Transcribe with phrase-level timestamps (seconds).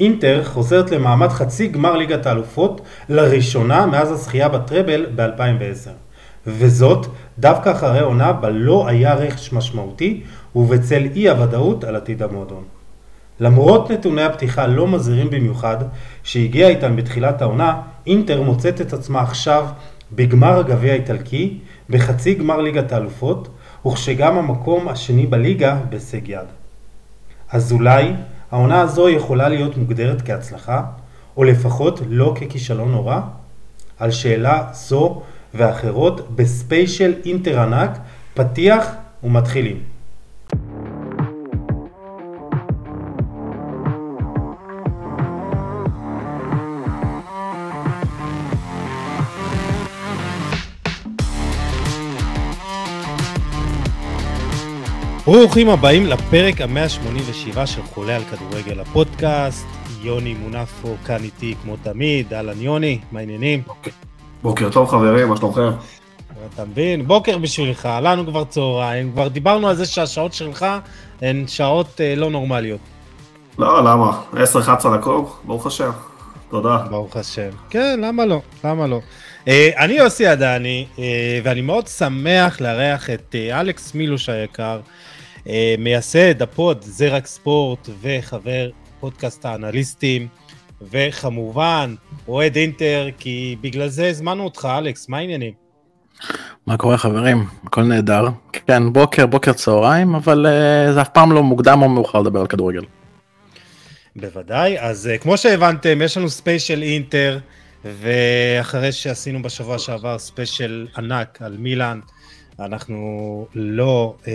[0.00, 5.90] אינטר חוזרת למעמד חצי גמר ליגת האלופות לראשונה מאז הזכייה בטראבל ב-2010
[6.46, 7.06] וזאת
[7.38, 10.22] דווקא אחרי עונה בה לא היה רכש משמעותי
[10.56, 12.64] ובצל אי הוודאות על עתיד המועדון.
[13.40, 15.76] למרות נתוני הפתיחה לא מזהירים במיוחד
[16.22, 19.66] שהגיע איתם בתחילת העונה, אינטר מוצאת את עצמה עכשיו
[20.12, 21.58] בגמר הגביע האיטלקי,
[21.90, 23.48] בחצי גמר ליגת האלופות,
[23.86, 26.46] וכשגם המקום השני בליגה בהישג יד.
[27.50, 28.12] אז אולי
[28.50, 30.82] העונה הזו יכולה להיות מוגדרת כהצלחה,
[31.36, 33.20] או לפחות לא ככישלון נורא?
[33.98, 35.22] על שאלה זו
[35.54, 37.98] ואחרות בספיישל אינטר ענק,
[38.34, 38.86] פתיח
[39.24, 39.82] ומתחילים.
[55.30, 59.66] ברוכים הבאים לפרק ה-187 של חולה על כדורגל הפודקאסט.
[60.02, 63.62] יוני מונפו כאן איתי כמו תמיד, אהלן יוני, מה העניינים?
[64.42, 65.70] בוקר טוב חברים, מה שלומכם?
[66.54, 67.06] אתה מבין?
[67.06, 70.66] בוקר בשבילך, לנו כבר צהריים, כבר דיברנו על זה שהשעות שלך
[71.22, 72.80] הן שעות אה, לא נורמליות.
[73.58, 74.20] לא, למה?
[74.32, 74.36] 10-11
[74.98, 75.90] דקות, ברוך השם.
[76.50, 76.78] תודה.
[76.90, 77.50] ברוך השם.
[77.70, 78.40] כן, למה לא?
[78.64, 79.00] למה לא?
[79.48, 84.80] אה, אני יוסי עדני, אה, ואני מאוד שמח לארח את אה, אלכס מילוש היקר.
[85.48, 90.28] אה, מייסד הפוד זרק ספורט וחבר פודקאסט האנליסטים,
[90.82, 91.94] וכמובן
[92.28, 95.52] אוהד אינטר, כי בגלל זה הזמנו אותך, אלכס, מה העניינים?
[96.66, 97.46] מה קורה חברים?
[97.64, 98.28] הכל נהדר.
[98.52, 102.46] כן, בוקר, בוקר צהריים, אבל uh, זה אף פעם לא מוקדם או מאוחר לדבר על
[102.46, 102.82] כדורגל.
[104.16, 107.38] בוודאי, אז uh, כמו שהבנתם, יש לנו ספיישל אינטר,
[107.84, 112.00] ואחרי שעשינו בשבוע שעבר ספיישל ענק על מילאן,
[112.60, 114.32] אנחנו לא אה,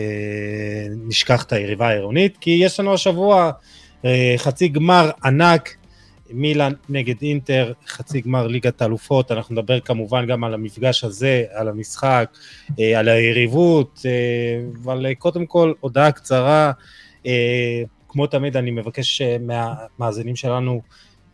[1.07, 3.51] נשכח את היריבה העירונית, כי יש לנו השבוע
[4.05, 5.75] אה, חצי גמר ענק,
[6.29, 11.67] מילאן נגד אינטר, חצי גמר ליגת האלופות, אנחנו נדבר כמובן גם על המפגש הזה, על
[11.67, 12.29] המשחק,
[12.79, 14.11] אה, על היריבות, אה,
[14.83, 16.71] אבל אה, קודם כל הודעה קצרה,
[17.25, 20.81] אה, כמו תמיד אני מבקש אה, מהמאזינים שלנו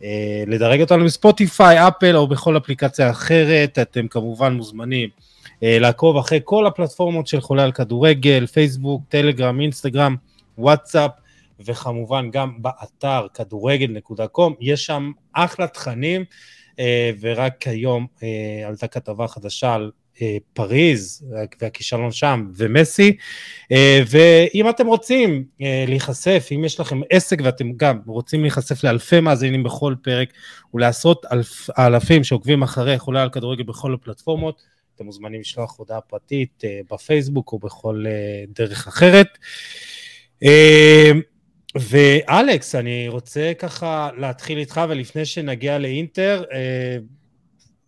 [0.02, 5.08] אה, לדרג אותנו בספוטיפיי, אפל או בכל אפליקציה אחרת, אתם כמובן מוזמנים
[5.62, 10.16] לעקוב אחרי כל הפלטפורמות של חולה על כדורגל, פייסבוק, טלגרם, אינסטגרם,
[10.58, 11.10] וואטסאפ,
[11.66, 16.24] וכמובן גם באתר כדורגל.קום, יש שם אחלה תכנים,
[16.78, 19.90] אה, ורק היום אה, עלתה כתבה חדשה על
[20.52, 21.26] פריז
[21.60, 23.16] והכישלון שם ומסי.
[24.06, 29.94] ואם אתם רוצים להיחשף אם יש לכם עסק ואתם גם רוצים להיחשף לאלפי מאזינים בכל
[30.02, 30.28] פרק
[30.74, 34.62] ולעשרות אלפ, אלפים שעוקבים אחרי חולה על כדורגל בכל הפלטפורמות
[35.00, 39.26] אתם מוזמנים לשלוח הודעה פרטית אה, בפייסבוק או בכל אה, דרך אחרת.
[40.42, 41.10] אה,
[41.74, 46.44] ואלכס, אני רוצה ככה להתחיל איתך, ולפני שנגיע לאינטר,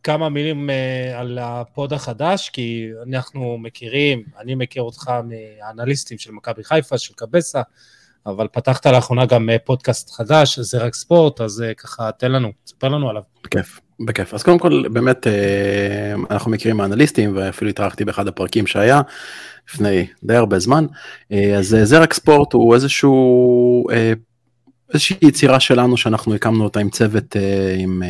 [0.02, 0.70] כמה מילים
[1.14, 7.62] על הפוד החדש, כי אנחנו מכירים, אני מכיר אותך מהאנליסטים של מכבי חיפה, של קבסה,
[8.26, 13.10] אבל פתחת לאחרונה גם פודקאסט חדש, זה רק ספורט, אז ככה תן לנו, תספר לנו
[13.10, 13.22] עליו.
[13.44, 13.80] בכיף.
[14.04, 14.34] בכיף.
[14.34, 19.00] אז קודם כל באמת אה, אנחנו מכירים האנליסטים ואפילו התארחתי באחד הפרקים שהיה
[19.68, 20.86] לפני די הרבה זמן.
[21.32, 23.86] אה, אז אה, זרק ספורט הוא איזשהו
[24.92, 27.36] איזושהי יצירה שלנו שאנחנו הקמנו אותה עם צוות
[27.78, 28.02] עם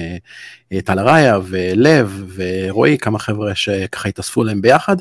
[0.84, 4.96] טל אריה ולב ורועי כמה חבר'ה שככה התאספו להם ביחד.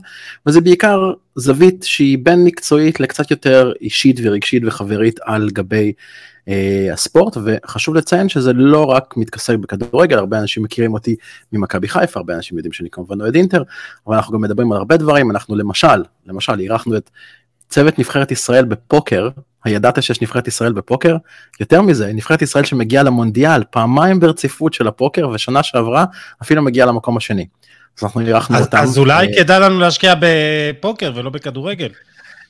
[0.46, 5.94] וזה בעיקר זווית שהיא בין מקצועית לקצת יותר אישית ורגשית וחברית על גבי
[6.94, 11.16] הספורט וחשוב לציין שזה לא רק מתעסק בכדורגל הרבה אנשים מכירים אותי
[11.54, 13.64] ממכבי חיפה הרבה אנשים יודעים שאני כמובן אוהד אינטר
[14.08, 17.10] אבל אנחנו גם מדברים על הרבה דברים אנחנו למשל למשל אירחנו את
[17.70, 19.30] צוות נבחרת ישראל בפוקר
[19.64, 21.18] הידעת שיש נבחרת ישראל בפוקר
[21.60, 26.06] יותר מזה נבחרת ישראל שמגיעה למונדיאל פעמיים ברציפות של הפוקר ושנה שעברה
[26.42, 27.46] אפילו מגיעה למקום השני.
[27.98, 28.78] אז אנחנו אירחנו אותם.
[28.78, 31.90] אז אולי אה, כדאי לנו להשקיע בפוקר ולא בכדורגל.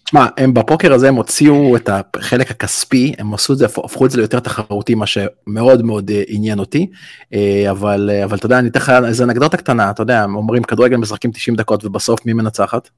[0.04, 4.12] תשמע, הם בפוקר הזה הם הוציאו את החלק הכספי, הם עשו את זה, הפכו את
[4.12, 6.88] זה ליותר תחרותי, מה שמאוד מאוד אה, עניין אותי,
[7.34, 10.64] אה, אבל, אה, אבל אתה יודע, אני אתן לך איזה אנקדוטה קטנה, אתה יודע, אומרים
[10.64, 12.90] כדורגל משחקים 90 דקות ובסוף מי מנצחת?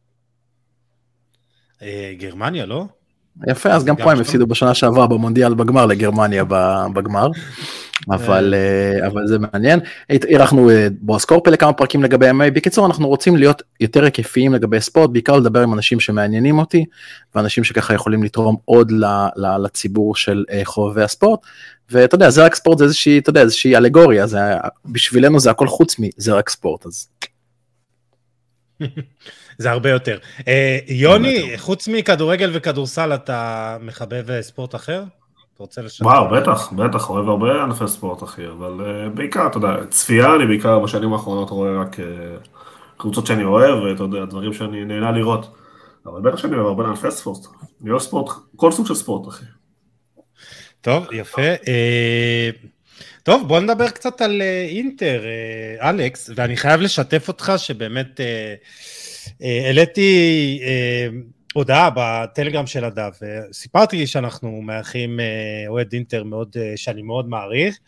[2.17, 2.85] גרמניה, לא?
[3.47, 6.43] יפה, אז גם פה הם הפסידו בשנה שעברה במונדיאל בגמר לגרמניה
[6.93, 7.27] בגמר.
[8.09, 13.07] אבל אה, אבל זה מעניין אירחנו אה, בועז קורפה לכמה פרקים לגבי MMA בקיצור אנחנו
[13.07, 16.85] רוצים להיות יותר היקפיים לגבי ספורט בעיקר לדבר עם אנשים שמעניינים אותי
[17.35, 18.91] ואנשים שככה יכולים לתרום עוד
[19.35, 21.39] לציבור של אה, חובבי הספורט
[21.89, 24.39] ואתה יודע זה רק ספורט זה איזושהי אתה יודע איזושהי אלגוריה זה
[24.85, 27.07] בשבילנו זה הכל חוץ מזה רק ספורט אז.
[29.57, 30.17] זה הרבה יותר.
[30.87, 35.03] יוני, חוץ מכדורגל וכדורסל אתה מחבב ספורט אחר?
[35.53, 36.05] אתה רוצה לשתף?
[36.05, 40.45] וואו, בטח, בטח, אוהב הרבה ענפי ספורט, אחי, אבל uh, בעיקר, אתה יודע, צפייה, אני
[40.45, 41.97] בעיקר בשנים האחרונות רואה רק
[42.97, 45.55] קבוצות שאני אוהב, ואתה יודע, דברים שאני נהנה לראות.
[46.05, 47.45] אבל בטח שאני אוהב הרבה ענפי ספורט.
[47.81, 49.45] אני אוהב ספורט, כל סוג של ספורט, אחי.
[50.81, 51.41] טוב, יפה.
[51.41, 52.49] אה,
[53.23, 58.25] טוב, בוא נדבר קצת על אה, אינטר, אה, אלכס, ואני חייב לשתף אותך שבאמת אה,
[58.25, 58.55] אה,
[59.43, 61.07] העליתי אה,
[61.53, 63.19] הודעה בטלגרם של הדף,
[63.51, 65.25] סיפרתי שאנחנו מארחים אה,
[65.67, 67.79] אוהד אינטר מאוד, אה, שאני מאוד מעריך,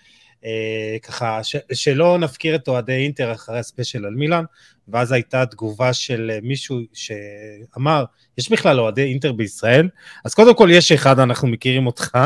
[0.45, 4.43] אה, ככה ש, שלא נפקיר את אוהדי אינטר אחרי הספיישל על מילאן,
[4.87, 8.05] ואז הייתה תגובה של אה, מישהו שאמר,
[8.37, 9.89] יש בכלל אוהדי אינטר בישראל?
[10.25, 12.17] אז קודם כל יש אחד, אנחנו מכירים אותך.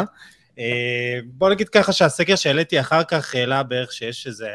[0.60, 4.50] אה, בוא נגיד ככה שהסקר שהעליתי אחר כך העלה בערך שיש איזה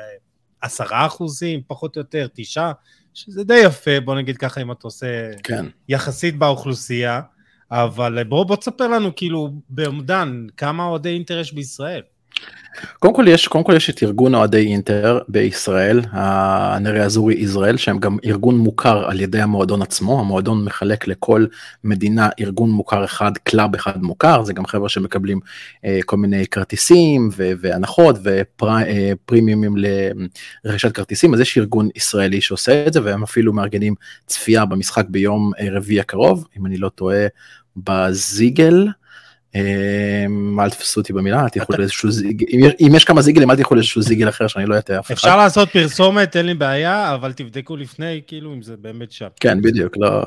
[0.61, 2.73] עשרה אחוזים, פחות או יותר, תשעה,
[3.15, 5.65] שזה די יפה, בוא נגיד ככה אם אתה עושה כן.
[5.89, 7.21] יחסית באוכלוסייה,
[7.71, 12.03] אבל בוא, בוא תספר לנו כאילו באומדן, כמה אוהדי אינטר יש בישראל.
[12.99, 17.99] קודם כל יש קודם כל יש את ארגון אוהדי אינטר בישראל הנרי אזורי ישראל שהם
[17.99, 20.21] גם ארגון מוכר על ידי המועדון עצמו.
[20.21, 21.47] המועדון מחלק לכל
[21.85, 24.43] מדינה ארגון מוכר אחד קלאב אחד מוכר.
[24.45, 25.41] זה גם חברה שמקבלים
[25.85, 30.11] אה, כל מיני כרטיסים והנחות ופרימיומים אה,
[30.65, 31.35] לרכישת כרטיסים.
[31.35, 33.95] אז יש ארגון ישראלי שעושה את זה והם אפילו מארגנים
[34.27, 37.27] צפייה במשחק ביום אה, רביעי הקרוב אם אני לא טועה
[37.77, 38.87] בזיגל.
[39.55, 42.47] אמ, אל תפסו אותי במילה, אל תלכו לאיזשהו זיגל,
[42.81, 45.15] אם יש כמה זיגלים אל תלכו לאיזשהו זיגל אחר שאני לא אטעה אף אחד.
[45.15, 49.27] אפשר לעשות פרסומת, אין לי בעיה, אבל תבדקו לפני, כאילו, אם זה באמת שם.
[49.41, 50.23] כן, בדיוק, לא,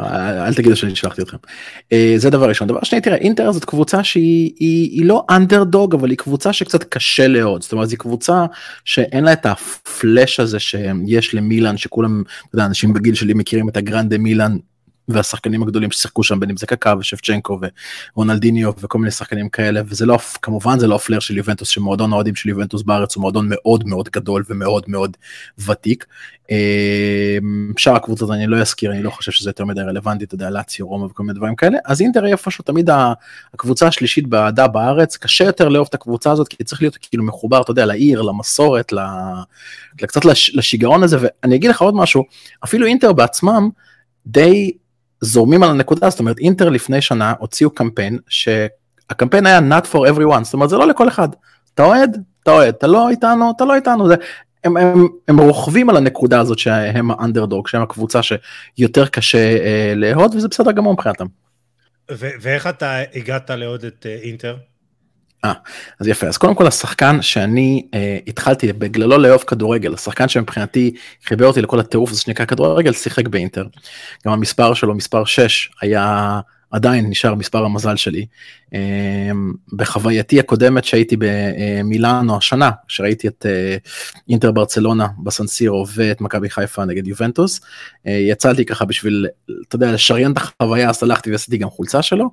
[0.47, 1.37] אל תגידו שאני שלחתי אתכם.
[1.93, 2.67] אה, זה דבר ראשון.
[2.67, 7.61] דבר שני, תראה, אינטר זאת קבוצה שהיא לא אנדרדוג, אבל היא קבוצה שקצת קשה לאהוד.
[7.61, 8.45] זאת אומרת, זו קבוצה
[8.85, 13.77] שאין לה את הפלאש הזה שיש למילאן, שכולם, אתה יודע, אנשים בגיל שלי מכירים את
[13.77, 14.57] הגרנדה מילאן.
[15.07, 17.59] והשחקנים הגדולים ששיחקו שם בין אם זה קקא ושפצ'נקו
[18.15, 22.35] ורונלדיניו וכל מיני שחקנים כאלה וזה לא כמובן זה לא הפלר של יובנטוס שמועדון האוהדים
[22.35, 25.17] של יובנטוס בארץ הוא מועדון מאוד מאוד גדול ומאוד מאוד
[25.67, 26.05] ותיק.
[26.49, 30.49] אמ, שאר הקבוצות אני לא אזכיר אני לא חושב שזה יותר מדי רלוונטי אתה יודע
[30.49, 32.89] לאציו רומא וכל מיני דברים כאלה אז אינטר היא איפשהו תמיד
[33.53, 37.61] הקבוצה השלישית באהדה בארץ קשה יותר לאהוב את הקבוצה הזאת כי צריך להיות כאילו מחובר
[37.61, 38.93] אתה יודע לעיר למסורת
[39.97, 42.23] קצת לשיגעון הזה ואני אגיד לך עוד משהו
[42.63, 43.69] אפילו אינטר בעצמם
[44.27, 44.71] די
[45.21, 50.43] זורמים על הנקודה זאת אומרת אינטר לפני שנה הוציאו קמפיין שהקמפיין היה not for everyone
[50.43, 51.29] זאת אומרת זה לא לכל אחד.
[51.73, 52.17] אתה אוהד?
[52.43, 52.73] אתה אוהד.
[52.77, 53.53] אתה לא איתנו?
[53.55, 54.07] אתה לא איתנו.
[54.07, 54.15] זה
[54.63, 60.35] הם, הם, הם רוכבים על הנקודה הזאת שהם האנדרדוג שהם הקבוצה שיותר קשה אה, לאהוד
[60.35, 61.25] וזה בסדר גמור מבחינתם.
[62.09, 64.57] ואיך אתה הגעת לאהוד את אה, אינטר?
[65.47, 65.53] אה,
[65.99, 70.93] אז יפה, אז קודם כל השחקן שאני אה, התחלתי בגללו לאהוב כדורגל, השחקן שמבחינתי
[71.25, 73.67] חיבר אותי לכל הטירוף הזה שנקרא כדורגל, שיחק באינטר.
[74.25, 76.39] גם המספר שלו, מספר 6, היה
[76.71, 78.25] עדיין נשאר מספר המזל שלי.
[78.73, 78.79] אה,
[79.73, 83.77] בחווייתי הקודמת שהייתי במילאנו השנה, שראיתי את אה,
[84.29, 87.61] אינטר ברצלונה בסנסירו ואת מכבי חיפה נגד יובנטוס,
[88.07, 89.27] אה, יצאתי ככה בשביל,
[89.67, 92.29] אתה יודע, לשריין את החוויה, אז הלכתי ועשיתי גם חולצה שלו.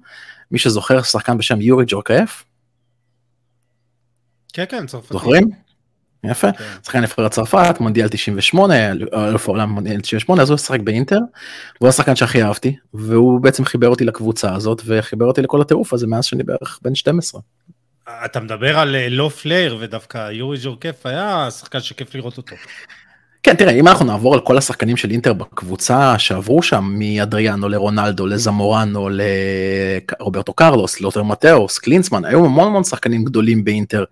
[0.51, 2.45] מי שזוכר, שחקן בשם יורי ג'ורקאף.
[4.55, 5.13] כן, כן, צרפתי.
[5.13, 5.51] זוכרים?
[6.25, 6.65] יפה, כן.
[6.85, 8.75] שחקן נבחרת צרפת, מונדיאל 98,
[9.15, 11.19] אלוף העולם מונדיאל 98, אז הוא שחק באינטר,
[11.81, 16.07] והוא השחקן שהכי אהבתי, והוא בעצם חיבר אותי לקבוצה הזאת, וחיבר אותי לכל הטירוף הזה
[16.07, 17.41] מאז שאני בערך בן 12.
[18.25, 22.57] אתה מדבר על אה, לא player, ודווקא יורי ג'ורקאף היה שחקן שכיף לראות אותו.
[23.45, 28.27] כן, תראה, אם אנחנו נעבור על כל השחקנים של אינטר בקבוצה שעברו שם, מאדריאנו לרונלדו,
[28.27, 29.09] לזמורנו,
[30.21, 34.05] לרוברטו קרלוס, לוטר מתאוס, קלינסמן, היו המון המון שחקנים גדולים באינטר,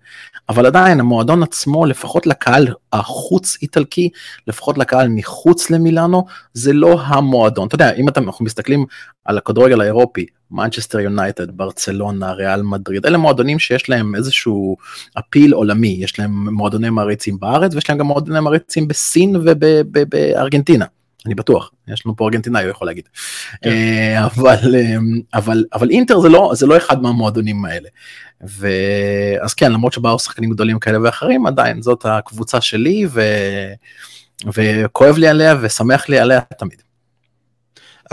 [0.49, 4.09] אבל עדיין המועדון עצמו, לפחות לקהל החוץ איטלקי,
[4.47, 7.67] לפחות לקהל מחוץ למילאנו, זה לא המועדון.
[7.67, 8.85] אתה יודע, אם אנחנו מסתכלים
[9.25, 14.77] על הכדורגל האירופי, מנצ'סטר יונייטד, ברצלונה, ריאל מדריד, אלה מועדונים שיש להם איזשהו
[15.19, 20.85] appeal עולמי, יש להם מועדוני מעריצים בארץ ויש להם גם מועדוני מעריצים בסין ובארגנטינה.
[21.25, 23.09] אני בטוח, יש לנו פה ארגנטינאי, הוא יכול להגיד.
[23.61, 23.69] כן.
[23.69, 24.95] אה, אבל, אה,
[25.33, 27.89] אבל, אבל אינטר זה לא, זה לא אחד מהמועדונים האלה.
[28.41, 33.21] ואז כן, למרות שבאו שחקנים גדולים כאלה ואחרים, עדיין זאת הקבוצה שלי, ו...
[34.53, 36.81] וכואב לי עליה ושמח לי עליה תמיד.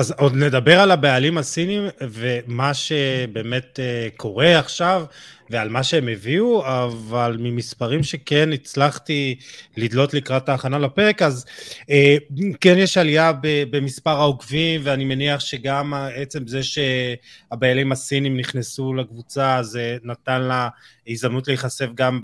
[0.01, 5.05] אז עוד נדבר על הבעלים הסינים ומה שבאמת אה, קורה עכשיו
[5.51, 9.39] ועל מה שהם הביאו, אבל ממספרים שכן הצלחתי
[9.77, 11.47] לדלות לקראת ההכנה לפרק, אז
[11.91, 12.17] אה,
[12.61, 19.97] כן יש עלייה במספר העוקבים, ואני מניח שגם עצם זה שהבעלים הסינים נכנסו לקבוצה, זה
[20.03, 20.69] נתן לה
[21.09, 22.21] הזדמנות להיחשף גם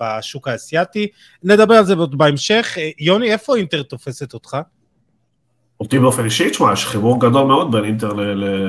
[0.00, 1.08] בשוק האסייתי.
[1.42, 2.74] נדבר על זה עוד בהמשך.
[2.78, 4.56] אה, יוני, איפה אינטר תופסת אותך?
[5.80, 8.12] אותי באופן אישי, תשמע, יש חיבור גדול מאוד בין אינטר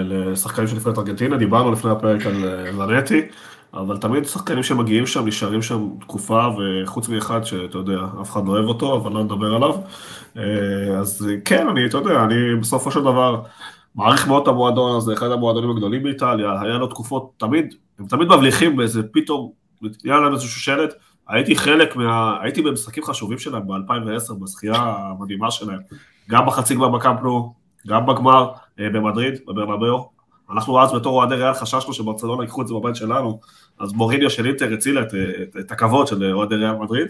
[0.03, 2.33] לשחקנים של נבחרת ארגנטינה, דיברנו לפני הפרק על
[2.73, 3.21] לנטי,
[3.73, 8.51] אבל תמיד שחקנים שמגיעים שם נשארים שם תקופה, וחוץ מאחד שאתה יודע, אף אחד לא
[8.51, 9.75] אוהב אותו, אבל לא נדבר עליו.
[10.37, 10.43] אה,
[10.99, 13.41] אז כן, אני, אתה יודע, אני בסופו של דבר
[13.95, 18.27] מעריך מאוד את המועדון הזה, אחד המועדונים הגדולים באיטליה, היה לו תקופות, תמיד, הם תמיד
[18.27, 19.51] מבליחים באיזה פתאום,
[20.03, 20.93] היה להם איזשהו שלט,
[21.27, 22.37] הייתי חלק מה...
[22.41, 25.79] הייתי במשחקים חשובים שלהם ב-2010, בזכייה המדהימה שלהם,
[26.29, 27.53] גם בחצי גמר בקמפנו,
[27.87, 30.09] גם בגמר אה, במדריד, בברנבאו.
[30.51, 33.39] אנחנו אז בתור אוהדי ריאל חששנו שברצלונה ייקחו את זה בבית שלנו,
[33.79, 37.07] אז מוריניו של אינטר הצילה את, את, את הכבוד של אוהדי ריאל מדריד.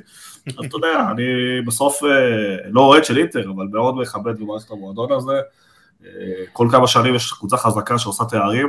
[0.48, 1.24] אז אתה יודע, אני
[1.66, 2.10] בסוף אה,
[2.72, 5.40] לא אוהד של אינטר, אבל מאוד מכבד ומערכת את המועדון הזה.
[6.06, 6.10] אה,
[6.54, 8.68] כל כמה שנים יש קבוצה חזקה שעושה תארים,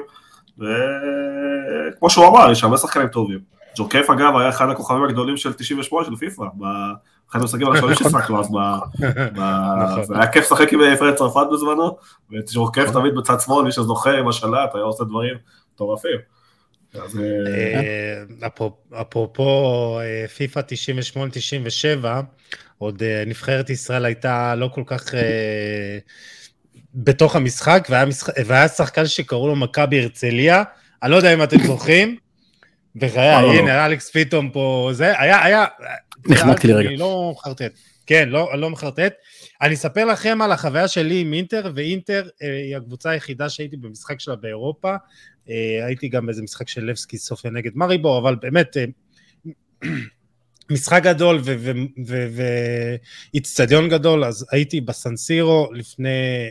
[0.58, 3.57] וכמו שהוא אמר, יש הרבה שחקנים טובים.
[3.76, 8.50] ג'וקף אגב היה אחד הכוכבים הגדולים של 98 של פיפ"א, באחד המשחקים הראשונים שהשחקנו אז,
[8.50, 10.16] נכון.
[10.16, 11.96] היה כיף לשחק עם פרד צרפת בזמנו,
[12.32, 12.90] וג'וקף.
[12.92, 15.34] תמיד בצד שמאל, מי שזוכר עם השלט, היה עושה דברים
[15.74, 16.18] מטורפים.
[16.96, 17.00] אה,
[18.42, 20.60] אה, אפרופו אה, פיפ"א
[22.02, 22.04] 98-97,
[22.78, 25.04] עוד נבחרת ישראל הייתה לא כל כך
[26.94, 27.88] בתוך המשחק,
[28.46, 30.62] והיה שחקן שקראו לו מכבי הרצליה,
[31.02, 32.16] אני לא יודע אם אתם זוכרים,
[32.98, 33.58] בחיי, לא, לא.
[33.58, 35.64] הנה, אלכס פתאום פה, זה, היה, היה...
[36.26, 36.88] נחמדתי לרגע.
[36.88, 37.72] אני לא מחרטט.
[38.06, 39.12] כן, לא, לא מחרטט.
[39.62, 44.20] אני אספר לכם על החוויה שלי עם אינטר, ואינטר אה, היא הקבוצה היחידה שהייתי במשחק
[44.20, 44.94] שלה באירופה.
[45.50, 48.84] אה, הייתי גם באיזה משחק של לבסקי סופיה נגד מריבור, אבל באמת, אה,
[50.72, 51.40] משחק גדול
[53.34, 56.50] ואיצטדיון גדול, אז הייתי בסנסירו לפני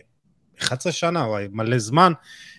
[0.62, 2.14] 11 שנה, או מלא זמן,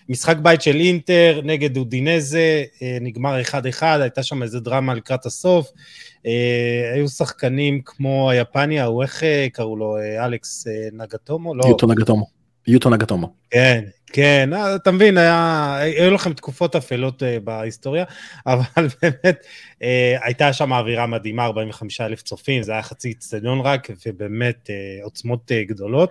[0.09, 5.71] משחק בית של אינטר נגד אודינזה, אה, נגמר 1-1, הייתה שם איזה דרמה לקראת הסוף.
[6.25, 11.55] אה, היו שחקנים כמו היפני, ההוא איך אה, קראו לו, אלכס נגטומו?
[11.55, 11.63] לא.
[11.67, 12.25] יוטו נגטומו.
[12.67, 13.33] יוטו נגטומו.
[13.49, 18.03] כן, כן, אה, אתה מבין, היה, היו לכם תקופות אפלות uh, בהיסטוריה,
[18.47, 19.83] אבל באמת uh,
[20.21, 25.51] הייתה שם אווירה מדהימה, 45 אלף צופים, זה היה חצי אצטדיון רק, ובאמת uh, עוצמות
[25.67, 26.09] גדולות.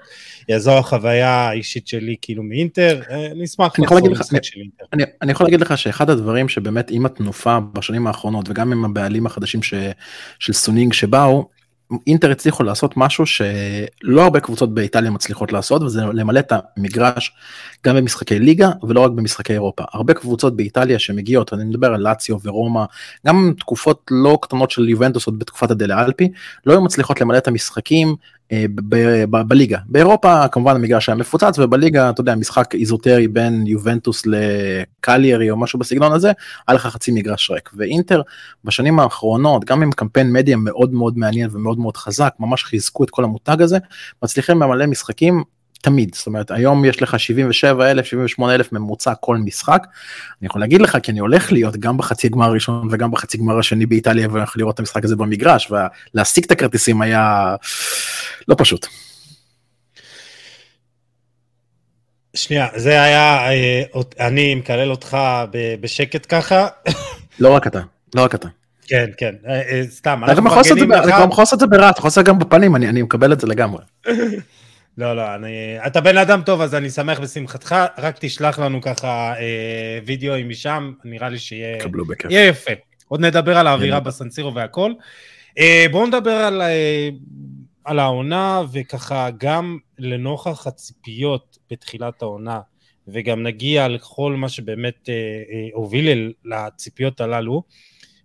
[0.57, 4.85] זו החוויה האישית שלי כאילו מאינטר, uh, נשמח לחזור למשחק של אינטר.
[4.93, 9.27] אני, אני יכול להגיד לך שאחד הדברים שבאמת עם התנופה בשנים האחרונות, וגם עם הבעלים
[9.27, 9.75] החדשים ש,
[10.39, 11.58] של סונינג שבאו,
[12.07, 17.33] אינטר הצליחו לעשות משהו שלא הרבה קבוצות באיטליה מצליחות לעשות וזה למלא את המגרש
[17.87, 19.85] גם במשחקי ליגה ולא רק במשחקי אירופה.
[19.93, 22.85] הרבה קבוצות באיטליה שמגיעות, אני מדבר על לאציו ורומא,
[23.27, 26.29] גם תקופות לא קטנות של יובנטוס עוד בתקופת הדלה אלפי,
[26.67, 28.17] לא היו מצליחות למלא את המשחקים
[29.31, 29.79] בליגה.
[29.87, 35.79] באירופה כמובן המגרש היה מפוצץ ובליגה אתה יודע משחק איזוטרי בין יובנטוס לקליירי או משהו
[35.79, 36.33] בסגנון הזה,
[36.69, 37.71] היה לך חצי מגרש ריק.
[37.77, 38.23] ואינטר
[38.65, 43.11] בשנים האחרונות גם עם קמפיין מדיה מאוד מאוד מעניין ומאוד מאוד חזק, ממש חיזקו את
[43.11, 43.79] כל המותג הזה,
[44.23, 45.43] מצליחים למלא משחקים
[45.83, 49.87] תמיד זאת אומרת היום יש לך 77 אלף 78 אלף ממוצע כל משחק.
[50.41, 53.59] אני יכול להגיד לך כי אני הולך להיות גם בחצי גמר הראשון וגם בחצי גמר
[53.59, 55.73] השני באיטליה והולך לראות את המשחק הזה במגרש
[56.15, 57.55] ולהשיג את הכרטיסים היה
[58.49, 58.87] לא פשוט.
[62.35, 63.83] שנייה זה היה אה,
[64.21, 65.17] אני מקלל אותך
[65.81, 66.67] בשקט ככה.
[67.41, 67.81] לא רק אתה
[68.15, 68.49] לא רק אתה.
[68.87, 70.21] כן כן אה, אה, סתם.
[70.25, 73.41] אתה גם יכול לעשות את זה ברע אתה יכול לעשות גם בפנים אני מקבל את
[73.41, 73.83] זה לגמרי.
[74.99, 75.77] לא, לא, אני...
[75.87, 80.93] אתה בן אדם טוב, אז אני שמח בשמחתך, רק תשלח לנו ככה אה, וידאוים משם,
[81.05, 81.79] נראה לי שיהיה
[82.31, 82.73] יהיה יפה.
[83.09, 84.93] עוד נדבר על האווירה בסנסירו והכל.
[85.59, 87.09] אה, בואו נדבר על, אה,
[87.85, 92.61] על העונה, וככה גם לנוכח הציפיות בתחילת העונה,
[93.09, 97.63] וגם נגיע לכל מה שבאמת אה, אה, הוביל לציפיות הללו.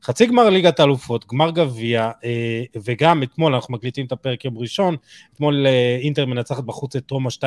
[0.04, 4.96] חצי גמר ליגת האלופות, גמר גביע, אה, וגם אתמול, אנחנו מקליטים את הפרק יום ראשון,
[5.34, 7.44] אתמול אה, אינטר מנצחת בחוץ את רומא 2-0,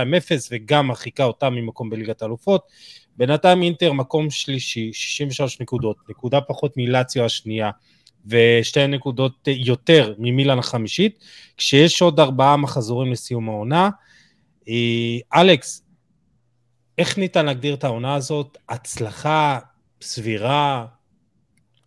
[0.50, 2.62] וגם מרחיקה אותה ממקום בליגת האלופות.
[3.16, 7.70] בינתיים אינטר מקום שלישי, 63 נקודות, נקודה פחות מלאציו השנייה,
[8.26, 11.24] ושתי נקודות יותר ממילן החמישית,
[11.56, 13.90] כשיש עוד ארבעה מחזורים לסיום העונה.
[14.68, 15.82] אה, אלכס,
[16.98, 18.58] איך ניתן להגדיר את העונה הזאת?
[18.68, 19.58] הצלחה
[20.02, 20.86] סבירה,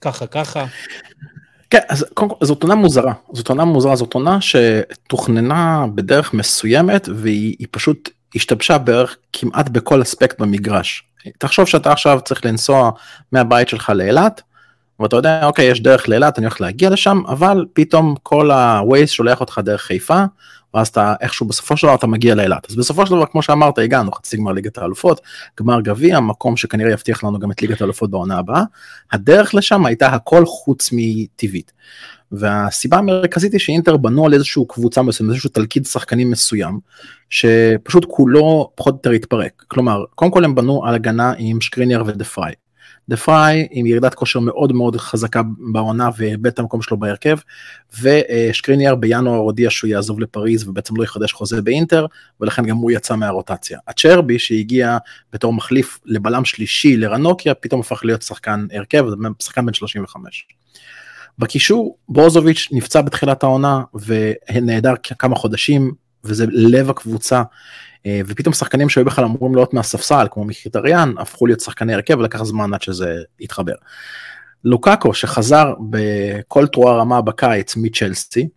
[0.01, 0.65] ככה ככה.
[1.69, 7.09] כן, אז קודם כל זאת עונה מוזרה, זאת עונה מוזרה, זאת עונה שתוכננה בדרך מסוימת
[7.15, 11.03] והיא פשוט השתבשה בערך כמעט בכל אספקט במגרש.
[11.37, 12.91] תחשוב שאתה עכשיו צריך לנסוע
[13.31, 14.41] מהבית שלך לאילת,
[14.99, 19.39] ואתה יודע, אוקיי, יש דרך לאילת, אני הולך להגיע לשם, אבל פתאום כל ה-Waze שולח
[19.39, 20.23] אותך דרך חיפה,
[20.73, 22.69] ואז אתה איכשהו בסופו של דבר אתה מגיע לאילת.
[22.69, 25.21] אז בסופו של דבר, כמו שאמרת, הגענו חצי גמר ליגת האלופות,
[25.59, 28.63] גמר גביע, מקום שכנראה יבטיח לנו גם את ליגת האלופות בעונה הבאה.
[29.11, 31.71] הדרך לשם הייתה הכל חוץ מטבעית.
[32.31, 36.79] והסיבה המרכזית היא שאינטר בנו על איזשהו קבוצה מסוים, איזשהו תלכיד שחקנים מסוים,
[37.29, 39.63] שפשוט כולו פחות או יותר התפרק.
[39.67, 42.53] כלומר, קודם כל הם בנו על הגנה עם שקריניאר ודה פריי.
[43.09, 47.37] דה פריי עם ירידת כושר מאוד מאוד חזקה בעונה ואיבד את המקום שלו בהרכב,
[48.01, 52.05] ושקריניאר בינואר הודיע שהוא יעזוב לפריז ובעצם לא יחדש חוזה באינטר,
[52.41, 53.79] ולכן גם הוא יצא מהרוטציה.
[53.87, 54.97] הצ'רבי שהגיע
[55.33, 59.05] בתור מחליף לבלם שלישי לרנוקיה, פתאום הפך להיות שחקן הרכב,
[59.39, 60.47] שחקן בן 35.
[61.39, 65.91] בקישור ברוזוביץ' נפצע בתחילת העונה ונעדר כמה חודשים
[66.23, 67.43] וזה לב הקבוצה
[68.07, 72.73] ופתאום שחקנים שהיו בכלל אמורים להיות מהספסל כמו מחיטריאן הפכו להיות שחקני הרכב ולקח זמן
[72.73, 73.73] עד שזה יתחבר.
[74.63, 78.47] לוקאקו שחזר בכל תרועה רמה בקיץ מצ'לסי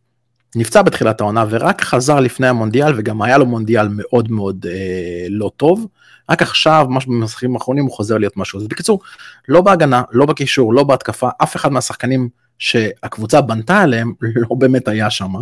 [0.57, 5.51] נפצע בתחילת העונה ורק חזר לפני המונדיאל וגם היה לו מונדיאל מאוד מאוד אה, לא
[5.57, 5.87] טוב.
[6.31, 8.61] רק עכשיו, משהו במשחקים האחרונים הוא חוזר להיות משהו.
[8.61, 9.01] אז בקיצור,
[9.49, 12.29] לא בהגנה, לא בקישור, לא בהתקפה, אף אחד מהשחקנים
[12.63, 15.33] שהקבוצה בנתה עליהם לא באמת היה שם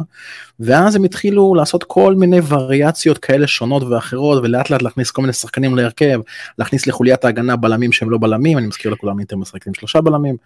[0.60, 5.32] ואז הם התחילו לעשות כל מיני וריאציות כאלה שונות ואחרות ולאט לאט להכניס כל מיני
[5.32, 6.20] שחקנים להרכב
[6.58, 10.36] להכניס לחוליית ההגנה בלמים שהם לא בלמים אני מזכיר לכולם אינטר משחקים שלושה בלמים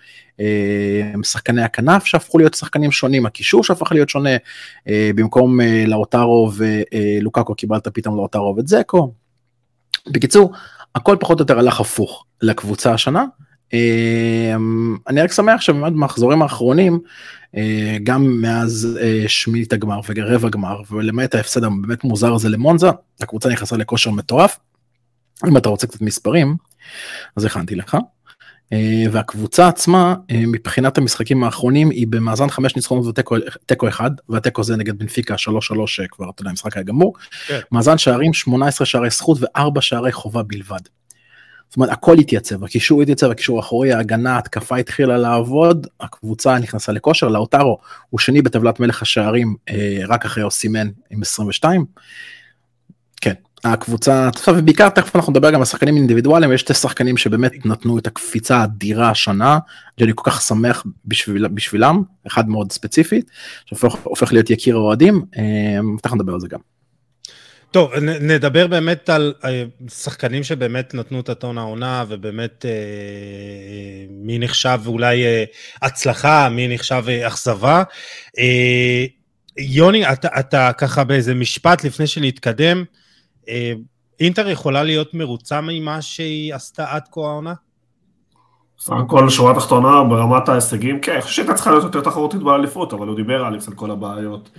[0.40, 4.36] אה, שחקני הכנף שהפכו להיות שחקנים שונים הקישור שהפך להיות שונה
[4.88, 9.12] אה, במקום אה, לאוטרו ולוקקו קיבלת פתאום לאוטרו וזקו.
[10.10, 10.52] בקיצור
[10.94, 13.24] הכל פחות או יותר הלך הפוך לקבוצה השנה
[15.08, 17.00] אני רק שמח שבאמת במחזורים האחרונים
[17.56, 22.86] אה, גם מאז אה, שמינית הגמר ורבע גמר ולמעט ההפסד הבאמת מוזר הזה למונזה
[23.20, 24.58] הקבוצה נכנסה לכושר מטורף.
[25.48, 26.56] אם אתה רוצה קצת מספרים
[27.36, 27.96] אז הכנתי לך.
[28.72, 34.98] אה, והקבוצה עצמה מבחינת המשחקים האחרונים היא במאזן חמש ניצחונות ותיקו אחד והתיקו זה נגד
[34.98, 35.36] בנפיקה 3-3
[36.10, 37.14] כבר אתה יודע המשחק היה גמור.
[37.46, 37.60] כן.
[37.72, 40.80] מאזן שערים 18 שערי זכות וארבע שערי חובה בלבד.
[41.68, 47.28] זאת אומרת הכל התייצב, הקישור התייצב, הקישור האחורי, ההגנה, ההתקפה התחילה לעבוד, הקבוצה נכנסה לכושר,
[47.28, 47.78] לאוטרו
[48.10, 51.84] הוא שני בטבלת מלך השערים אה, רק אחרי אוסימן עם 22.
[53.20, 57.98] כן, הקבוצה, ובעיקר תכף אנחנו נדבר גם על שחקנים אינדיבידואליים, יש שתי שחקנים שבאמת נתנו
[57.98, 59.58] את הקפיצה האדירה השנה,
[60.00, 63.30] שאני כל כך שמח בשביל, בשבילם, אחד מאוד ספציפית,
[63.66, 66.73] שהופך להיות יקיר האוהדים, אה, תכף נדבר על זה גם.
[67.74, 72.70] טוב, נדבר באמת על אה, שחקנים שבאמת נתנו את הטון העונה, ובאמת אה,
[74.10, 75.44] מי נחשב אולי אה,
[75.82, 77.82] הצלחה, מי נחשב אכזבה.
[79.58, 82.84] יוני, אתה, אתה ככה באיזה משפט לפני שנתקדם,
[84.20, 87.54] אינטר יכולה להיות מרוצה ממה שהיא עשתה עד כה העונה?
[88.78, 92.92] סך הכל שורה תחתונה ברמת ההישגים, כן, אני חושב שהייתה צריכה להיות יותר תחרותית באליפות,
[92.92, 94.58] אבל הוא דיבר אלכס על כל הבעיות אה,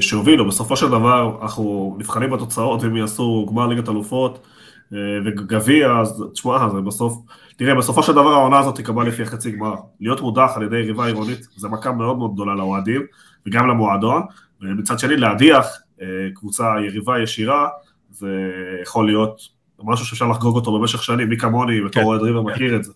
[0.00, 0.48] שהובילו.
[0.48, 4.46] בסופו של דבר אנחנו נבחנים בתוצאות, ואם יעשו גמר ליגת אלופות
[4.92, 7.18] אה, וגביע, אז תשמע, זה בסוף,
[7.56, 9.74] תראה, בסופו של דבר העונה הזאת תיקבע לפי החצי גמר.
[10.00, 13.02] להיות מודח על ידי יריבה עירונית זה מכה מאוד מאוד גדולה לאוהדים
[13.46, 14.22] וגם למועדון,
[14.62, 15.66] ומצד שני להדיח
[16.02, 17.68] אה, קבוצה יריבה ישירה,
[18.10, 18.50] זה
[18.82, 19.40] יכול להיות
[19.82, 22.08] משהו שאפשר לחגוג אותו במשך שנים, מי כמוני בתור כן.
[22.08, 22.92] אוהד ריבר מכיר את זה.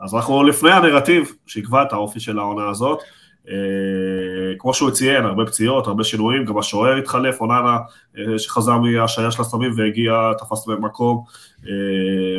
[0.00, 2.98] אז אנחנו לפני הנרטיב שיקבע את האופי של העונה הזאת.
[4.48, 7.78] אה, כמו שהוא ציין, הרבה פציעות, הרבה שינויים, גם השוער התחלף, אוננה
[8.18, 11.24] אה, שחזר מהשעיה של הסמים והגיע, תפס במקום.
[11.66, 11.72] אה,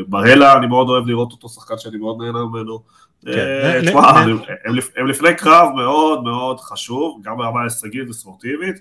[0.08, 2.80] ברלה, אני מאוד אוהב לראות אותו, שחקן שאני מאוד נהנה ממנו.
[3.26, 3.82] כן.
[3.86, 4.24] תשמע,
[4.98, 8.76] הם לפני קרב מאוד מאוד חשוב, גם ברמה הישגית וספורטיבית,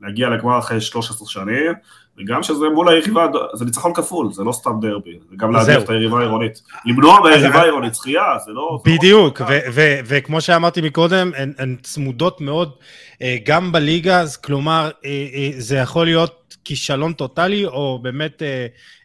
[0.00, 1.72] להגיע לגמר אחרי 13 שנים.
[2.18, 5.90] וגם שזה מול היריבה, זה ניצחון כפול, זה לא סתם דרבי, זה גם להדיח את
[5.90, 6.62] היריבה העירונית.
[6.84, 8.54] למנוע מהיריבה העירונית זכייה, זה לא...
[8.54, 9.40] לא בדיוק,
[10.06, 12.70] וכמו שאמרתי מקודם, הן צמודות מאוד
[13.44, 18.42] גם בליגה, כלומר, אה, אה, זה יכול להיות כישלון טוטאלי, או באמת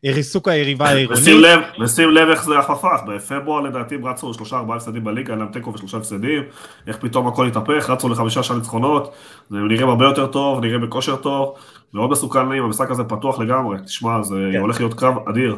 [0.05, 1.21] ריסוק היריבה העירונית.
[1.21, 5.33] ושים לב, ושים לב איך זה הפך, בפברואר לדעתי הם רצו שלושה ארבעה הפסדים בליגה,
[5.33, 6.43] היה להם תיקו ושלושה הפסדים,
[6.87, 9.13] איך פתאום הכל התהפך, רצו לחמישה שעה ניצחונות,
[9.51, 11.55] הם נראים הרבה יותר טוב, נראים בכושר טוב,
[11.93, 14.59] מאוד מסוכן לי, המשחק הזה פתוח לגמרי, תשמע, זה כן.
[14.59, 15.55] הולך להיות קרב אדיר.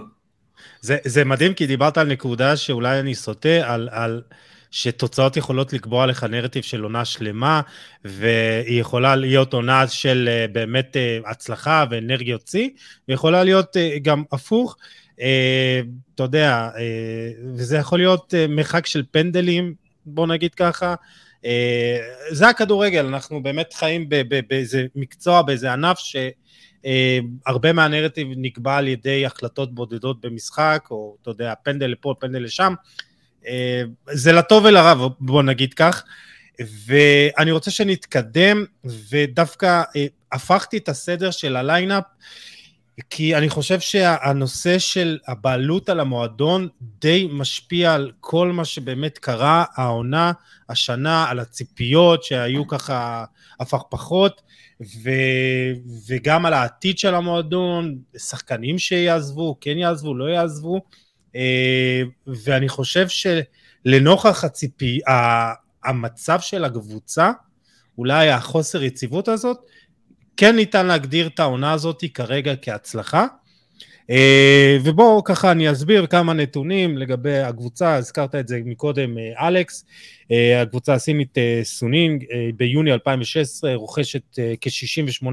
[0.81, 3.89] זה, זה מדהים, כי דיברת על נקודה שאולי אני סוטה, על...
[3.91, 4.21] על...
[4.71, 7.61] שתוצאות יכולות לקבוע לך נרטיב של עונה שלמה,
[8.05, 12.69] והיא יכולה להיות עונה של אה, באמת אה, הצלחה ואנרגיות שיא,
[13.07, 14.77] ויכולה להיות אה, גם הפוך.
[16.15, 16.69] אתה יודע,
[17.55, 19.73] וזה יכול להיות מרחק של פנדלים,
[20.05, 20.95] בוא נגיד ככה.
[22.31, 24.09] זה הכדורגל, אנחנו באמת חיים
[24.47, 31.53] באיזה מקצוע, באיזה ענף שהרבה מהנרטיב נקבע על ידי החלטות בודדות במשחק, או אתה יודע,
[31.63, 32.73] פנדל לפה, פנדל לשם.
[33.47, 36.03] אה, זה לטוב ולרע, בוא נגיד כך.
[36.85, 38.65] ואני רוצה שנתקדם,
[39.09, 42.03] ודווקא אה, הפכתי את הסדר של הליינאפ,
[43.09, 49.65] כי אני חושב שהנושא של הבעלות על המועדון די משפיע על כל מה שבאמת קרה
[49.75, 50.31] העונה,
[50.69, 53.25] השנה, על הציפיות שהיו ככה
[53.59, 54.41] הפכפכות,
[54.81, 55.09] ו...
[56.07, 60.81] וגם על העתיד של המועדון, שחקנים שיעזבו, כן יעזבו, לא יעזבו.
[61.35, 64.99] אה, ואני חושב שלנוכח הציפי,
[65.83, 67.31] המצב של הקבוצה,
[67.97, 69.57] אולי החוסר יציבות הזאת,
[70.37, 73.25] כן ניתן להגדיר את העונה הזאת כרגע כהצלחה.
[74.09, 79.85] אה, ובואו ככה אני אסביר כמה נתונים לגבי הקבוצה, הזכרת את זה מקודם אה, אלכס,
[80.61, 85.25] הקבוצה הסינית סונינג ביוני 2016 רוכשת כ-68%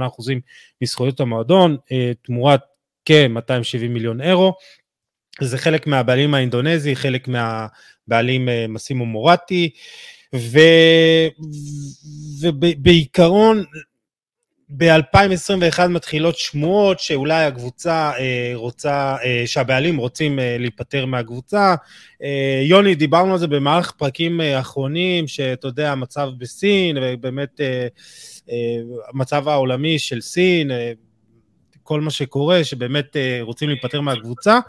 [0.82, 1.76] מזכויות המועדון
[2.22, 2.61] תמורת
[3.04, 4.54] כ-270 מיליון אירו,
[5.40, 9.70] זה חלק מהבעלים האינדונזי, חלק מהבעלים מסימו מורטי,
[10.35, 10.59] ו...
[12.40, 13.64] ובעיקרון
[14.70, 21.74] ב-2021 מתחילות שמועות שאולי הקבוצה אה, רוצה, אה, שהבעלים רוצים אה, להיפטר מהקבוצה.
[22.22, 27.87] אה, יוני, דיברנו על זה במערכת פרקים אה, אחרונים, שאתה יודע, המצב בסין, ובאמת אה,
[28.51, 28.57] אה,
[29.12, 30.92] המצב העולמי של סין, אה,
[31.83, 34.53] כל מה שקורה, שבאמת אה, רוצים להיפטר מהקבוצה.
[34.55, 34.61] אה,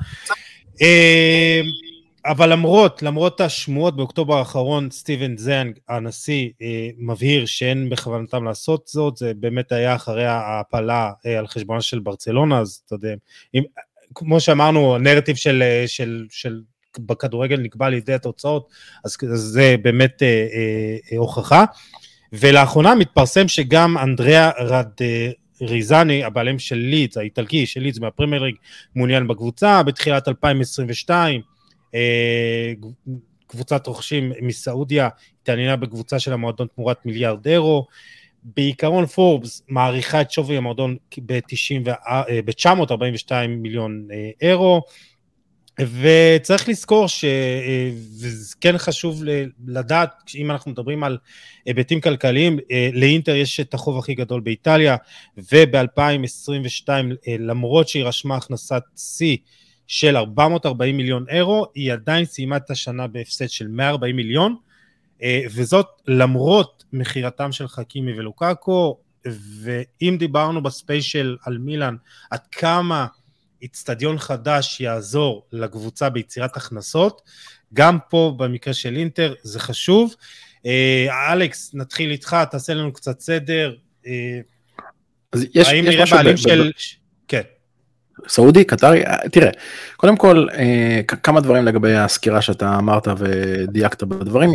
[2.26, 9.18] אבל למרות, למרות השמועות באוקטובר האחרון, סטיבן זנג, הנשיא, אה, מבהיר שאין בכוונתם לעשות זאת,
[9.18, 13.14] זה באמת היה אחרי ההעפלה אה, על חשבונה של ברצלונה, אז אתה יודע,
[13.56, 13.64] אם,
[14.16, 16.62] כמו שאמרנו, הנרטיב של, אה, של, של
[17.00, 18.70] בכדורגל נקבע על ידי התוצאות,
[19.06, 20.48] אז זה באמת אה,
[21.12, 21.66] אה, הוכחה.
[22.34, 24.92] ולאחרונה מתפרסם שגם אנדריאה רד...
[25.62, 28.56] ריזני, הבעלים של לידס, האיטלקי של לידס מהפרמייר ליג,
[28.96, 31.42] מעוניין בקבוצה, בתחילת 2022
[31.96, 32.74] אה,
[33.48, 35.10] קבוצת רוכשים מסעודיה
[35.42, 37.86] התעניינה בקבוצה של המועדון תמורת מיליארד אירו.
[38.44, 44.82] בעיקרון פורבס מעריכה את שווי המועדון ב-942 אה, מיליון אה, אירו.
[45.80, 49.24] וצריך לזכור שכן חשוב
[49.68, 51.18] לדעת, אם אנחנו מדברים על
[51.66, 52.60] היבטים כלכליים,
[52.94, 54.96] לאינטר יש את החוב הכי גדול באיטליה,
[55.38, 56.90] וב-2022,
[57.40, 59.38] למרות שהיא רשמה הכנסת שיא
[59.88, 64.56] של 440 מיליון אירו, היא עדיין סיימה את השנה בהפסד של 140 מיליון,
[65.24, 68.98] אה, וזאת למרות מכירתם של חכימי ולוקאקו,
[69.62, 71.96] ואם דיברנו בספיישל על מילאן,
[72.32, 73.08] עד כמה
[73.62, 77.22] איצטדיון חדש יעזור לקבוצה ביצירת הכנסות,
[77.74, 80.16] גם פה במקרה של אינטר זה חשוב.
[80.66, 83.76] אה, אלכס, נתחיל איתך, תעשה לנו קצת סדר.
[84.08, 84.40] אה,
[85.34, 86.72] אז יש, האם יש נראה בעלים של...
[87.28, 87.42] כן.
[88.28, 89.50] סעודי, קטרי, אה, תראה,
[89.98, 94.50] קודם כל אה, כמה דברים לגבי הסקירה שאתה אמרת ודייקת בדברים.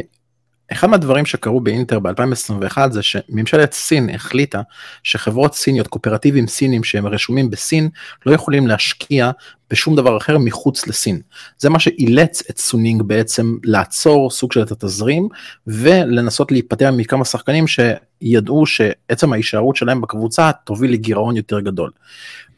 [0.74, 4.62] אחד מהדברים שקרו באינטר ב-2021 זה שממשלת סין החליטה
[5.02, 7.88] שחברות סיניות, קואופרטיבים סינים שהם רשומים בסין,
[8.26, 9.30] לא יכולים להשקיע
[9.70, 11.20] בשום דבר אחר מחוץ לסין.
[11.58, 15.28] זה מה שאילץ את סונינג בעצם לעצור סוג של את התזרים
[15.66, 21.90] ולנסות להיפטר מכמה שחקנים שידעו שעצם ההישארות שלהם בקבוצה תוביל לגירעון יותר גדול.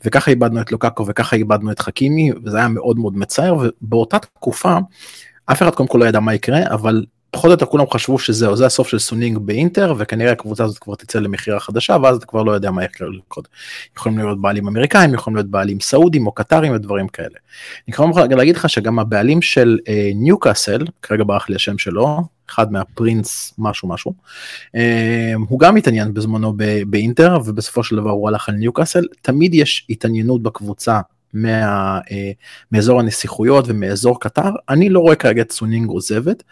[0.04, 4.78] וככה איבדנו את לוקאקו וככה איבדנו את חכימי וזה היה מאוד מאוד מצער ובאותה תקופה
[5.46, 7.04] אף אחד קודם כל לא ידע מה יקרה אבל
[7.36, 10.94] פחות או יותר כולם חשבו שזהו זה הסוף של סונינג באינטר וכנראה הקבוצה הזאת כבר
[10.94, 13.48] תצא למכירה חדשה ואז אתה כבר לא יודע מה יקרה לקרות.
[13.96, 17.36] יכולים להיות בעלים אמריקאים יכולים להיות בעלים סעודים או קטרים ודברים כאלה.
[17.88, 22.20] אני כבר יכול להגיד לך שגם הבעלים של אה, ניוקאסל כרגע ברח לי השם שלו
[22.50, 24.12] אחד מה prince משהו משהו
[24.74, 26.54] אה, הוא גם התעניין בזמנו
[26.86, 31.00] באינטר ובסופו של דבר הוא הלך על ניוקאסל תמיד יש התעניינות בקבוצה
[31.36, 32.30] מה, אה,
[32.72, 36.42] מאזור הנסיכויות ומאזור קטר אני לא רואה כרגע את סונינג עוזבת.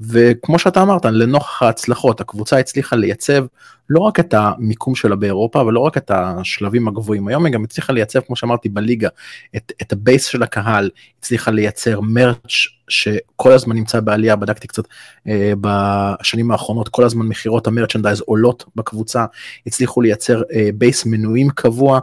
[0.00, 3.46] וכמו שאתה אמרת, לנוכח ההצלחות, הקבוצה הצליחה לייצב
[3.90, 7.28] לא רק את המיקום שלה באירופה, ולא רק את השלבים הגבוהים.
[7.28, 9.08] היום היא גם הצליחה לייצב, כמו שאמרתי, בליגה,
[9.56, 14.84] את, את ה base של הקהל, הצליחה לייצר merch שכל הזמן נמצא בעלייה, בדקתי קצת
[15.28, 19.24] אה, בשנים האחרונות, כל הזמן מכירות ה merchandise עולות בקבוצה,
[19.66, 22.00] הצליחו לייצר אה, base מנויים קבוע.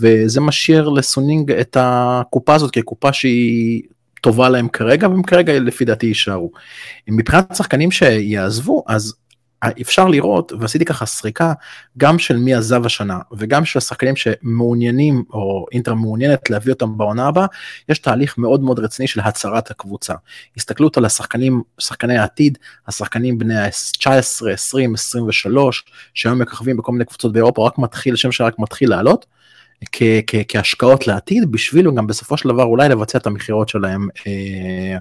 [0.00, 3.82] וזה משאיר לסונינג את הקופה הזאת כקופה שהיא
[4.20, 6.50] טובה להם כרגע והם כרגע לפי דעתי יישארו.
[7.08, 9.14] מבחינת שחקנים שיעזבו אז
[9.80, 11.52] אפשר לראות ועשיתי ככה סריקה
[11.98, 17.26] גם של מי עזב השנה וגם של השחקנים שמעוניינים או אינטר מעוניינת להביא אותם בעונה
[17.26, 17.46] הבאה
[17.88, 20.14] יש תהליך מאוד מאוד רציני של הצהרת הקבוצה.
[20.56, 27.32] הסתכלות על השחקנים שחקני העתיד השחקנים בני ה-19 20 23 שהיום מככבים בכל מיני קבוצות
[27.32, 29.39] באירופה רק מתחיל שם שרק מתחיל לעלות.
[29.92, 34.98] כ- כ- כהשקעות לעתיד בשביל גם בסופו של דבר אולי לבצע את המכירות שלהם אה,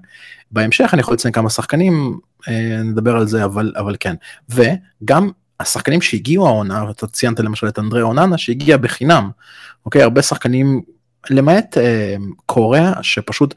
[0.52, 0.90] בהמשך.
[0.94, 4.16] אני יכול לציין כמה שחקנים אה, נדבר על זה אבל אבל כן.
[4.50, 9.30] וגם השחקנים שהגיעו העונה אתה ציינת למשל את אנדרי אוננה שהגיע בחינם.
[9.86, 10.04] אוקיי?
[10.04, 10.82] הרבה שחקנים
[11.30, 12.16] למעט אה,
[12.46, 13.56] קוריאה שפשוט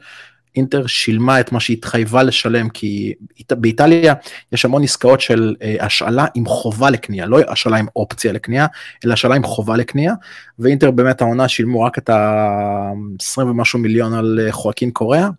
[0.55, 3.13] אינטר שילמה את מה שהיא התחייבה לשלם כי
[3.51, 4.13] באיטליה
[4.51, 8.67] יש המון עסקאות של אה, השאלה עם חובה לקנייה לא השאלה עם אופציה לקנייה
[9.05, 10.13] אלא השאלה עם חובה לקנייה
[10.59, 15.29] ואינטר באמת העונה שילמו רק את ה-20 ומשהו מיליון על אה, חואקין קוריאה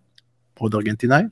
[0.59, 1.23] עוד ארגנטינאי,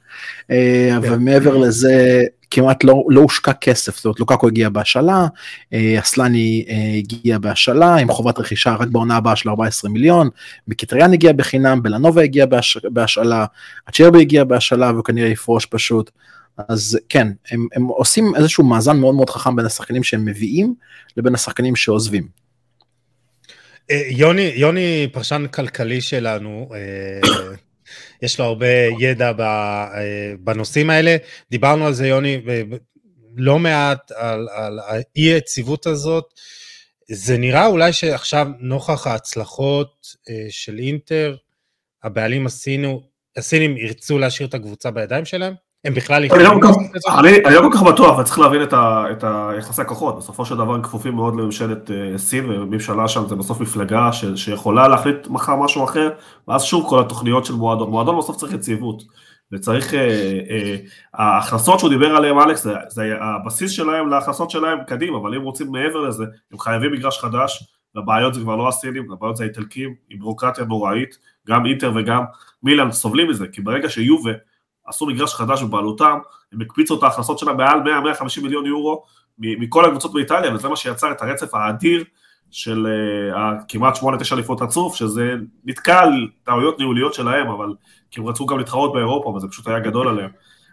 [0.51, 2.23] אה, אבל מעבר לזה
[2.55, 5.27] כמעט לא, לא הושקע כסף, זאת אומרת לוקקו הגיע בהשאלה,
[5.73, 6.65] אה, אסלני
[6.99, 10.29] הגיע בהשאלה עם חובת רכישה רק בעונה הבאה של 14 מיליון,
[10.69, 12.47] מקיטריאן הגיע בחינם, בלנובה הגיע
[12.85, 13.45] בהשאלה,
[13.89, 16.11] הצ'רבי הגיע בהשאלה והוא כנראה יפרוש פשוט.
[16.69, 20.75] אז כן, הם, הם עושים איזשהו מאזן מאוד מאוד חכם בין השחקנים שהם מביאים
[21.17, 22.27] לבין השחקנים שעוזבים.
[24.11, 26.69] יוני, יוני פרשן כלכלי שלנו,
[28.23, 28.67] יש לו הרבה
[29.01, 31.17] ידע אה, בנושאים האלה.
[31.51, 32.43] דיברנו על זה, יוני,
[33.37, 36.25] לא מעט על, על האי היציבות הזאת.
[37.11, 41.37] זה נראה אולי שעכשיו, נוכח ההצלחות אה, של אינטר,
[42.03, 43.03] הבעלים הסינו,
[43.37, 45.55] הסינים ירצו להשאיר את הקבוצה בידיים שלהם?
[45.85, 47.09] הם בכלל יכולים לא זה?
[47.47, 50.19] אני לא כל כך בטוח, אבל צריך להבין את היחסי הכוחות.
[50.19, 54.89] בסופו של דבר הם כפופים מאוד לממשלת אה, סין, וממשלה שם זה בסוף מפלגה שיכולה
[54.89, 56.11] להחליט מחר משהו אחר,
[56.49, 57.91] ואז שוב כל התוכניות של מועדון.
[57.91, 59.03] מועדון בסוף צריך יציבות.
[59.53, 60.77] וצריך, אה, אה,
[61.15, 66.01] ההכנסות שהוא דיבר עליהן, אלכס, זה הבסיס שלהם להכנסות שלהם קדימה, אבל אם רוצים מעבר
[66.01, 67.65] לזה, הם חייבים מגרש חדש,
[67.95, 71.19] והבעיות זה כבר לא הסינים, הבעיות זה האיטלקים, עם בירוקרטיה נוראית,
[71.49, 72.25] גם אינטר וגם
[72.63, 74.33] מילאן סובלים מזה, כי ברגע שיובה
[74.87, 76.19] עשו מגרש חדש בבעלותם,
[76.53, 79.05] הם הקפיצו את ההכנסות שלהם מעל 100-150 מיליון יורו
[79.39, 82.05] מכל הקבוצות באיטליה, וזה מה שיצר את הרצף האדיר
[82.53, 82.87] של
[83.35, 83.37] uh,
[83.69, 87.75] כמעט 8-9 אליפות רצוף, שזה נתקע על טעויות ניהוליות שלהם, אבל
[88.11, 90.31] כי הם רצו גם להתחרות באירופה, וזה פשוט היה גדול עליהם.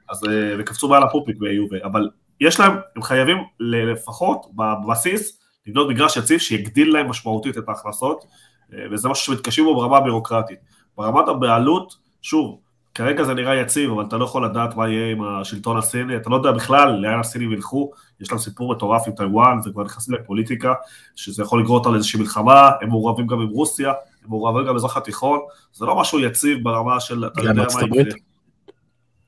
[0.10, 0.28] אז, uh,
[0.60, 2.10] וקפצו מעל הפופיק ביובה, אבל
[2.42, 8.76] יש להם, הם חייבים לפחות בבסיס לבנות מגרש יציב שיגדיל להם משמעותית את ההכנסות, uh,
[8.92, 10.60] וזה משהו שמתקשים בו ברמה הבירוקרטית.
[10.98, 12.60] ברמת הבעלות, שוב,
[13.00, 16.30] כרגע זה נראה יציב, אבל אתה לא יכול לדעת מה יהיה עם השלטון הסיני, אתה
[16.30, 20.10] לא יודע בכלל לאן הסינים ילכו, יש להם סיפור מטורף עם טיוואן, זה כבר נכנס
[20.10, 20.74] לפוליטיקה,
[21.16, 24.98] שזה יכול לגרות על איזושהי מלחמה, הם מעורבים גם עם רוסיה, הם מעורבים גם במזרח
[24.98, 25.40] התיכון,
[25.74, 28.16] זה לא משהו יציב ברמה של, אתה יודע מה יקרה.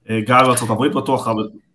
[0.09, 1.27] אה, גם בארצות הברית בטוח,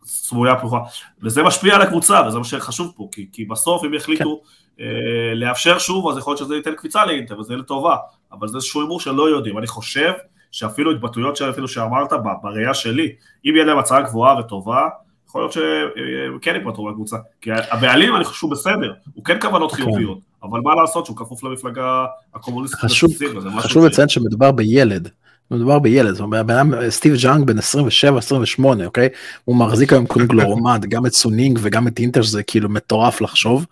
[0.05, 0.79] סמויה פתוחה,
[1.23, 4.41] וזה משפיע על הקבוצה, וזה מה שחשוב פה, כי, כי בסוף אם יחליטו
[4.77, 4.85] כן.
[4.85, 7.97] אה, לאפשר שוב, אז יכול להיות שזה ייתן קפיצה לאינטר, וזה יהיה לטובה,
[8.33, 10.13] אבל זה איזשהו הימור שלא יודעים, אני חושב
[10.57, 13.13] שאפילו התבטאויות שאפילו שאמרת בראייה שלי,
[13.45, 14.89] אם יהיה להם הצעה גבוהה וטובה,
[15.29, 17.17] יכול להיות שהם כן יפטרו מהקבוצה.
[17.41, 19.77] כי הבעלים, אני חושב שהוא בסדר, הוא כן כוונות כן.
[19.77, 22.81] חיוביות, אבל מה לעשות שהוא כפוף למפלגה הקומוניסטית.
[23.59, 25.09] חשוב לציין שמדובר בילד.
[25.51, 26.47] מדובר בילד, זאת אומרת,
[26.89, 27.63] סטיב ג'אנג בן 27-28,
[28.87, 29.09] אוקיי?
[29.45, 33.67] הוא מחזיק היום קונגלומרט, גם את סונינג וגם את אינטר, שזה כאילו מטורף לחשוב.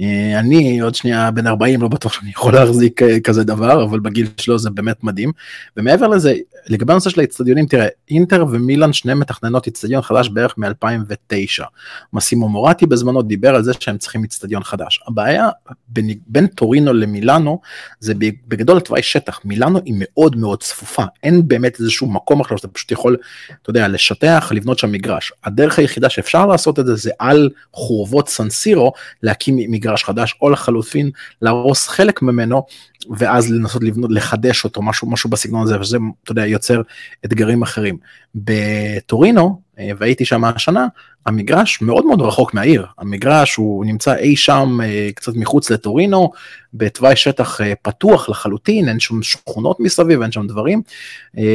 [0.00, 4.00] אה, אני עוד שנייה בן 40, לא בטוח שאני יכול להחזיק אה, כזה דבר, אבל
[4.00, 5.32] בגיל שלו זה באמת מדהים.
[5.76, 6.34] ומעבר לזה,
[6.68, 11.64] לגבי הנושא של האצטדיונים, תראה, אינטר ומילאן שניהם מתכננות אצטדיון חדש בערך מ-2009.
[12.12, 15.00] מסימו מורטי בזמנו דיבר על זה שהם צריכים אצטדיון חדש.
[15.08, 15.48] הבעיה
[15.88, 17.60] בין, בין טורינו למילאנו,
[18.00, 18.14] זה
[18.48, 19.40] בגדול התוואי שטח.
[19.44, 21.04] מילאנו היא מאוד מאוד צפופה.
[21.22, 23.16] אין באמת איזשהו מקום עכשיו שאתה פשוט יכול,
[23.62, 25.32] אתה יודע, לשטח, לבנות שם מגרש.
[25.44, 31.10] הדרך היחידה שאפשר לעשות את זה זה על חורבות סנסירו להקים מגרש חדש, או לחלופין
[31.42, 32.62] להרוס חלק ממנו,
[33.10, 36.82] ואז לנסות לבנות, לחדש אותו, משהו, משהו בסגנון הזה, וזה, אתה יודע, יוצר
[37.24, 37.98] אתגרים אחרים.
[38.34, 39.60] בטורינו,
[39.98, 40.86] והייתי שם השנה,
[41.26, 46.30] המגרש מאוד מאוד רחוק מהעיר, המגרש הוא נמצא אי שם אה, קצת מחוץ לטורינו,
[46.74, 50.82] בתוואי שטח אה, פתוח לחלוטין, אין שום שכונות מסביב, אין שם דברים,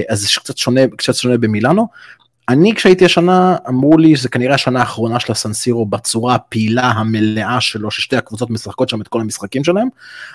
[0.10, 1.88] אז זה קצת שונה, קצת שונה במילאנו,
[2.50, 7.92] אני כשהייתי השנה אמרו לי שזה כנראה השנה האחרונה של הסנסירו בצורה הפעילה המלאה שלו
[7.92, 9.88] ששתי הקבוצות משחקות שם את כל המשחקים שלהם.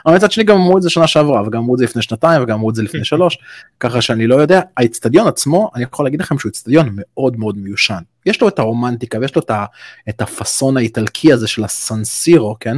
[0.07, 2.42] אבל מצד שני גם אמרו את זה שנה שעברה וגם אמרו את זה לפני שנתיים
[2.42, 3.38] וגם אמרו את זה לפני שלוש
[3.81, 8.01] ככה שאני לא יודע האצטדיון עצמו אני יכול להגיד לכם שהוא אצטדיון מאוד מאוד מיושן.
[8.27, 9.64] יש לו את הרומנטיקה ויש לו את, ה,
[10.09, 12.77] את הפאסון האיטלקי הזה של הסנסירו כן.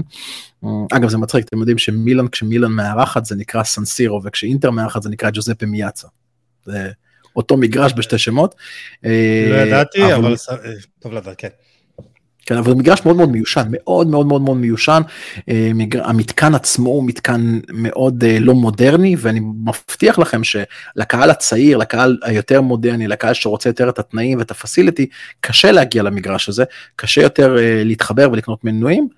[0.92, 5.30] אגב זה מצחיק אתם יודעים שמילן כשמילן מארחת זה נקרא סנסירו וכשאינטר מארחת זה נקרא
[5.32, 6.08] ג'וזפה מיאצה.
[6.64, 6.90] זה...
[7.36, 8.54] אותו מגרש בשתי שמות.
[9.02, 10.56] לא אה, ידעתי, אבל אה,
[10.98, 11.48] טוב לדעת, כן.
[12.46, 15.02] כן, אבל זה מגרש מאוד מאוד מיושן, מאוד מאוד מאוד מאוד מיושן.
[15.48, 22.60] אה, המתקן עצמו הוא מתקן מאוד לא מודרני, ואני מבטיח לכם שלקהל הצעיר, לקהל היותר
[22.60, 25.06] מודרני, לקהל שרוצה יותר את התנאים ואת הפסיליטי,
[25.40, 26.64] קשה להגיע למגרש הזה,
[26.96, 29.08] קשה יותר להתחבר ולקנות מנויים.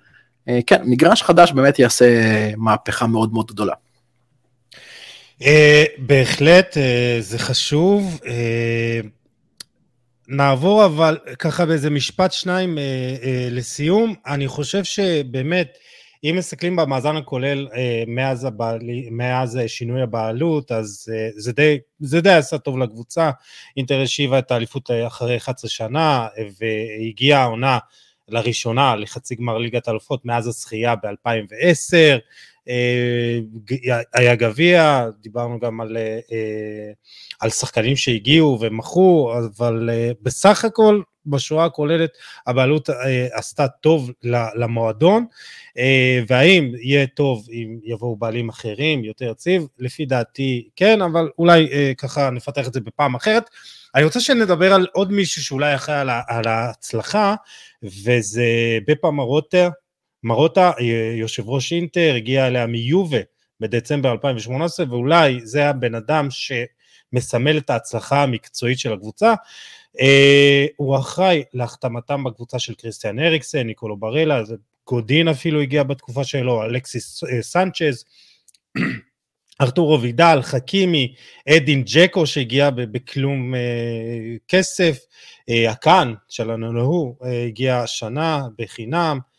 [0.67, 2.05] כן, מגרש חדש באמת יעשה
[2.57, 3.73] מהפכה מאוד מאוד גדולה.
[5.41, 5.45] Uh,
[5.97, 8.19] בהחלט, uh, זה חשוב.
[8.23, 8.27] Uh,
[10.27, 12.77] נעבור אבל ככה באיזה משפט שניים
[13.51, 14.15] לסיום.
[14.25, 15.77] אני חושב שבאמת,
[16.23, 17.67] אם מסתכלים במאזן הכולל
[18.07, 18.79] מאז, הבעל,
[19.11, 23.31] מאז שינוי הבעלות, אז זה, די, זה די עשה טוב לקבוצה.
[23.77, 26.27] אינטר השיבה את האליפות אחרי 11 שנה,
[26.59, 27.77] והגיעה העונה
[28.27, 32.19] לראשונה לחצי גמר ליגת האלופות מאז הזכייה ב-2010.
[34.13, 35.97] היה גביע, דיברנו גם על,
[37.39, 39.89] על שחקנים שהגיעו ומכרו, אבל
[40.21, 42.09] בסך הכל בשורה הכוללת
[42.47, 42.89] הבעלות
[43.31, 44.11] עשתה טוב
[44.55, 45.25] למועדון,
[46.27, 49.67] והאם יהיה טוב אם יבואו בעלים אחרים, יותר יציב?
[49.79, 53.43] לפי דעתי כן, אבל אולי ככה נפתח את זה בפעם אחרת.
[53.95, 57.35] אני רוצה שנדבר על עוד מישהו שאולי אחראי על, ההצלחה,
[57.83, 58.45] וזה
[58.87, 59.69] בפה מרוטה,
[60.23, 60.71] מרוטה,
[61.15, 63.17] יושב ראש אינטר, הגיע אליה מיובה
[63.59, 69.33] בדצמבר 2018, ואולי זה הבן אדם שמסמל את ההצלחה המקצועית של הקבוצה.
[69.97, 70.03] Uh,
[70.77, 74.41] הוא אחראי להחתמתם בקבוצה של קריסטיאן אריקסן, ניקולו ברלה,
[74.87, 78.05] גודין אפילו הגיע בתקופה שלו, אלכסיס uh, סנצ'ז.
[79.61, 81.13] ארתורו וידל, חכימי,
[81.49, 83.59] אדין ג'קו שהגיע בכלום אה,
[84.47, 84.99] כסף,
[85.49, 89.30] אה, הקאן שלנו הוא אה, הגיע השנה בחינם, אה,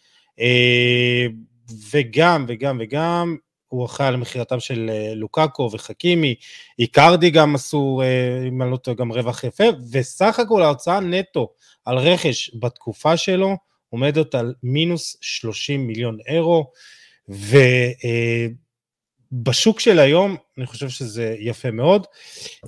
[1.91, 3.37] וגם וגם וגם
[3.69, 6.35] הוא אחראי על מכירתם של אה, לוקאקו וחכימי,
[6.79, 11.49] איקרדי גם עשו, אה, אם אני לא טועה, גם רווח יפה, וסך הכל ההוצאה נטו
[11.85, 13.57] על רכש בתקופה שלו
[13.89, 16.71] עומדת על מינוס 30 מיליון אירו,
[17.29, 17.57] ו...
[18.05, 18.47] אה,
[19.33, 22.07] בשוק של היום, אני חושב שזה יפה מאוד.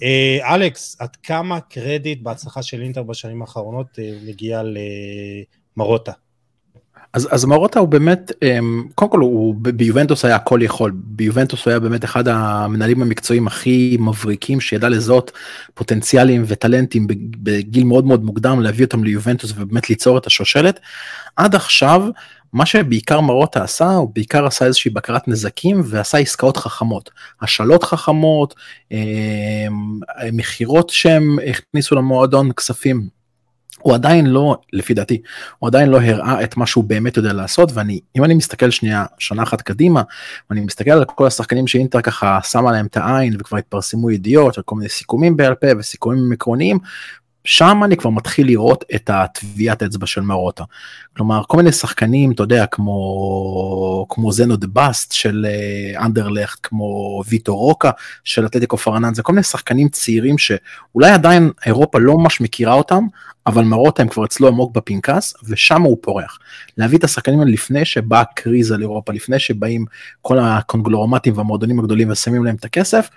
[0.03, 4.63] אה, אלכס, עד כמה קרדיט בהצלחה של אינטר בשנים האחרונות אה, מגיע
[5.77, 6.13] למרוטה?
[7.15, 11.71] אז, אז מרוטה הוא באמת, אמ, קודם כל הוא ביובנטוס היה הכל יכול, ביובנטוס הוא
[11.71, 15.33] היה באמת אחד המנהלים המקצועיים הכי מבריקים שידע לזהות
[15.75, 17.07] פוטנציאלים וטלנטים
[17.43, 20.81] בגיל מאוד מאוד מוקדם, להביא אותם ליובנטוס ובאמת ליצור את השושלת.
[21.37, 22.03] עד עכשיו
[22.53, 27.11] מה שבעיקר מרוטה עשה, הוא בעיקר עשה איזושהי בקרת נזקים ועשה עסקאות חכמות.
[27.43, 28.55] השאלות חכמות,
[28.93, 29.67] אה,
[30.33, 33.14] מכירות שהם הכניסו למועדון כספים.
[33.81, 35.23] הוא עדיין לא, לפי דעתי,
[35.59, 39.05] הוא עדיין לא הראה את מה שהוא באמת יודע לעשות, ואני, אם אני מסתכל שנייה,
[39.19, 40.03] שנה אחת קדימה,
[40.51, 44.65] ואני מסתכל על כל השחקנים שאינטר ככה שמה להם את העין וכבר התפרסמו ידיעות, על
[44.65, 46.79] כל מיני סיכומים בעל פה וסיכומים עקרוניים,
[47.45, 50.65] שם אני כבר מתחיל לראות את הטביעת אצבע של מרוטה.
[51.17, 57.23] כלומר כל מיני שחקנים אתה יודע כמו כמו זנו דה באסט של אה, אנדרלכט כמו
[57.29, 57.91] ויטו רוקה
[58.25, 63.05] של אתלטיקו פרננזה כל מיני שחקנים צעירים שאולי עדיין אירופה לא ממש מכירה אותם
[63.47, 66.39] אבל מרוטה הם כבר אצלו עמוק בפנקס ושם הוא פורח.
[66.79, 69.85] להביא את השחקנים האלה לפני שבאה קריזה לאירופה לפני שבאים
[70.23, 73.11] כל הקונגלורמטים והמועדונים הגדולים ושמים להם את הכסף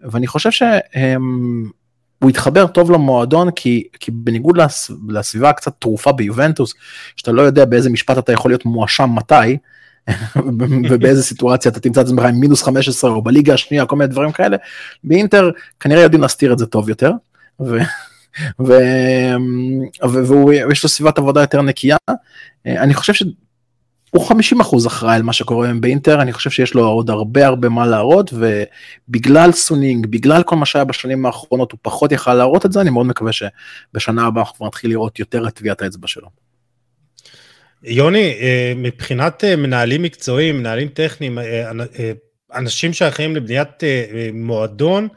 [0.00, 1.81] ואני חושב שהם.
[2.22, 6.74] הוא התחבר טוב למועדון כי, כי בניגוד לס, לסביבה הקצת תרופה ביובנטוס,
[7.16, 9.56] שאתה לא יודע באיזה משפט אתה יכול להיות מואשם מתי,
[10.90, 14.32] ובאיזה סיטואציה אתה תמצא את עצמך עם מינוס 15 או בליגה השנייה, כל מיני דברים
[14.32, 14.56] כאלה,
[15.04, 17.10] באינטר כנראה יודעים להסתיר את זה טוב יותר.
[20.00, 21.96] ויש לו סביבת עבודה יותר נקייה.
[22.66, 23.12] אני חושב
[24.14, 27.46] הוא 50 אחוז אחראי על מה שקורה היום באינטר, אני חושב שיש לו עוד הרבה
[27.46, 32.66] הרבה מה להראות, ובגלל סונינג, בגלל כל מה שהיה בשנים האחרונות, הוא פחות יכל להראות
[32.66, 36.28] את זה, אני מאוד מקווה שבשנה הבאה אנחנו נתחיל לראות יותר את טביעת האצבע שלו.
[37.82, 41.70] יוני, אה, מבחינת אה, מנהלים מקצועיים, מנהלים טכניים, אה,
[42.54, 43.82] אנשים שאחראים לבניית
[44.32, 45.08] מועדון,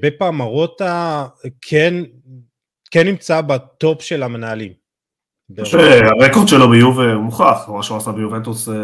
[0.00, 1.26] בפעם מרוטה
[1.60, 1.94] כן,
[2.90, 4.85] כן נמצא בטופ של המנהלים.
[6.20, 8.74] הרקורד שלו ביובה מוכח, מה שהוא עשה ביובנטוס אה,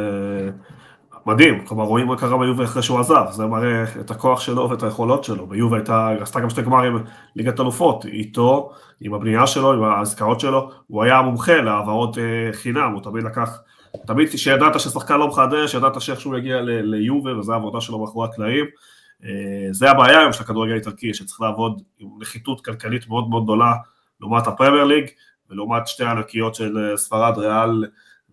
[1.27, 4.83] מדהים, כלומר רואים מה קרה ביובה אחרי שהוא עזב, זה מראה את הכוח שלו ואת
[4.83, 7.05] היכולות שלו, ביובה הייתה, עשתה גם שתי גמרים
[7.37, 12.93] ליגת אלופות, איתו, עם הבנייה שלו, עם ההזכרות שלו, הוא היה מומחה להעברות אה, חינם,
[12.93, 13.61] הוא תמיד לקח,
[14.07, 18.65] תמיד כשידעת ששחקן לא מחדש, ידעת שאיכשהו יגיע ליובה, וזו העבודה שלו מאחורי הקלעים,
[19.25, 23.73] אה, זה הבעיה היום של הכדורגל האיטלקי, שצריך לעבוד עם נחיתות כלכלית מאוד מאוד גדולה
[24.21, 25.05] לעומת הפרמייר ליג,
[25.53, 27.85] ולעומת שתי ענקיות של אה, ספרד, ריאל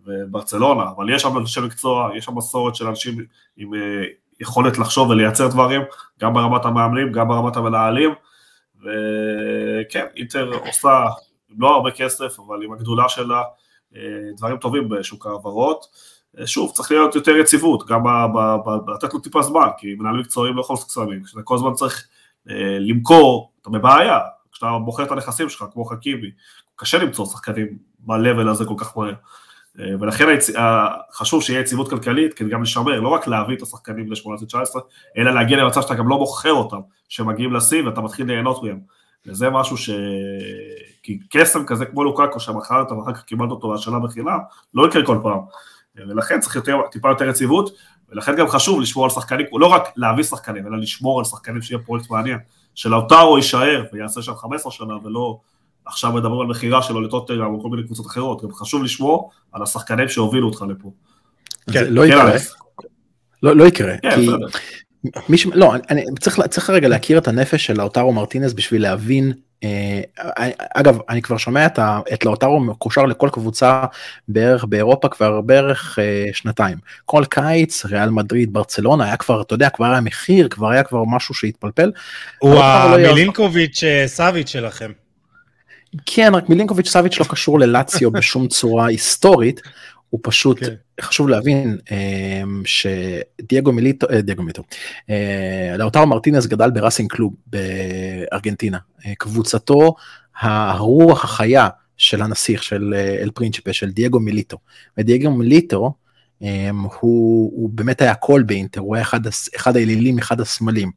[0.05, 3.25] וברצלונה, אבל יש שם אנשי מקצוע, יש שם מסורת של אנשים
[3.57, 4.03] עם אה,
[4.39, 5.81] יכולת לחשוב ולייצר דברים,
[6.19, 8.09] גם ברמת המאמנים, גם ברמת המנהלים,
[8.79, 11.05] וכן, אינטר עושה
[11.57, 13.43] לא הרבה כסף, אבל עם הגדולה שלה,
[13.95, 14.01] אה,
[14.37, 15.85] דברים טובים בשוק ההעברות.
[16.45, 18.03] שוב, צריך להיות יותר יציבות, גם
[18.95, 22.07] לתת לו טיפה זמן, כי מנהלים מקצועיים לא יכולים קסמים, כשאתה כל הזמן צריך
[22.79, 24.19] למכור, אתה בבעיה,
[24.51, 26.31] כשאתה מוכר את הנכסים שלך, כמו חכימי,
[26.79, 29.13] קשה למצוא שחקנים ב-level הזה כל כך מהר.
[29.79, 30.25] אה, ולכן
[31.13, 34.79] חשוב שיהיה יציבות כלכלית כדי גם לשמר, לא רק להביא את השחקנים ל-18-19,
[35.17, 38.79] אלא להגיע למצב שאתה גם לא מוכר אותם, שמגיעים לשיא ואתה מתחיל ליהנות מהם.
[39.25, 39.89] וזה משהו ש...
[41.03, 44.39] כי קסם כזה כמו לוקקו שמכרת ואחר כך קיבלת אותו השנה בחינם,
[44.73, 45.39] לא יקרה כל פעם.
[45.95, 47.75] ולכן צריך יותר, טיפה יותר יציבות,
[48.09, 51.79] ולכן גם חשוב לשמור על שחקנים, לא רק להביא שחקנים, אלא לשמור על שחקנים שיהיה
[51.85, 52.39] פרויקט מעניין,
[52.75, 55.39] שלאוטרו יישאר ויעשה שם 15 שנה ולא
[55.89, 59.63] עכשיו מדברים על מכירה שלו לטוטנאם או כל מיני קבוצות אחרות, גם חשוב לשמור על
[59.63, 60.91] השחקנים שהובילו אותך לפה.
[61.71, 62.33] כן, לא כן, יקרה.
[63.43, 64.47] לא, לא יקרה, כן, כי בסדר.
[65.29, 65.45] מי ש...
[65.45, 69.33] לא, אני, אני צריך, צריך רגע להכיר את הנפש של לאוטרו מרטינס בשביל להבין.
[69.63, 70.01] אה,
[70.73, 73.83] אגב, אני כבר שומע את, ה, את לאוטרו מקושר לכל קבוצה
[74.27, 76.77] בערך באירופה כבר בערך אה, שנתיים.
[77.05, 81.03] כל קיץ, ריאל מדריד, ברצלונה, היה כבר, אתה יודע, כבר היה מחיר, כבר היה כבר
[81.07, 81.91] משהו שהתפלפל.
[82.39, 83.09] הוא לאוטרו לא
[83.83, 84.91] אה, סאביץ' שלכם.
[86.05, 89.61] כן, רק מילינקוביץ' סאביץ' לא קשור ללאציו בשום צורה היסטורית.
[90.09, 90.73] הוא פשוט, כן.
[91.01, 94.63] חשוב להבין אה, שדייגו מיליטו, אה, דייגו מיליטו,
[95.09, 98.77] אה, לאוטרו מרטינס גדל בראסינג קלוב בארגנטינה.
[99.17, 99.95] קבוצתו,
[100.39, 104.57] הרוח החיה של הנסיך, של אל פרינצ'יפה, של דייגו מיליטו.
[104.97, 105.93] ודייגו מיליטו,
[106.43, 106.69] אה,
[106.99, 109.19] הוא, הוא באמת היה הכל באינטר, הוא היה אחד,
[109.55, 110.91] אחד האלילים, אחד הסמלים.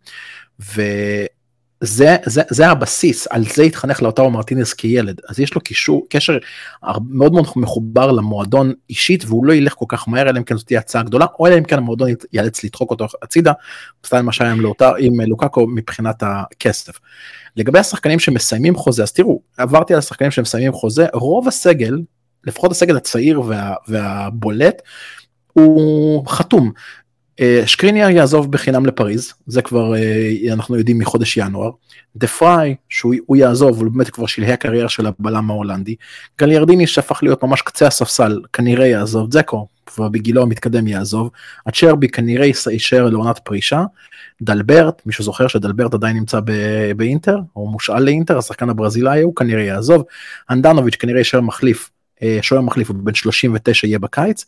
[0.60, 1.26] וזה
[1.84, 6.38] זה, זה הבסיס, על זה התחנך לאוטרו מרטינס כילד, אז יש לו קישור, קשר
[7.08, 10.66] מאוד מאוד מחובר למועדון אישית, והוא לא ילך כל כך מהר, אלא אם כן זאת
[10.66, 13.52] תהיה הצעה גדולה, או אלא אם כן המועדון ייאלץ לדחוק אותו הצידה,
[14.06, 17.00] סתם מה שהיה עם, לאוטר, עם לוקאקו מבחינת הכסף.
[17.56, 21.98] לגבי השחקנים שמסיימים חוזה, אז תראו, עברתי על השחקנים שמסיימים חוזה, רוב הסגל,
[22.44, 24.82] לפחות הסגל הצעיר וה, והבולט,
[25.52, 26.72] הוא חתום.
[27.42, 31.70] אה, שקריניאר יעזוב בחינם לפריז, זה כבר אה, אנחנו יודעים מחודש ינואר.
[32.16, 35.94] דה פריי, שהוא הוא יעזוב, הוא באמת כבר שלהי הקריירה של הבלם ההולנדי.
[36.40, 39.32] גליארדיני שהפך להיות ממש קצה הספסל, כנראה יעזוב.
[39.32, 41.30] זקו, כבר בגילו המתקדם יעזוב.
[41.66, 43.84] הצ'רבי כנראה ייש- יישאר לעונת פרישה.
[44.42, 46.40] דלברט, מישהו זוכר שדלברט עדיין נמצא
[46.96, 50.04] באינטר, או מושאל לאינטר, השחקן הברזילאי הוא כנראה יעזוב.
[50.50, 51.90] אנדנוביץ' כנראה יישאר מחליף,
[52.22, 54.44] אה, שוער מחליף, הוא בן 39 יהיה בקיץ.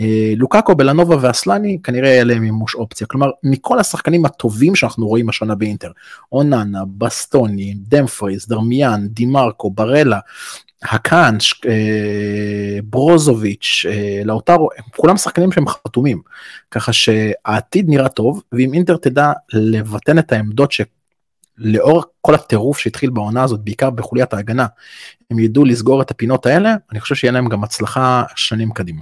[0.00, 3.06] אה, לוקאקו, בלנובה ואסלני כנראה יהיה להם מימוש אופציה.
[3.06, 5.90] כלומר, מכל השחקנים הטובים שאנחנו רואים השנה באינטר,
[6.32, 10.18] אוננה, בסטוני, דמפריז, דרמיאן, דימרקו, ברלה,
[10.82, 16.22] הקאן, ש- אה, ברוזוביץ', אה, לאוטרו, הם כולם שחקנים שהם חתומים.
[16.70, 20.72] ככה שהעתיד נראה טוב, ואם אינטר תדע לבטן את העמדות
[21.60, 24.66] שלאור כל הטירוף שהתחיל בעונה הזאת, בעיקר בחוליית ההגנה,
[25.30, 29.00] הם ידעו לסגור את הפינות האלה, אני חושב שיהיה להם גם הצלחה שנים קדימה.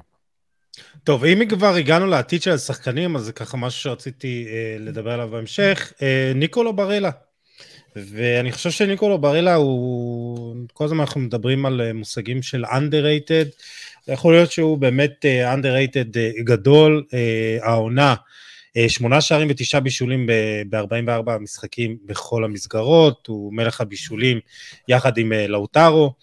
[1.05, 5.28] טוב, אם כבר הגענו לעתיד של השחקנים, אז זה ככה משהו שרציתי אה, לדבר עליו
[5.28, 5.92] בהמשך.
[6.03, 7.11] אה, ניקולו ברלה.
[7.96, 13.48] ואני חושב שניקולו ברלה הוא, כל הזמן אנחנו מדברים על אה, מושגים של underrated,
[14.09, 17.05] יכול להיות שהוא באמת אה, underrated אה, גדול,
[17.62, 18.14] העונה, אה,
[18.88, 20.26] שמונה שערים ותשעה בישולים
[20.70, 24.40] ב-44 משחקים בכל המסגרות, הוא מלך הבישולים
[24.88, 26.14] יחד עם אה, לאוטרו.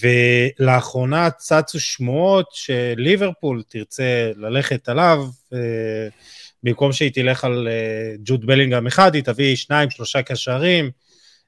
[0.00, 6.08] ולאחרונה צצו שמועות שליברפול תרצה ללכת עליו, אה,
[6.62, 10.90] במקום שהיא תלך על אה, ג'וד בלינגהם אחד, היא תביא שניים, שלושה קשרים,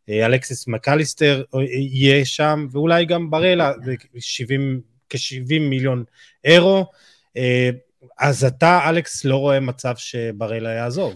[0.09, 6.05] אה, אלכסיס מקליסטר אה, יהיה שם, ואולי גם ברלה, זה 70, כ-70 מיליון
[6.45, 6.87] אירו.
[8.19, 11.15] אז אתה, אלכס, לא רואה מצב שברלה יעזוב.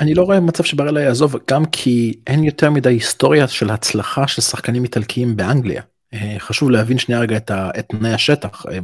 [0.00, 4.42] אני לא רואה מצב שברלה יעזוב, גם כי אין יותר מדי היסטוריה של הצלחה של
[4.42, 5.82] שחקנים איטלקיים באנגליה.
[6.14, 7.50] אה, חשוב להבין שנייה רגע את,
[7.88, 8.66] תנאי השטח.
[8.70, 8.78] אה,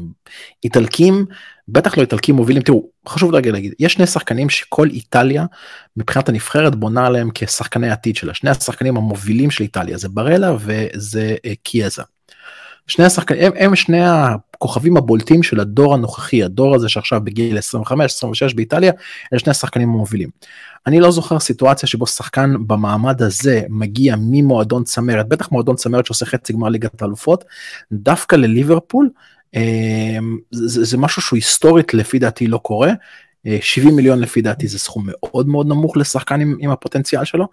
[0.64, 1.26] איטלקים,
[1.68, 5.46] בטח לא איטלקים מובילים, תראו, חשוב רגע להגיד, יש שני שחקנים שכל איטליה
[5.96, 8.34] מבחינת הנבחרת בונה עליהם כשחקני עתיד שלה.
[8.34, 12.02] שני השחקנים המובילים של איטליה זה ברלה וזה אה, קיאזה.
[12.86, 18.54] שני השחקנים, הם, הם שני הכוכבים הבולטים של הדור הנוכחי, הדור הזה שעכשיו בגיל 25-26
[18.54, 18.92] באיטליה,
[19.32, 20.28] אלה שני השחקנים המובילים.
[20.86, 26.26] אני לא זוכר סיטואציה שבו שחקן במעמד הזה מגיע ממועדון צמרת, בטח מועדון צמרת שעושה
[26.26, 27.44] חצי גמר ליגת האלופות,
[27.92, 29.10] דווקא לליברפול,
[29.56, 30.18] אה,
[30.50, 32.90] זה, זה משהו שהוא היסטורית לפי דעתי לא קורה.
[33.46, 37.48] אה, 70 מיליון לפי דעתי זה סכום מאוד מאוד נמוך לשחקן עם, עם הפוטנציאל שלו.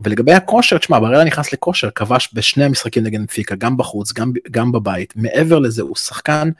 [0.00, 4.72] ולגבי הכושר, תשמע, ברלה נכנס לכושר, כבש בשני המשחקים נגד נפיקה, גם בחוץ, גם, גם
[4.72, 5.12] בבית.
[5.16, 6.50] מעבר לזה, הוא שחקן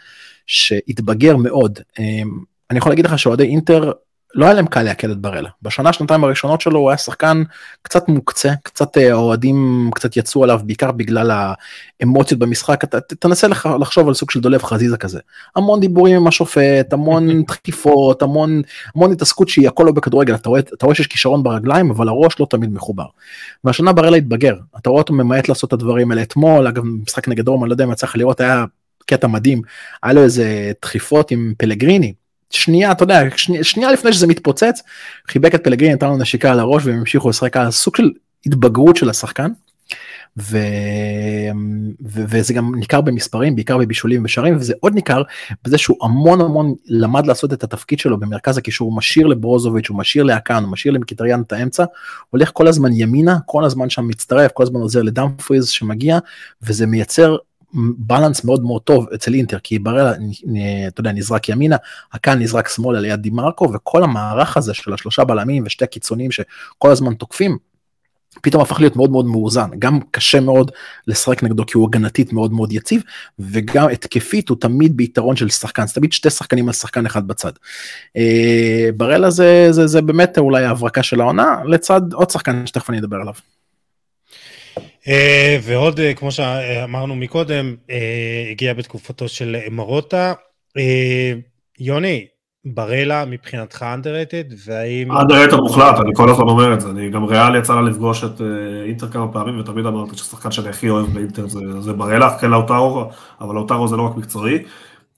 [0.47, 1.79] שהתבגר מאוד.
[1.99, 2.39] אמ,
[2.71, 3.93] אני יכול להגיד לך שאוהדי אינטר,
[4.35, 5.49] לא היה להם קל לעכל את ברלה.
[5.63, 7.43] בשנה, שנתיים הראשונות שלו הוא היה שחקן
[7.83, 11.55] קצת מוקצה, קצת אה, האוהדים קצת יצאו עליו, בעיקר בגלל
[12.01, 12.85] האמוציות במשחק.
[12.85, 15.21] אתה תנסה לח- לחשוב על סוג של דולב חזיזה כזה.
[15.57, 18.63] המון דיבורים עם השופט, המון דחיפות, המון,
[18.95, 20.35] המון התעסקות שהיא הכל לא בכדורגל.
[20.35, 23.07] אתה רואה, אתה רואה שיש כישרון ברגליים, אבל הראש לא תמיד מחובר.
[23.65, 27.49] והשנה ברלה התבגר, אתה רואה אותו ממעט לעשות את הדברים האלה אתמול, אגב משחק נגד
[27.49, 28.65] רומא, אני לא יודע אם יצא לך לראות, היה
[29.07, 29.63] קטע מדהים,
[30.03, 32.15] היה לו איזה דחיפות עם פלגריני,
[32.55, 34.83] שנייה, אתה יודע, שנייה, שנייה לפני שזה מתפוצץ,
[35.29, 38.11] חיבק את פלגריני, נתן לו נשיקה על הראש והם המשיכו לשחק על סוג של
[38.47, 39.51] התבגרות של השחקן.
[40.39, 40.59] ו...
[42.07, 42.21] ו...
[42.29, 45.23] וזה גם ניכר במספרים, בעיקר בבישולים ובשערים, וזה עוד ניכר
[45.65, 49.99] בזה שהוא המון המון למד לעשות את התפקיד שלו במרכז הקישור, הוא משאיר לברוזוביץ', הוא
[49.99, 51.85] משאיר לאקן, הוא משאיר למקיטריאן את האמצע,
[52.31, 56.19] הולך כל הזמן ימינה, כל הזמן שם מצטרף, כל הזמן עוזר לדאמפריז שמגיע,
[56.63, 57.37] וזה מייצר
[57.99, 60.13] בלנס מאוד מאוד טוב אצל אינטר, כי ברלה,
[60.89, 61.77] אתה יודע, נזרק ימינה,
[62.13, 67.15] הקאן נזרק שמאלה ליד דימרקו, וכל המערך הזה של השלושה בלמים ושתי הקיצונים שכל הזמן
[67.15, 67.59] תוקפים,
[68.43, 70.71] פתאום הפך להיות מאוד מאוד מאוזן, גם קשה מאוד
[71.07, 73.03] לשחק נגדו כי הוא הגנתית מאוד מאוד יציב,
[73.39, 77.53] וגם התקפית הוא תמיד ביתרון של שחקן, זה תמיד שתי שחקנים על שחקן אחד בצד.
[78.17, 82.99] אה, ברלה זה, זה, זה באמת אולי ההברקה של העונה, לצד עוד שחקן שתכף אני
[82.99, 83.35] אדבר עליו.
[85.09, 87.75] אה, ועוד, אה, כמו שאמרנו מקודם,
[88.51, 90.33] הגיע בתקופתו של מרוטה.
[91.81, 92.27] יוני,
[92.65, 95.11] ברלה מבחינתך underrated, והאם...
[95.11, 98.41] underrated מוחלט, אני כל הזמן אומר את זה, אני גם ריאל יצא לה לפגוש את
[98.87, 103.11] אינטר כמה פעמים, ותמיד אמרתי ששחקן שאני הכי אוהב באינטר זה, זה ברלה, כן לאוטרו,
[103.41, 104.59] אבל לאוטרו זה לא רק מקצועי.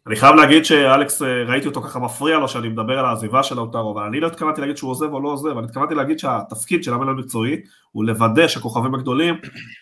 [0.07, 3.55] אני חייב להגיד שאלכס, אה, ראיתי אותו ככה מפריע לו שאני מדבר על העזיבה של
[3.55, 6.85] לאוטרו, אבל אני לא התכוונתי להגיד שהוא עוזב או לא עוזב, אני התכוונתי להגיד שהתפקיד
[6.85, 7.57] של המנהל המקצועי
[7.93, 9.35] הוא לוודא שהכוכבים הגדולים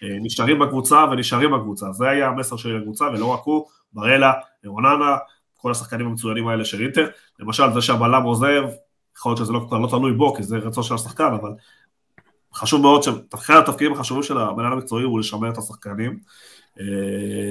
[0.02, 4.32] אה, נשארים בקבוצה ונשארים בקבוצה, זה היה המסר שלי לקבוצה, ולא רק הוא, ברלה,
[4.66, 5.16] רוננה,
[5.56, 7.06] כל השחקנים המצוינים האלה של אינטר,
[7.40, 8.62] למשל זה שהבלם עוזב,
[9.16, 11.50] יכול להיות שזה לא, לא תלוי בו, כי זה רצון של השחקן, אבל
[12.54, 16.18] חשוב מאוד שאחד התפקידים החשובים של המנהל המקצועי הוא לשמר את השחקנים.
[16.80, 16.84] אה,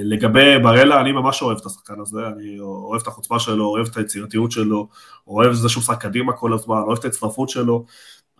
[0.02, 3.96] לגבי ברלה, אני ממש אוהב את השחקן הזה, אני אוהב את החוצפה שלו, אוהב את
[3.96, 4.88] היצירתיות שלו,
[5.26, 7.84] אוהב את זה שהוא משחק קדימה כל הזמן, אוהב את ההצטרפות שלו.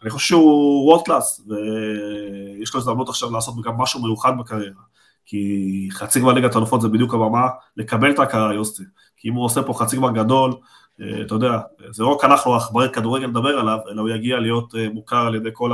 [0.02, 4.82] אני חושב שהוא וורד קלאס, ויש לו הזדמנות עכשיו לעשות גם משהו מיוחד בקריירה.
[5.26, 8.82] כי חצי גמר ליגת אלופות זה בדיוק הבמה לקבל את ההכרה יוסי.
[9.16, 10.54] כי אם הוא עושה פה חצי גמר גדול,
[11.00, 11.58] אה, אתה יודע,
[11.90, 15.34] זה לא רק אנחנו עכברי כדורגל נדבר עליו, אלא הוא יגיע להיות אה, מוכר על
[15.34, 15.72] ידי כל.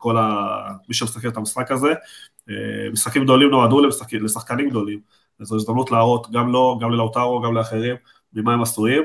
[0.00, 0.48] כל ה...
[0.88, 1.88] מי שמסתכל את המשחק הזה.
[2.50, 2.54] אה,
[2.92, 4.12] משחקים גדולים נועדו למשחק...
[4.12, 5.00] לשחקנים גדולים,
[5.40, 7.96] זו הזדמנות להראות גם לו, גם ללאוטרו, גם לאחרים,
[8.32, 9.02] ממה הם עשויים.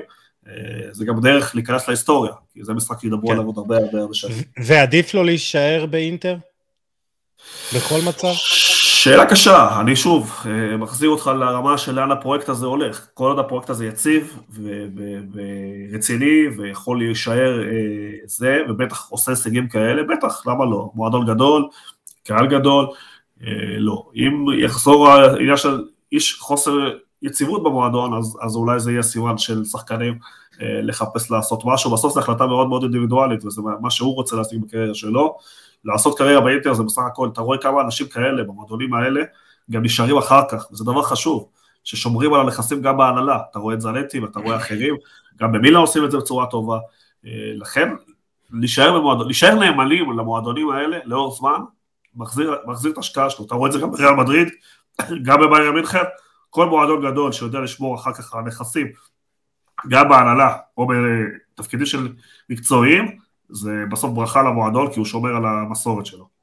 [0.92, 3.34] זה גם דרך להיכנס להיסטוריה, כי זה משחק שידברו כן.
[3.34, 4.44] עליו עוד הרבה הרבה הרבה שנים.
[4.66, 6.36] ועדיף לו להישאר באינטר?
[7.76, 8.34] בכל מצב?
[9.06, 13.08] שאלה קשה, אני שוב אה, מחזיר אותך לרמה של לאן הפרויקט הזה הולך.
[13.14, 14.40] כל עוד הפרויקט הזה יציב
[15.92, 17.70] ורציני ויכול להישאר אה,
[18.26, 20.90] זה, ובטח עושה הישגים כאלה, בטח, למה לא?
[20.94, 21.68] מועדון גדול,
[22.24, 22.88] קהל גדול,
[23.42, 23.48] אה,
[23.78, 24.10] לא.
[24.16, 26.74] אם יחזור העניין של איש חוסר
[27.22, 30.18] יציבות במועדון, אז, אז אולי זה יהיה סימן של שחקנים
[30.60, 31.92] לחפש לעשות משהו.
[31.92, 35.38] בסוף זו החלטה מאוד מאוד אינדיבידואלית, וזה מה שהוא רוצה להשיג בקריירה שלו.
[35.86, 39.22] לעשות קריירה באינטר זה בסך הכל, אתה רואה כמה אנשים כאלה במועדונים האלה
[39.72, 41.50] גם נשארים אחר כך, וזה דבר חשוב,
[41.84, 44.96] ששומרים על הנכסים גם בהנהלה, אתה רואה את זנטי ואתה רואה אחרים,
[45.40, 46.78] גם במילה עושים את זה בצורה טובה,
[47.26, 47.90] אה, לכן
[48.52, 49.26] להישאר, במועד...
[49.26, 51.60] להישאר נאמנים למועדונים האלה לאור זמן,
[52.16, 54.48] מחזיר, מחזיר את ההשקעה שלו, אתה רואה את זה גם בריאל מדריד,
[55.26, 56.04] גם בביירן מינכן,
[56.50, 58.88] כל מועדון גדול שיודע לשמור אחר כך על הנכסים,
[59.90, 62.08] גם בהנהלה או בתפקידים של
[62.50, 63.18] מקצועיים,
[63.50, 66.36] זה בסוף ברכה למועדון כי הוא שומר על המסורת שלו.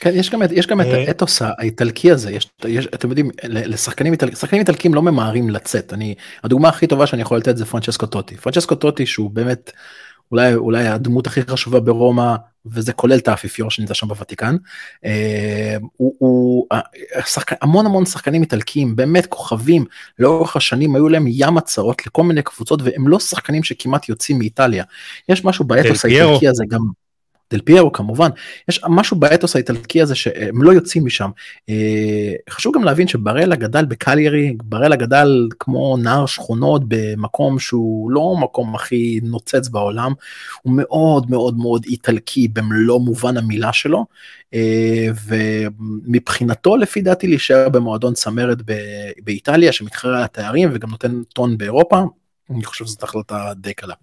[0.00, 4.12] כן, יש גם, יש גם את אה, האתוס האיטלקי הזה, יש, יש, אתם יודעים, לשחקנים
[4.12, 8.06] איטלקים, שחקנים איטלקים לא ממהרים לצאת, אני, הדוגמה הכי טובה שאני יכול לתת זה פרנצ'סקו
[8.06, 9.72] טוטי, פרנצ'סקו טוטי שהוא באמת
[10.32, 12.34] אולי, אולי הדמות הכי חשובה ברומא,
[12.66, 14.56] וזה כולל את האפיפיור שנמצא שם בוותיקן.
[15.04, 16.80] אה, הוא, הוא אה,
[17.26, 19.84] שחק, המון המון שחקנים איטלקיים, באמת כוכבים,
[20.18, 24.84] לאורך השנים היו להם ים הצעות לכל מיני קבוצות, והם לא שחקנים שכמעט יוצאים מאיטליה.
[25.28, 27.05] יש משהו באתוס האיטלקי הזה גם.
[27.52, 28.28] דל פיירו כמובן,
[28.68, 31.30] יש משהו באתוס האיטלקי הזה שהם לא יוצאים משם.
[31.68, 38.34] אה, חשוב גם להבין שברלה גדל בקליירי, ברלה גדל כמו נער שכונות במקום שהוא לא
[38.38, 40.12] המקום הכי נוצץ בעולם,
[40.62, 44.06] הוא מאוד מאוד מאוד איטלקי במלוא מובן המילה שלו,
[44.54, 48.58] אה, ומבחינתו לפי דעתי להישאר במועדון צמרת
[49.24, 52.02] באיטליה שמתחרה על התארים וגם נותן טון באירופה,
[52.50, 53.94] אני חושב שזאת החלטה די קלה.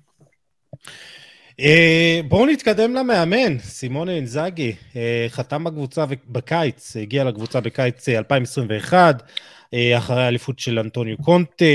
[1.59, 9.23] אה, בואו נתקדם למאמן, סימון אינזאגי, אה, חתם בקבוצה בקיץ, הגיע לקבוצה בקיץ 2021,
[9.73, 11.65] אה, אחרי האליפות של אנטוניו קונטה.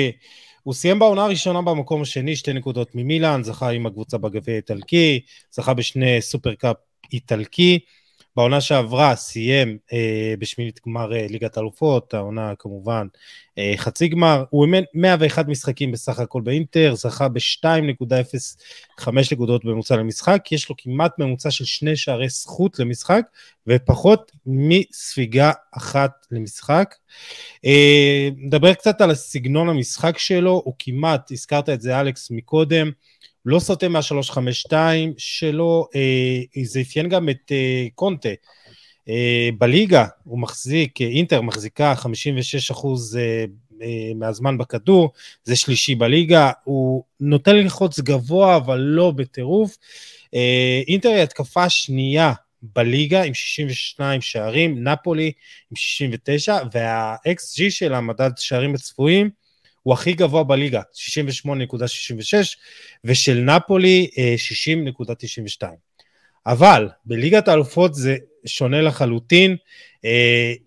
[0.62, 5.20] הוא סיים בעונה הראשונה במקום השני, שתי נקודות ממילאן, זכה עם הקבוצה בגביע האיטלקי,
[5.52, 6.76] זכה בשני סופרקאפ
[7.12, 7.78] איטלקי.
[8.38, 13.06] בעונה שעברה סיים אה, בשמינית גמר אה, ליגת אלופות, העונה כמובן
[13.58, 20.52] אה, חצי גמר, הוא אימן 101 משחקים בסך הכל באינטר, זכה ב-2.05 נקודות בממוצע למשחק,
[20.52, 23.22] יש לו כמעט ממוצע של שני שערי זכות למשחק,
[23.66, 26.94] ופחות מספיגה אחת למשחק.
[27.64, 32.90] אה, נדבר קצת על הסגנון המשחק שלו, הוא כמעט, הזכרת את זה אלכס מקודם,
[33.48, 34.72] לא סוטה מה-352
[35.18, 38.28] שלו, אה, זה אפיין גם את אה, קונטה.
[39.08, 43.44] אה, בליגה הוא מחזיק, אה, אינטר מחזיקה 56 אחוז אה,
[43.82, 45.12] אה, מהזמן בכדור,
[45.44, 49.76] זה שלישי בליגה, הוא נותן ללחוץ גבוה אבל לא בטירוף.
[50.34, 52.32] אה, אינטר היא התקפה שנייה
[52.62, 55.32] בליגה עם 62 שערים, נפולי
[55.70, 59.30] עם 69, וה-XG של המדד שערים הצפויים
[59.88, 60.80] הוא הכי גבוה בליגה,
[61.46, 61.50] 68.66,
[63.04, 64.10] ושל נפולי
[65.62, 65.66] 60.92.
[66.46, 68.16] אבל בליגת האלופות זה
[68.46, 69.56] שונה לחלוטין,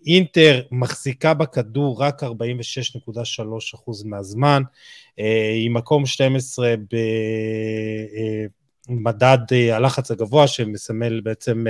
[0.06, 2.28] אינטר מחזיקה בכדור רק 46.3%
[4.04, 4.62] מהזמן,
[5.16, 6.74] היא מקום 12
[8.88, 9.38] במדד
[9.72, 11.64] הלחץ הגבוה, שמסמל בעצם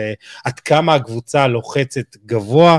[0.44, 2.78] עד כמה הקבוצה לוחצת גבוה,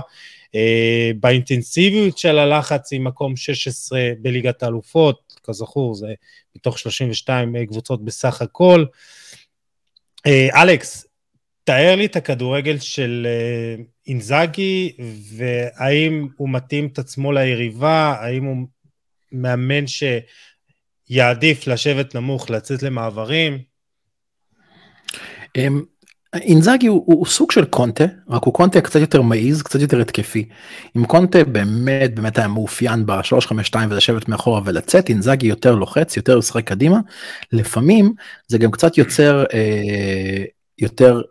[1.19, 6.13] באינטנסיביות של הלחץ היא מקום 16 בליגת האלופות, כזכור זה
[6.55, 8.85] מתוך 32 קבוצות בסך הכל.
[10.55, 11.07] אלכס,
[11.63, 13.27] תאר לי את הכדורגל של
[14.07, 14.97] אינזאגי,
[15.37, 18.67] והאם הוא מתאים את עצמו ליריבה, האם הוא
[19.31, 19.85] מאמן
[21.07, 23.59] שיעדיף לשבת נמוך, לצאת למעברים?
[26.33, 30.49] אינזאגי הוא, הוא סוג של קונטה, רק הוא קונטה קצת יותר מעיז, קצת יותר התקפי.
[30.97, 36.67] אם קונטה באמת באמת היה מאופיין ב-352 ולשבת מאחורה ולצאת, אינזאגי יותר לוחץ, יותר לשחק
[36.67, 36.99] קדימה.
[37.51, 38.13] לפעמים
[38.47, 40.43] זה גם קצת יוצר אה,
[40.79, 41.21] יותר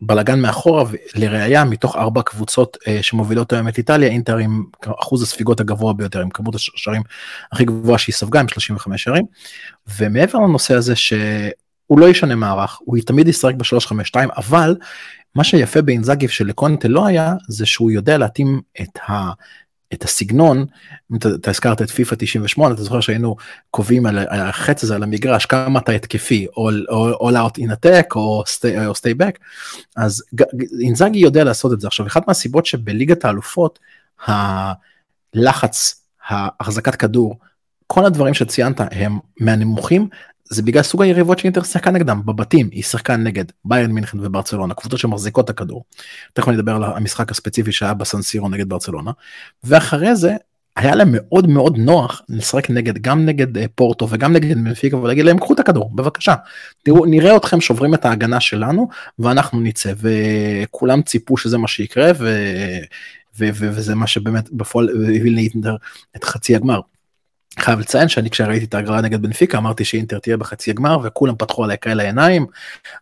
[0.00, 4.64] בלאגן מאחורה, לראיה מתוך ארבע קבוצות אה, שמובילות היום את איטליה, אינטר עם
[5.00, 7.02] אחוז הספיגות הגבוה ביותר, עם כמות השערים
[7.52, 9.24] הכי גבוהה שהיא ספגה, עם 35 שערים.
[9.98, 10.94] ומעבר לנושא הזה
[11.86, 14.76] שהוא לא ישנה מערך, הוא תמיד ישחק ב-352, אבל
[15.34, 19.32] מה שיפה באינזאגי שלקונטה לא היה, זה שהוא יודע להתאים את ה...
[19.92, 20.66] את הסגנון,
[21.16, 23.36] אתה, אתה הזכרת את פיפא 98, אתה זוכר שהיינו
[23.70, 26.70] קובעים על, על החץ הזה על המגרש, כמה אתה התקפי, או
[27.30, 29.38] all out in attack או stay, או stay back,
[29.96, 30.22] אז
[30.80, 31.86] אינזאגי יודע לעשות את זה.
[31.86, 33.78] עכשיו, אחת מהסיבות שבליגת האלופות,
[34.26, 37.38] הלחץ, ההחזקת כדור,
[37.86, 40.08] כל הדברים שציינת הם מהנמוכים,
[40.48, 44.98] זה בגלל סוג היריבות שאינטר שיחקה נגדם בבתים היא שיחקה נגד ביירן מינכן וברצלונה קבוצות
[44.98, 45.84] שמחזיקות את הכדור.
[46.32, 49.10] תכף אני אדבר על המשחק הספציפי שהיה בסנסירו נגד ברצלונה
[49.64, 50.32] ואחרי זה
[50.76, 55.24] היה להם מאוד מאוד נוח לשחק נגד גם נגד אה, פורטו וגם נגד מנפיקה ולהגיד
[55.24, 56.34] להם קחו את הכדור בבקשה
[56.82, 58.88] תראו נראה אתכם שוברים את ההגנה שלנו
[59.18, 62.36] ואנחנו נצא וכולם ציפו שזה מה שיקרה ו...
[63.38, 63.48] ו...
[63.54, 63.68] ו...
[63.72, 65.76] וזה מה שבאמת בפועל הביא לאינטר
[66.16, 66.80] את חצי הגמר.
[67.58, 71.64] חייב לציין שאני כשראיתי את ההגרלה נגד בנפיקה אמרתי שאינטר תהיה בחצי הגמר וכולם פתחו
[71.64, 72.46] עליי כאלה עיניים.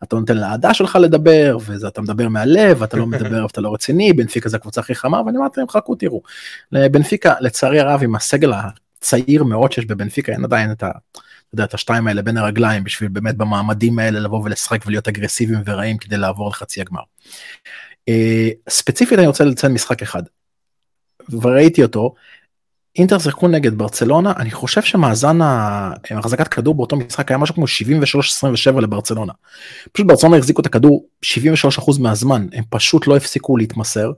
[0.03, 4.48] אתה נותן לאהדה שלך לדבר ואתה מדבר מהלב אתה לא מדבר ואתה לא רציני בנפיקה
[4.48, 6.22] זה הקבוצה הכי חמה ואני אמרתי להם חכו תראו.
[6.72, 10.90] בנפיקה לצערי הרב עם הסגל הצעיר מאוד שיש בבנפיקה אין עדיין את ה...
[11.53, 15.98] יודע, את השתיים האלה בין הרגליים בשביל באמת במעמדים האלה לבוא ולשחק ולהיות אגרסיביים ורעים
[15.98, 17.03] כדי לעבור לחצי הגמר.
[18.09, 20.22] אה, ספציפית אני רוצה לציין משחק אחד.
[21.30, 22.14] וראיתי אותו
[22.99, 25.38] אינטר שיחקו נגד ברצלונה אני חושב שמאזן
[26.11, 27.64] החזקת כדור באותו משחק היה משהו כמו
[28.76, 29.32] 73-27 לברצלונה.
[29.93, 34.12] פשוט ברצלונה החזיקו את הכדור 73% מהזמן הם פשוט לא הפסיקו להתמסר.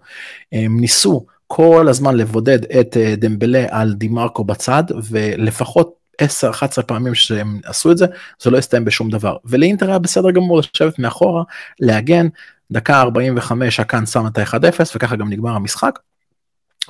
[0.53, 7.61] הם ניסו כל הזמן לבודד את אה, דמבלה על דימרקו בצד ולפחות 10-11 פעמים שהם
[7.65, 8.07] עשו את זה
[8.43, 11.43] זה לא הסתיים בשום דבר ולאינטר היה בסדר גמור לשבת מאחורה
[11.81, 12.29] להגן
[12.71, 15.99] דקה 45 הקאן שם את ה-1-0 וככה גם נגמר המשחק.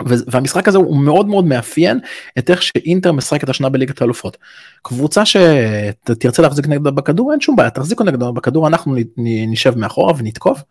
[0.01, 2.01] והמשחק הזה הוא מאוד מאוד מאפיין
[2.39, 4.37] את איך שאינטר משחקת השנה בליגת האלופות.
[4.83, 10.63] קבוצה שתרצה להחזיק נגדה בכדור אין שום בעיה תחזיקו נגדה בכדור אנחנו נשב מאחורה ונתקוף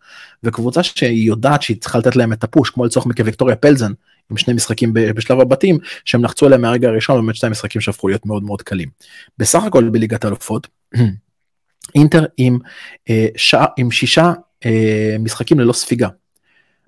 [0.42, 3.92] וקבוצה שהיא יודעת שהיא צריכה לתת להם את הפוש כמו לצורך מקוויקטוריה פלזן
[4.30, 8.26] עם שני משחקים בשלב הבתים שהם לחצו עליהם מהרגע הראשון באמת שני משחקים שהפכו להיות
[8.26, 8.88] מאוד מאוד קלים.
[9.38, 10.66] בסך הכל בליגת האלופות
[11.94, 12.58] אינטר עם,
[13.10, 14.32] אה, שע, עם שישה
[14.66, 16.08] אה, משחקים ללא ספיגה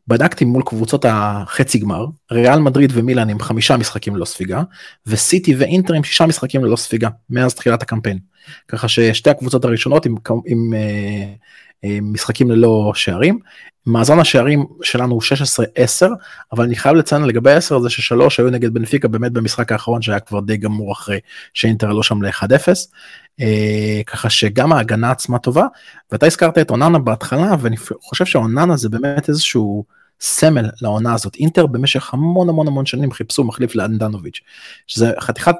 [0.08, 4.62] בדקתי מול קבוצות החצי גמר, ריאל מדריד ומילאן עם חמישה משחקים ללא ספיגה,
[5.06, 8.18] וסיטי ואינטר עם שישה משחקים ללא ספיגה, מאז תחילת הקמפיין.
[8.68, 11.32] ככה ששתי הקבוצות הראשונות עם, עם, עם, אה,
[11.82, 13.38] עם משחקים ללא שערים.
[13.86, 16.06] מאזן השערים שלנו הוא 16-10,
[16.52, 20.20] אבל אני חייב לציין לגבי 10 זה ששלוש היו נגד בנפיקה באמת במשחק האחרון שהיה
[20.20, 21.20] כבר די גמור אחרי
[21.54, 22.68] שאינטר עלו שם ל-1-0.
[23.40, 25.66] אה, ככה שגם ההגנה עצמה טובה,
[26.12, 29.84] ואתה הזכרת את אוננה בהתחלה, ואני חושב שאוננה זה באמת איזשהו
[30.20, 31.36] סמל לעונה הזאת.
[31.36, 34.40] אינטר במשך המון המון המון שנים חיפשו מחליף לאנדנוביץ',
[34.86, 35.56] שזה חתיכת,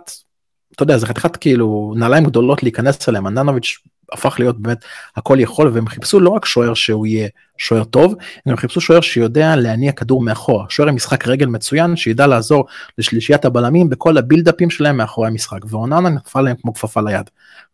[0.75, 3.79] אתה יודע, זה חתיכת כאילו נעליים גדולות להיכנס אליהם, אנדנוביץ'
[4.13, 4.85] הפך להיות באמת
[5.17, 7.29] הכל יכול, והם חיפשו לא רק שוער שהוא יהיה
[7.59, 8.15] שוער טוב,
[8.47, 12.67] הם חיפשו שוער שיודע להניע כדור מאחורה, שוער עם משחק רגל מצוין, שידע לעזור
[12.99, 17.31] לשלישיית הבלמים בכל הבילדאפים שלהם מאחורי המשחק, ואוננה נפל להם כמו כפפה ליד.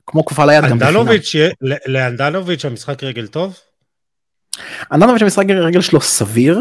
[0.06, 0.94] כמו כפפה ליד גם בחינם.
[1.86, 3.58] לאנדנוביץ' המשחק רגל טוב?
[4.92, 6.58] אנדנוביץ' המשחק הרגל שלו סביר,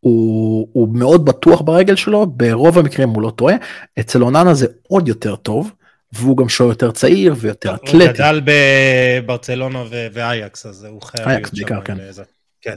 [0.00, 3.54] הוא, הוא מאוד בטוח ברגל שלו, ברוב המקרים הוא לא טועה,
[4.00, 5.72] אצל אוננה זה עוד יותר טוב,
[6.12, 7.96] והוא גם שוער יותר צעיר ויותר אתלטי.
[7.96, 11.56] הוא גדל בברצלונה ואייקס, אז הוא חייב להיות שם.
[11.56, 11.96] בעיקר, כן.
[11.96, 12.22] באיזה...
[12.60, 12.74] כן.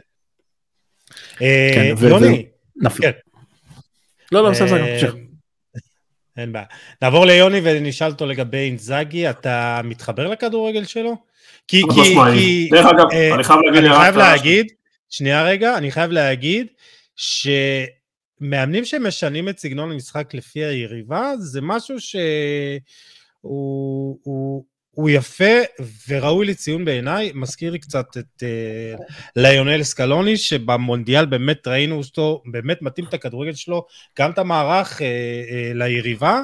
[1.42, 2.46] אה, כן, ו- יוני,
[2.76, 3.02] נפל.
[3.02, 3.12] כן.
[4.32, 5.16] לא, לא, בסדר, בסדר, אה, תמשיך.
[6.38, 6.66] אין בעיה.
[7.02, 11.16] נעבור ליוני ונשאל אותו לגבי אינזאגי, אתה מתחבר לכדורגל שלו?
[11.68, 12.16] כי, כי.
[12.34, 13.84] כי, דרך אגב, אה, אני חייב להגיד...
[13.84, 14.68] אני חייב ה- להגיד,
[15.10, 16.68] שנייה רגע, אני חייב להגיד
[17.16, 22.80] שמאמנים שמשנים את סגנון המשחק לפי היריבה, זה משהו שהוא
[23.42, 25.54] הוא, הוא יפה
[26.10, 29.02] וראוי לציון בעיניי, מזכיר לי קצת את uh,
[29.36, 33.86] ליונל סקלוני, שבמונדיאל באמת ראינו אותו, באמת מתאים את הכדורגל שלו,
[34.20, 35.04] גם את המערך uh, uh,
[35.74, 36.42] ליריבה.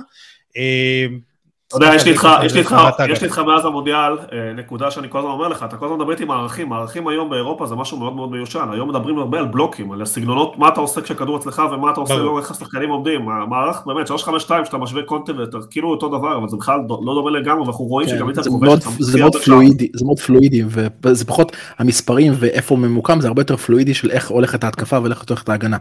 [0.49, 1.30] Uh,
[1.77, 2.75] אתה יודע, יש לי איתך, יש לי איתך.
[3.09, 5.97] יש לי איתך מאז המונדיאל, אה, נקודה שאני כל הזמן אומר לך, אתה כל הזמן
[5.97, 9.45] מדבר איתי מערכים, מערכים היום באירופה זה משהו מאוד מאוד מיושן, היום מדברים הרבה על
[9.45, 12.15] בלוקים, על הסגנונות, מה אתה עושה כשהכדור אצלך ומה אתה עושה.
[12.15, 15.01] לא איך השחקנים עומדים, המערך באמת, 352 שאתה משווה
[15.37, 18.41] ואתה כאילו אותו דבר, אבל זה בכלל לא דומה לגמרי, ואנחנו רואים כן, שגם איתה
[18.41, 19.39] זה כובש, מאוד- זה.
[19.45, 20.63] פלואידי, זה מאוד פלואידי,
[21.03, 25.23] וזה פחות המספרים ואיפה הוא ממוקם, זה הרבה יותר פלואידי של איך הולכת ההתקפה ואיך
[25.29, 25.77] הולכת ההגנה.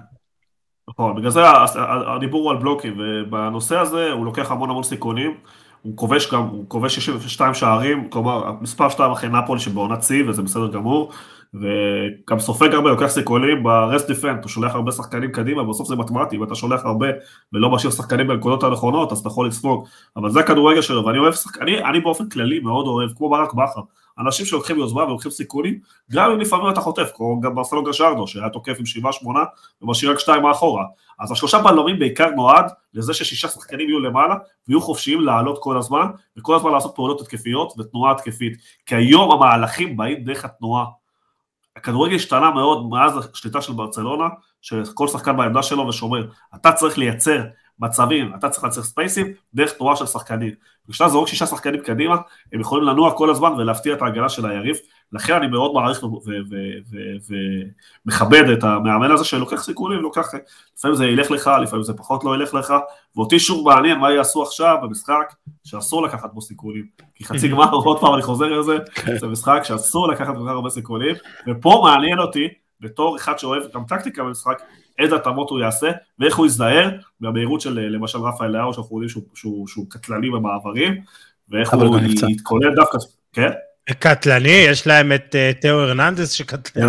[0.90, 1.40] נכון, בגלל זה
[2.16, 5.34] הדיבור הוא על בלוקים, ובנושא הזה הוא לוקח המון המון סיכונים,
[5.82, 10.42] הוא כובש גם, הוא כובש 62 שערים, כלומר, מספר 2 אחרי נפולי שבעונת שיא, וזה
[10.42, 11.12] בסדר גמור,
[11.54, 16.36] וגם סופג הרבה, לוקח סיכונים ברסט דיפנט, הוא שולח הרבה שחקנים קדימה, בסוף זה מתמטי,
[16.36, 17.06] אם אתה שולח הרבה
[17.52, 21.34] ולא משאיר שחקנים בנקודות הנכונות, אז אתה יכול לספוג, אבל זה הכדורגל שלו, ואני אוהב,
[21.34, 21.62] שחק...
[21.62, 23.80] אני, אני באופן כללי מאוד אוהב, כמו ברק בכר,
[24.18, 25.78] אנשים שלוקחים יוזמה ולוקחים סיכונים,
[26.10, 29.26] גם אם לפעמים אתה חוטף, כמו גם ברסלו גשרדו, שהיה תוקף עם 7-8
[29.82, 30.84] ומשאיר רק 2 מאחורה,
[31.20, 34.34] אז השלושה בלמים בעיקר נועד לזה ששישה שחקנים יהיו למעלה
[34.68, 36.06] ויהיו חופשיים לעלות כל הזמן
[36.36, 38.52] וכל הזמן לעשות פעולות התקפיות ותנועה התקפית.
[38.86, 40.84] כי היום המהלכים באים דרך התנועה.
[41.76, 44.24] הכדורגל השתנה מאוד מאז השליטה של ברצלונה
[44.60, 46.26] שכל שחקן בעמדה שלו ושומר.
[46.54, 47.42] אתה צריך לייצר
[47.80, 50.52] מצבים, אתה צריך לייצר ספייסים דרך תנועה של שחקנים.
[50.90, 52.16] כשאתה זורק שישה שחקנים קדימה
[52.52, 54.76] הם יכולים לנוע כל הזמן ולהפתיע את ההגנה של היריב.
[55.12, 56.04] לכן אני מאוד מעריך
[58.06, 60.34] ומכבד את המאמן הזה שלוקח סיכונים, לוקח,
[60.78, 62.74] לפעמים זה ילך לך, לפעמים זה פחות לא ילך לך,
[63.16, 68.00] ואותי שוב מעניין מה יעשו עכשיו במשחק שאסור לקחת בו סיכונים, כי חצי גמר, עוד
[68.00, 68.78] פעם אני חוזר לזה,
[69.20, 71.14] זה משחק שאסור לקחת כל כך הרבה סיכונים,
[71.48, 72.48] ופה מעניין אותי,
[72.80, 74.62] בתור אחד שאוהב גם טקטיקה במשחק,
[75.00, 76.90] איזה התאמות הוא יעשה, ואיך הוא יזדהר
[77.20, 81.00] מהמהירות של למשל רפאל לאהו, שאנחנו יודעים שהוא, שהוא, שהוא קטלני במעברים,
[81.48, 81.98] ואיך הוא.
[82.28, 82.98] יתכונן דווקא,
[83.32, 83.50] כן?
[83.98, 86.86] קטלני, יש להם את אה, תאו הרננדס שקטלני.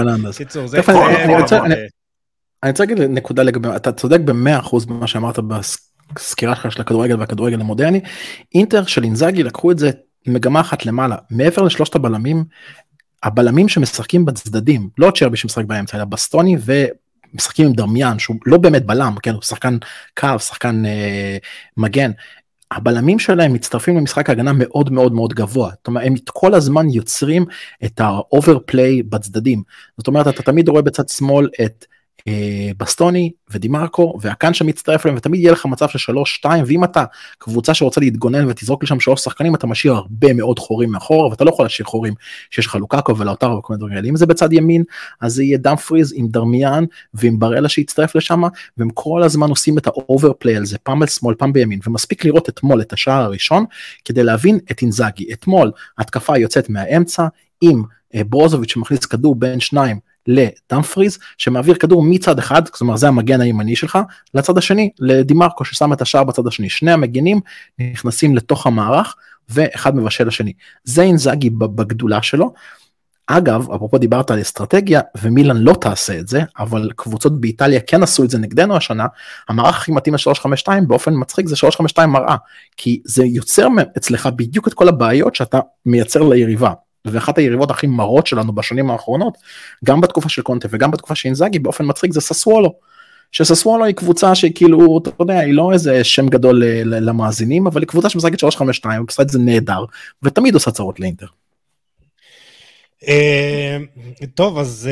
[2.64, 7.20] אני רוצה להגיד נקודה לגבי, אתה צודק במאה אחוז במה שאמרת בסקירה שלך של הכדורגל
[7.20, 8.02] והכדורגל המודרני.
[8.56, 9.92] אינטר של אינזאגי לקחו את זה
[10.28, 12.44] מגמה אחת למעלה, מעבר לשלושת הבלמים,
[13.24, 16.58] הבלמים שמשחקים בצדדים, לא צ'רבי שמשחק באמצע, אלא בסטוני
[17.34, 19.78] ומשחקים עם דרמיאן שהוא לא באמת בלם, כן, הוא שחקן
[20.20, 21.38] קו, שחקן אה,
[21.78, 22.12] מגן.
[22.72, 27.46] הבלמים שלהם מצטרפים למשחק ההגנה מאוד מאוד מאוד גבוה, זאת אומרת הם כל הזמן יוצרים
[27.86, 29.64] את ה overplay בצדדים,
[29.98, 31.86] זאת אומרת אתה תמיד רואה בצד שמאל את
[32.78, 37.04] בסטוני ודימרקו והאקאן שמצטרף אליהם ותמיד יהיה לך מצב של שלוש שתיים ואם אתה
[37.38, 41.50] קבוצה שרוצה להתגונן ותזרוק לשם שלוש שחקנים אתה משאיר הרבה מאוד חורים מאחורה ואתה לא
[41.50, 42.14] יכול להשאיר חורים
[42.50, 44.10] שיש לך לוקאקו ולאוטרו וכל מיני דברים כאלה.
[44.10, 44.84] אם זה בצד ימין
[45.22, 48.42] אז זה יהיה דאמפריז עם דרמיאן ועם בראלה שיצטרף לשם
[48.78, 52.26] והם כל הזמן עושים את ה overplay על זה פעם על שמאל פעם בימין ומספיק
[52.26, 53.66] לראות אתמול את השער הראשון
[54.06, 55.34] כדי להבין את אינזאגי.
[55.34, 57.28] אתמול התקפה יוצאת מהאמצע
[57.62, 57.84] עם
[58.16, 63.76] אה, ברוזוביץ' שמכניס כדור בין שניים לדאמפריז שמעביר כדור מצד אחד, אומרת זה המגן הימני
[63.76, 64.00] שלך,
[64.34, 66.70] לצד השני לדימרקו ששם את השער בצד השני.
[66.70, 67.40] שני המגנים
[67.80, 69.16] נכנסים לתוך המערך
[69.50, 70.54] ואחד מבשל לשני.
[70.84, 72.54] זה אינזאגי בגדולה שלו.
[73.28, 78.24] אגב, אפרופו דיברת על אסטרטגיה ומילן לא תעשה את זה, אבל קבוצות באיטליה כן עשו
[78.24, 79.06] את זה נגדנו השנה,
[79.50, 82.36] המערך הכי מתאים ל-352 באופן מצחיק זה 352 מראה,
[82.78, 83.68] כי זה יוצר
[83.98, 86.74] אצלך בדיוק את כל הבעיות שאתה מייצר ליריבה.
[87.06, 89.38] ואחת היריבות הכי מרות שלנו בשנים האחרונות,
[89.86, 92.76] גם בתקופה של קונטה וגם בתקופה של אינזאגי, באופן מצחיק זה ססוולו.
[93.32, 98.10] שססוולו היא קבוצה שכאילו, אתה יודע, היא לא איזה שם גדול למאזינים, אבל היא קבוצה
[98.10, 99.86] שמשחקת 352, עושה את זה נהדר,
[100.24, 101.26] ותמיד עושה צרות לאינטר.
[104.36, 104.90] טוב, אז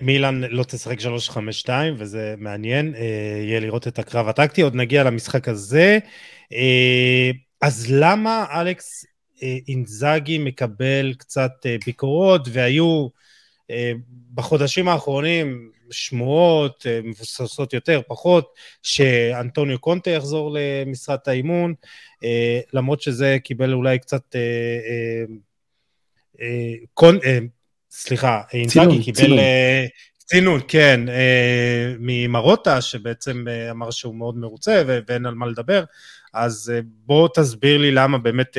[0.00, 2.94] מילאן לא תשחק 352, וזה מעניין,
[3.42, 5.98] יהיה לראות את הקרב הטקטי, עוד נגיע למשחק הזה.
[7.62, 9.04] אז למה אלכס
[9.68, 11.52] אינזאגי מקבל קצת
[11.86, 13.08] ביקורות, והיו
[14.34, 21.74] בחודשים האחרונים שמועות מבוססות יותר, פחות, שאנטוניו קונטה יחזור למשרת האימון,
[22.72, 24.36] למרות שזה קיבל אולי קצת...
[26.94, 27.18] קונ...
[27.90, 29.18] סליחה, אינזאגי קיבל...
[29.18, 29.38] צינון.
[30.18, 31.00] צינון, כן,
[31.98, 35.84] ממרוטה, שבעצם אמר שהוא מאוד מרוצה ואין על מה לדבר,
[36.34, 38.56] אז בוא תסביר לי למה באמת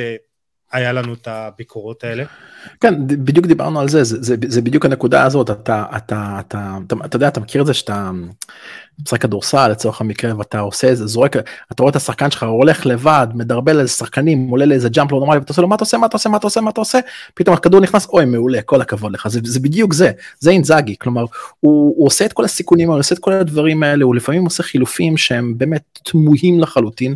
[0.72, 2.24] היה לנו את הביקורות האלה.
[2.80, 6.94] כן, בדיוק דיברנו על זה, זה, זה, זה בדיוק הנקודה הזאת, אתה, אתה, אתה, אתה,
[7.04, 8.10] אתה יודע, אתה מכיר את זה שאתה
[9.06, 13.26] משחק כדורסל לצורך המקרה ואתה עושה איזה זורק, אתה רואה את השחקן שלך, הולך לבד,
[13.34, 16.06] מדרבל איזה שחקנים, עולה לאיזה ג'אמפ לא נורמלי, ואתה עושה לו מה אתה עושה, מה
[16.06, 16.98] אתה עושה, מה אתה עושה, מה אתה עושה,
[17.34, 21.24] פתאום הכדור נכנס, אוי מעולה, כל הכבוד לך, זה, זה בדיוק זה, זה אינזאגי, כלומר,
[21.60, 24.62] הוא, הוא עושה את כל הסיכונים, הוא עושה את כל הדברים האלה, הוא לפעמים עושה
[24.62, 27.14] חילופים שהם באמת תמוהים לחלוטין,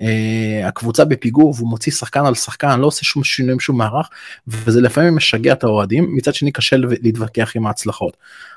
[0.00, 4.08] אה, הקבוצה בפיגור והוא מוציא שחקן על שחקן, לא עושה שום שינויים, שום מערך,
[4.48, 8.16] וזה לפעמים משגע את האוהדים, מצד שני קשה להתווכח עם ההצלחות.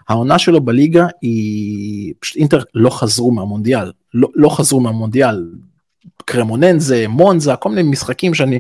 [0.10, 5.46] העונה שלו בליגה היא, פשוט אינטר לא חזרו מהמונדיאל, לא, לא חזרו מהמונדיאל,
[6.26, 8.60] קרמוננזה, מונזה, כל מיני משחקים שאני,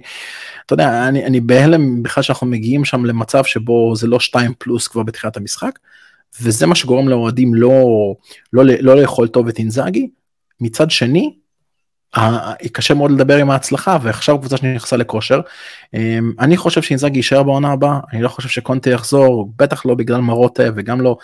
[0.65, 4.87] אתה יודע, אני, אני בהלם בכלל שאנחנו מגיעים שם למצב שבו זה לא 2 פלוס
[4.87, 5.79] כבר בתחילת המשחק,
[6.41, 7.69] וזה מה שגורם לאוהדים לא,
[8.53, 10.09] לא, לא, לא לאכול טוב את אינזאגי.
[10.61, 11.33] מצד שני,
[12.71, 15.41] קשה מאוד לדבר עם ההצלחה ועכשיו קבוצה שנכנסה לכושר.
[15.93, 20.21] אמ, אני חושב שאינזאגי יישאר בעונה הבאה, אני לא חושב שקונטה יחזור, בטח לא בגלל
[20.21, 21.17] מרוטה וגם לא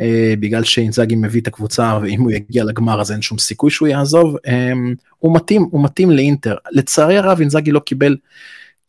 [0.00, 3.88] אה, בגלל שאינזאגי מביא את הקבוצה ואם הוא יגיע לגמר אז אין שום סיכוי שהוא
[3.88, 4.36] יעזוב.
[4.46, 6.56] אמ, הוא מתאים, הוא מתאים לאינטר.
[6.70, 8.16] לצערי הרב אינזאגי לא קיבל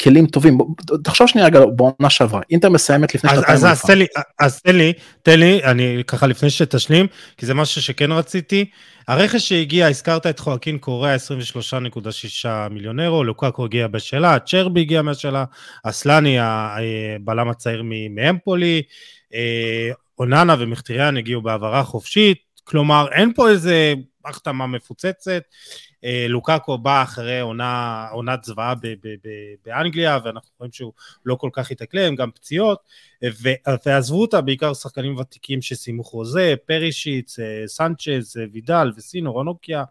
[0.01, 0.57] כלים טובים.
[1.03, 3.57] תחשוב שנייה רגע בעונה שעברה, אינטר מסיימת לפני שנתיים.
[3.57, 4.05] אז, אז, תן לי,
[4.39, 4.93] אז תן לי,
[5.23, 8.65] תן לי, אני ככה לפני שתשלים, כי זה משהו שכן רציתי.
[9.07, 15.45] הרכש שהגיע, הזכרת את חואקין קוריאה, 23.6 מיליון אירו, לוקקו הגיע בשאלה, צ'רבי הגיע מהשאלה,
[15.83, 18.81] אסלני, הבלם הצעיר מאמפולי,
[19.33, 19.89] אה,
[20.19, 23.93] אוננה ומחטיריאן הגיעו בהעברה חופשית, כלומר אין פה איזה
[24.25, 25.41] החתמה מפוצצת.
[26.03, 28.73] אה, לוקאקו בא אחרי עונה, עונת זוועה
[29.65, 30.93] באנגליה, ואנחנו רואים שהוא
[31.25, 32.79] לא כל כך התאקלם, גם פציעות,
[33.85, 39.83] ועזבו אותה בעיקר שחקנים ותיקים שסיימו חוזה, פרישיץ, אה, סנצ'ז, אה, וידל וסינו, רונוקיה,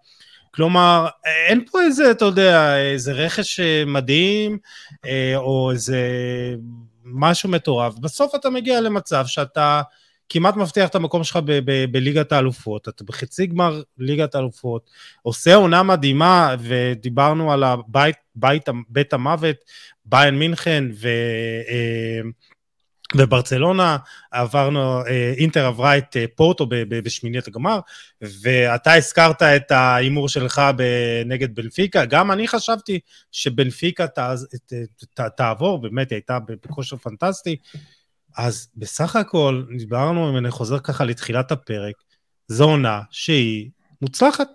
[0.55, 1.09] כלומר,
[1.49, 4.59] אין פה איזה, אתה יודע, איזה רכש מדהים,
[5.37, 6.01] או איזה
[7.05, 7.95] משהו מטורף.
[7.95, 9.83] בסוף אתה מגיע למצב שאתה
[10.29, 11.39] כמעט מבטיח את המקום שלך
[11.91, 14.91] בליגת האלופות, אתה בחצי גמר ליגת האלופות,
[15.23, 19.57] עושה עונה מדהימה, ודיברנו על הבית, בית, בית המוות,
[20.05, 21.09] ביין מינכן, ו...
[21.69, 22.21] אה,
[23.17, 23.97] וברצלונה
[24.31, 27.81] עברנו, אה, אינטר עברה את אה, פורטו בשמינית הגמר,
[28.21, 30.63] ואתה הזכרת את ההימור שלך
[31.27, 33.01] נגד בנפיקה, גם אני חשבתי
[33.33, 34.07] שבנפיקה
[35.37, 37.57] תעבור, באמת היא הייתה בכושר פנטסטי,
[38.39, 41.95] אז בסך הכל, דיברנו, אם אני חוזר ככה לתחילת הפרק,
[42.49, 43.71] זו עונה שהיא
[44.03, 44.49] מוצלחת.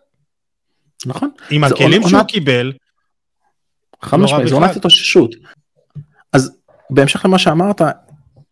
[1.06, 1.30] נכון.
[1.52, 2.10] עם הכלים עונה...
[2.10, 2.74] שהוא קיבל.
[4.02, 5.36] חד לא משמעית, זו עונת התאוששות.
[6.34, 6.58] אז
[6.90, 7.82] בהמשך למה שאמרת,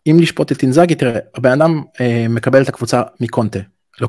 [0.08, 3.60] אם נשפוט את אינזאגי, תראה, הבן אדם אה, מקבל את הקבוצה מקונטה.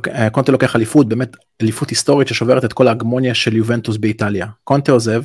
[0.08, 4.46] אה, קונטה לוקח אליפות, באמת אליפות היסטורית ששוברת את כל ההגמוניה של יובנטוס באיטליה.
[4.64, 5.22] קונטה עוזב,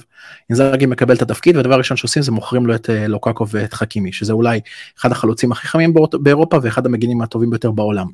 [0.49, 4.11] אינזאגי מקבל את התפקיד והדבר הראשון שעושים זה מוכרים לו את אה, לוקאקו ואת חכימי,
[4.11, 4.59] שזה אולי
[4.99, 8.07] אחד החלוצים הכי חמים באירופה ואחד המגינים הטובים ביותר בעולם.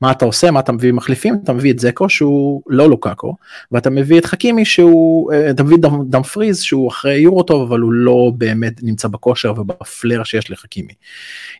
[0.00, 3.36] מה אתה עושה, מה אתה מביא מחליפים, אתה מביא את זקו שהוא לא לוקאקו,
[3.72, 5.76] ואתה מביא את חכימי שהוא, אה, אתה מביא
[6.06, 10.92] דם, פריז שהוא אחרי יורו טוב אבל הוא לא באמת נמצא בכושר ובפלר שיש לחכימי.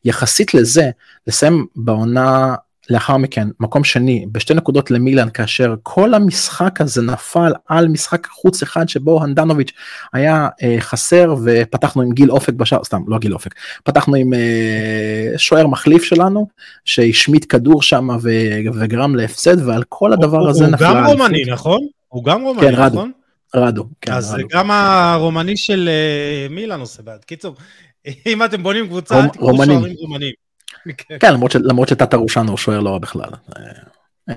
[0.05, 0.91] יחסית לזה,
[1.26, 2.55] לסיים בעונה
[2.91, 8.62] לאחר מכן מקום שני בשתי נקודות למילאן כאשר כל המשחק הזה נפל על משחק חוץ
[8.62, 9.72] אחד שבו הנדנוביץ'
[10.12, 13.55] היה אה, חסר ופתחנו עם גיל אופק בשער סתם לא גיל אופק
[13.85, 16.49] פתחנו עם אה, שוער מחליף שלנו
[16.85, 18.09] שהשמיט כדור שם
[18.74, 20.89] וגרם להפסד ועל כל הדבר הוא, הזה נפלה.
[20.89, 21.80] הוא גם רומני נכון?
[22.09, 23.12] הוא גם רומני כן, רדו, נכון?
[23.55, 23.87] רדו.
[24.01, 24.49] כן, אז רדו.
[24.51, 27.24] גם הרומני של אה, מילאן עושה בעד.
[27.24, 27.55] קיצור,
[28.26, 30.43] אם אתם בונים קבוצה, רומ, תקראו שוערים רומנים.
[30.97, 31.32] כן, כן
[31.64, 33.30] למרות שטאטה רושנו הוא שוער לא רע בכלל.
[33.57, 33.62] אה,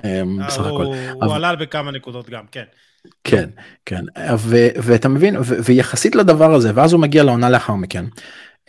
[0.04, 0.84] אה, בסך הכל.
[1.22, 2.64] הוא עלה בכמה נקודות גם, כן.
[3.24, 3.50] כן,
[3.86, 4.04] כן,
[4.82, 8.04] ואתה מבין, ויחסית לדבר הזה, ואז הוא מגיע לעונה לאחר מכן,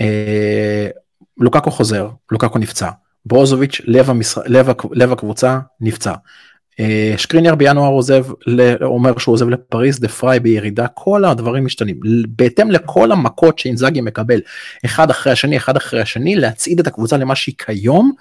[0.01, 0.87] אה,
[1.37, 2.89] לוקקו חוזר, לוקקו נפצע,
[3.25, 3.81] ברוזוביץ',
[4.91, 6.13] לב הקבוצה, נפצע.
[6.79, 8.25] אה, שקריניאר בינואר עוזב,
[8.81, 11.99] אומר שהוא עוזב לפריז, דה פריי בירידה, כל הדברים משתנים.
[12.27, 14.39] בהתאם לכל המכות שאינזאגי מקבל,
[14.85, 18.11] אחד אחרי השני, אחד אחרי השני, להצעיד את הקבוצה למה שהיא כיום,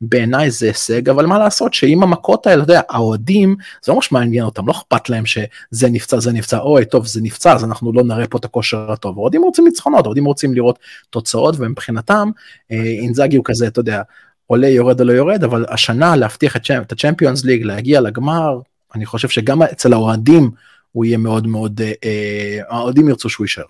[0.00, 4.12] בעיניי זה הישג, אבל מה לעשות שעם המכות האלה, אתה יודע, האוהדים, זה לא ממש
[4.12, 7.92] מעניין אותם, לא אכפת להם שזה נפצע, זה נפצע, אוי, טוב, זה נפצע, אז אנחנו
[7.92, 9.18] לא נראה פה את הכושר הטוב.
[9.18, 10.78] האוהדים רוצים ניצחונות, האוהדים רוצים לראות
[11.10, 12.30] תוצאות, ומבחינתם,
[12.72, 14.02] אה, אינזאגי הוא כזה, אתה יודע,
[14.46, 18.60] עולה יורד או לא יורד אבל השנה להבטיח את הצ'מפיונס ליג להגיע לגמר
[18.94, 20.50] אני חושב שגם אצל האוהדים
[20.92, 23.64] הוא יהיה מאוד מאוד אה, אה, האוהדים ירצו שהוא יישאר.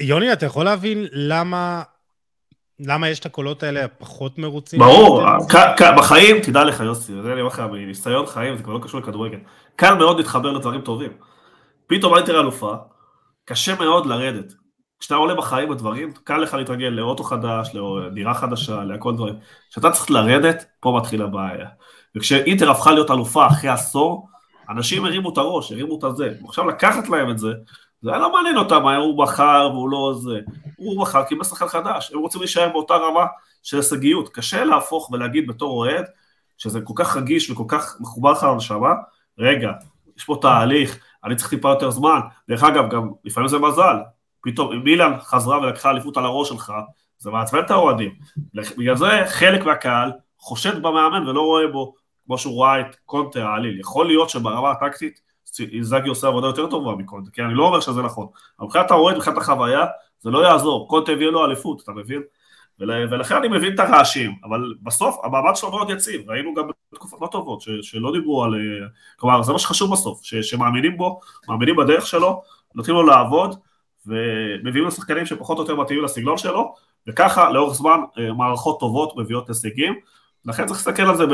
[0.00, 1.82] יוני אתה יכול להבין למה
[2.80, 4.78] למה יש את הקולות האלה הפחות מרוצים?
[4.78, 5.22] ברור,
[5.96, 9.38] בחיים, תדע לך יוסי, זה אני אומר לך, מניסיון חיים, זה כבר לא קשור לכדורגל.
[9.76, 11.12] קל מאוד להתחבר לדברים טובים.
[11.86, 12.74] פתאום אל תראה אלופה,
[13.44, 14.52] קשה מאוד לרדת.
[15.00, 19.34] כשאתה עולה בחיים בדברים, קל לך להתרגל לאוטו חדש, לדירה חדשה, להכל דברים.
[19.70, 21.68] כשאתה צריך לרדת, פה מתחילה הבעיה.
[22.16, 24.28] וכשאינטר הפכה להיות אלופה אחרי עשור,
[24.70, 26.32] אנשים הרימו את הראש, הרימו את הזה.
[26.44, 27.52] עכשיו לקחת להם את זה,
[28.02, 30.40] זה היה לא מעניין אותם, היה הוא בחר והוא לא זה.
[30.76, 33.26] הוא בחר כי שחקן חדש, הם רוצים להישאר באותה רמה
[33.62, 34.28] של הישגיות.
[34.28, 36.04] קשה להפוך ולהגיד בתור אוהד,
[36.58, 38.92] שזה כל כך רגיש וכל כך מחובר לך לנשמה,
[39.38, 39.70] רגע,
[40.16, 42.20] יש פה תהליך, אני צריך טיפה יותר זמן.
[42.48, 43.96] דרך אגב, גם לפעמים זה מזל.
[44.42, 46.72] פתאום, אם מילן חזרה ולקחה אליפות על הראש שלך,
[47.18, 48.14] זה מעצבן את האוהדים.
[48.54, 51.94] בגלל זה חלק מהקהל חושד במאמן ולא רואה בו,
[52.26, 53.80] כמו שהוא ראה את קונטה העליל.
[53.80, 55.20] יכול להיות שברמה הטקטית,
[55.72, 58.26] איזאגי עושה עבודה יותר טובה מקונטה, כי אני לא אומר שזה נכון.
[58.58, 59.86] אבל מבחינת האוהד, מבחינת החוויה,
[60.20, 60.88] זה לא יעזור.
[60.88, 62.22] קונטה הביא לו אליפות, אתה מבין?
[62.80, 67.26] ולכן אני מבין את הרעשים, אבל בסוף המעמד שלו מאוד יציב, ראינו גם בתקופות לא
[67.26, 68.54] טובות, ש, שלא דיברו על...
[69.16, 72.42] כלומר, זה מה שחשוב בסוף, ש, שמאמינים בו, מאמינים בדרך שלו,
[72.74, 73.58] נותנים לו לעבוד,
[74.06, 76.74] ומביאים לו שחקנים שפחות או יותר מתאימים לסגנון שלו,
[77.06, 79.94] וככה לאורך זמן אה, מערכות טובות מביאות הישגים,
[80.44, 81.24] לכן צריך להסתכל על זה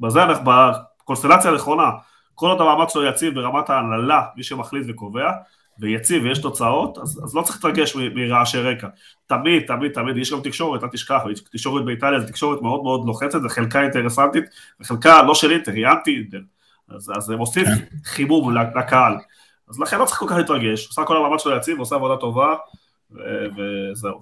[0.00, 1.90] בזה, בקונסטלציה הנכונה,
[2.34, 5.30] כל עוד המאמץ שלו יציב ברמת ההנהלה, מי שמחליט וקובע,
[5.78, 8.88] ויציב ויש תוצאות, אז, אז לא צריך להתרגש מרעשי רקע.
[9.26, 13.38] תמיד, תמיד, תמיד, יש גם תקשורת, אל תשכח, תקשורת באיטליה זו תקשורת מאוד מאוד לוחצת,
[13.44, 14.44] וחלקה אינטרסנטית,
[14.80, 16.24] וחלקה לא של אינטר, היא אנטי.
[16.88, 17.68] אז, אז זה מוסיף
[18.04, 19.14] חימום לקהל.
[19.70, 22.54] אז לכן לא צריך כל כך להתרגש, עושה כל המאמץ שלו יציב, עושה עבודה טובה,
[23.10, 24.20] וזהו.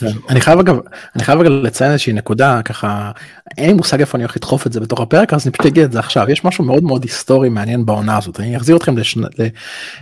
[0.00, 0.06] כן.
[0.28, 0.78] אני חייב אגב
[1.16, 3.10] אני חייב אגב לציין איזושהי נקודה ככה
[3.58, 5.84] אין לי מושג איפה אני הולך לדחוף את זה בתוך הפרק אז אני פשוט אגיד
[5.84, 6.30] את זה עכשיו.
[6.30, 8.40] יש משהו מאוד מאוד היסטורי מעניין בעונה הזאת.
[8.40, 8.94] אני אחזיר אתכם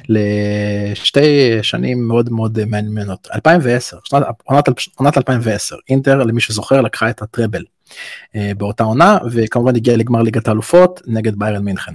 [0.08, 3.28] לשתי שנים מאוד מאוד מעניינות.
[3.34, 4.64] 2010 שנת, עונת,
[4.96, 7.62] עונת 2010 אינטר למי שזוכר לקחה את הטראבל
[8.36, 11.92] אה, באותה עונה וכמובן הגיעה לגמר ליגת האלופות נגד ביירן מינכן.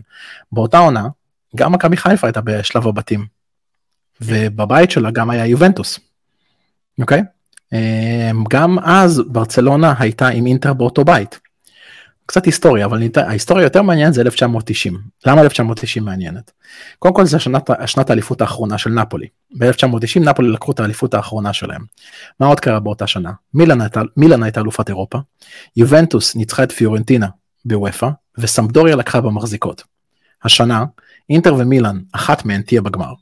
[0.51, 1.07] באותה עונה
[1.55, 3.25] גם מכבי חיפה הייתה בשלב הבתים
[4.21, 5.99] ובבית שלה גם היה יובנטוס.
[7.01, 7.23] אוקיי?
[7.73, 11.39] אמ, גם אז ברצלונה הייתה עם אינטר באותו בית.
[12.25, 16.51] קצת היסטוריה אבל ההיסטוריה יותר מעניינת זה 1990 למה 1990 מעניינת.
[16.99, 19.27] קודם כל זה שנת, שנת האליפות האחרונה של נפולי
[19.57, 21.81] ב-1990 נפולי לקחו את האליפות האחרונה שלהם.
[22.39, 25.17] מה עוד קרה באותה שנה מילאן הייתה, מילאן הייתה אלופת אירופה
[25.75, 27.27] יובנטוס ניצחה את פיורנטינה
[27.65, 29.83] בוופא וסמפדוריה לקחה במחזיקות.
[30.43, 30.85] השנה
[31.29, 33.13] אינטר ומילאן אחת מהן תהיה בגמר.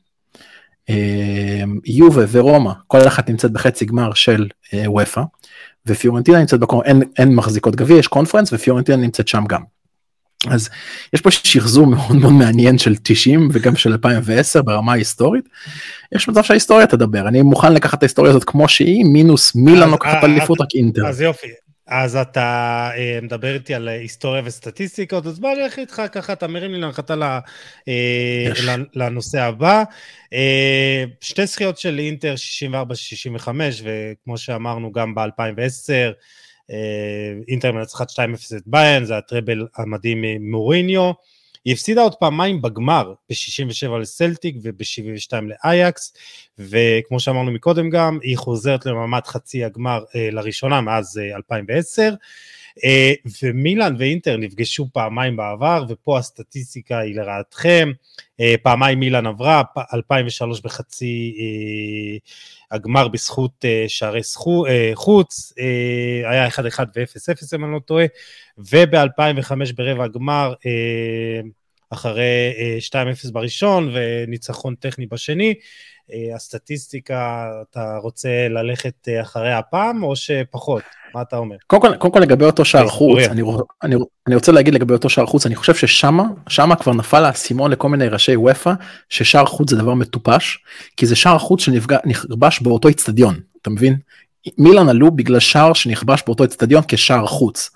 [0.88, 5.22] אמ, יובה ורומא כל אחת נמצאת בחצי גמר של אה, וופא
[5.86, 9.62] ופיורנטינה נמצאת בקום אין, אין מחזיקות גביע יש קונפרנס ופיורנטינה נמצאת שם גם.
[10.46, 10.68] אז
[11.12, 15.48] יש פה שחזור מאוד מאוד מעניין של 90 וגם של 2010 ברמה ההיסטורית.
[16.14, 20.24] יש מצב שההיסטוריה תדבר אני מוכן לקחת את ההיסטוריה הזאת כמו שהיא מינוס מילאן לוקחת
[20.24, 21.06] אליפות רק אינטר.
[21.06, 21.46] אז יופי
[21.88, 26.72] אז אתה אה, מדבר איתי על היסטוריה וסטטיסטיקות, אז בוא נלך איתך ככה, אתה מרים
[26.72, 27.14] לי להנחתה
[27.88, 28.48] אה,
[28.94, 29.82] לנושא הבא.
[30.32, 32.34] אה, שתי זכיות של אינטר
[33.42, 33.48] 64-65,
[33.84, 36.12] וכמו שאמרנו גם ב-2010,
[37.48, 38.16] אינטר מנצחת 2-0
[38.56, 41.12] את ביין, זה הטראבל המדהים ממוריניו.
[41.68, 46.14] היא הפסידה עוד פעמיים בגמר, ב-67 לסלטיק וב-72 לאייקס,
[46.58, 52.14] וכמו שאמרנו מקודם גם, היא חוזרת למעמד חצי הגמר אה, לראשונה מאז אה, 2010.
[52.84, 53.12] אה,
[53.42, 57.92] ומילאן ואינטר נפגשו פעמיים בעבר, ופה הסטטיסטיקה היא לרעתכם.
[58.40, 59.62] אה, פעמיים מילאן עברה,
[59.94, 62.18] 2003 בחצי אה,
[62.76, 66.52] הגמר בזכות אה, שערי סחו, אה, חוץ, אה, היה 1-1
[66.96, 68.04] ו-0-0 אם אני לא טועה,
[68.58, 71.40] וב-2005 ברבע הגמר, אה,
[71.90, 72.52] אחרי
[72.92, 75.54] 2-0 אה, בראשון וניצחון טכני בשני.
[76.12, 80.82] אה, הסטטיסטיקה, אתה רוצה ללכת אה, אחרי הפעם או שפחות?
[81.14, 81.56] מה אתה אומר?
[81.66, 83.42] קודם כל, קודם כל לגבי אותו שער חוץ, אני,
[83.82, 87.70] אני, אני רוצה להגיד לגבי אותו שער חוץ, אני חושב ששמה, שמה כבר נפל האסימון
[87.70, 88.72] לכל מיני ראשי וופא,
[89.08, 90.58] ששער חוץ זה דבר מטופש,
[90.96, 93.96] כי זה שער חוץ שנכבש באותו איצטדיון, אתה מבין?
[94.58, 97.70] מילאן עלו בגלל שער שנכבש באותו אצטדיון כשער חוץ,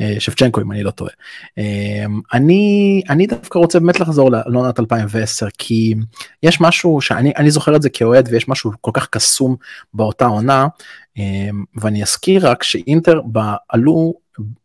[0.00, 1.10] אה, שבצ'נקו אם אני לא טועה.
[1.58, 5.94] אה, אני, אני דווקא רוצה באמת לחזור לעונת 2010 כי
[6.42, 9.56] יש משהו שאני זוכר את זה כאוהד ויש משהו כל כך קסום
[9.94, 10.66] באותה עונה.
[11.18, 13.20] אה, ואני אזכיר רק שאינטר
[13.68, 14.14] עלו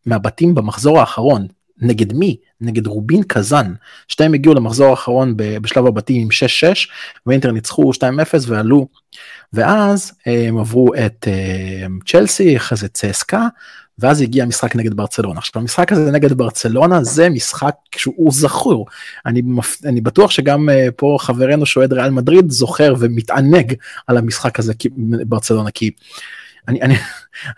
[0.06, 1.46] מהבתים במחזור האחרון
[1.84, 2.36] נגד מי?
[2.60, 3.74] נגד רובין קזאן.
[4.08, 6.88] שתיהם הגיעו למחזור האחרון בשלב הבתים עם 6-6
[7.26, 8.00] ואינטר ניצחו 2-0
[8.46, 8.86] ועלו.
[9.52, 13.48] ואז אה, הם עברו את אה, צ'לסי, אחרי זה צסקה,
[13.98, 15.38] ואז הגיע משחק נגד ברצלונה.
[15.38, 18.86] עכשיו המשחק הזה נגד ברצלונה זה משחק שהוא זכור.
[19.26, 19.42] אני,
[19.84, 23.74] אני בטוח שגם uh, פה חברנו שאוהד ריאל מדריד זוכר ומתענג
[24.06, 25.90] על המשחק הזה ברצלונה כי
[26.68, 26.94] אני, אני,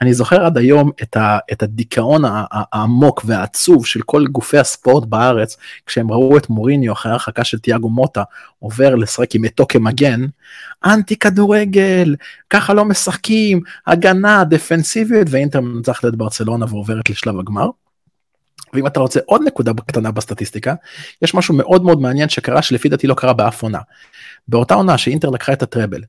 [0.01, 5.57] אני זוכר עד היום את, ה, את הדיכאון העמוק והעצוב של כל גופי הספורט בארץ,
[5.87, 8.23] כשהם ראו את מוריניו אחרי הרחקה של תיאגו מוטה
[8.59, 10.21] עובר לשחק עם אתו כמגן,
[10.85, 12.17] אנטי כדורגל,
[12.51, 17.69] ככה לא משחקים, הגנה, דפנסיביות, ואינטר מנצחת את ברצלונה ועוברת לשלב הגמר.
[18.73, 20.75] ואם אתה רוצה עוד נקודה קטנה בסטטיסטיקה,
[21.23, 23.79] יש משהו מאוד מאוד מעניין שקרה שלפי דעתי לא קרה באף עונה.
[24.49, 26.03] באותה עונה שאינטר לקחה את הטראבל,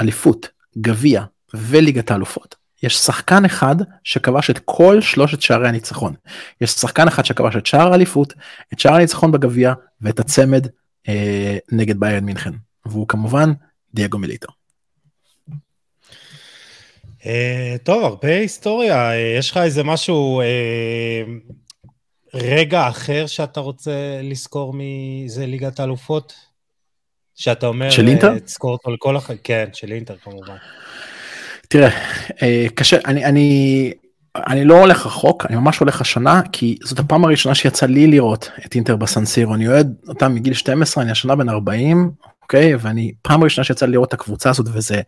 [0.00, 1.22] אליפות, גביע
[1.54, 6.14] וליגת האלופות, יש שחקן אחד שכבש את כל שלושת שערי הניצחון.
[6.60, 8.34] יש שחקן אחד שכבש את שער האליפות,
[8.72, 10.66] את שער הניצחון בגביע ואת הצמד
[11.08, 12.52] אה, נגד ביירן מינכן.
[12.86, 13.52] והוא כמובן
[13.94, 14.48] דייגו מיליטו.
[17.20, 17.28] Uh,
[17.82, 19.10] טוב, הרבה היסטוריה.
[19.10, 21.52] Uh, יש לך איזה משהו uh,
[22.34, 26.34] רגע אחר שאתה רוצה לזכור מזה ליגת האלופות?
[27.34, 27.90] שאתה אומר...
[27.90, 28.32] של אינטר?
[28.32, 30.56] אה, תזכור אותו לכל החיים, כן, של אינטר כמובן.
[31.68, 31.90] תראה,
[32.42, 33.92] אה, קשה, אני, אני,
[34.36, 38.50] אני לא הולך רחוק, אני ממש הולך השנה, כי זאת הפעם הראשונה שיצא לי לראות
[38.66, 42.10] את אינטר בסנסירו, אני אוהד אותם מגיל 12, אני השנה בן 40,
[42.42, 42.74] אוקיי?
[42.80, 45.00] ואני פעם ראשונה שיצא לי לראות את הקבוצה הזאת, וזה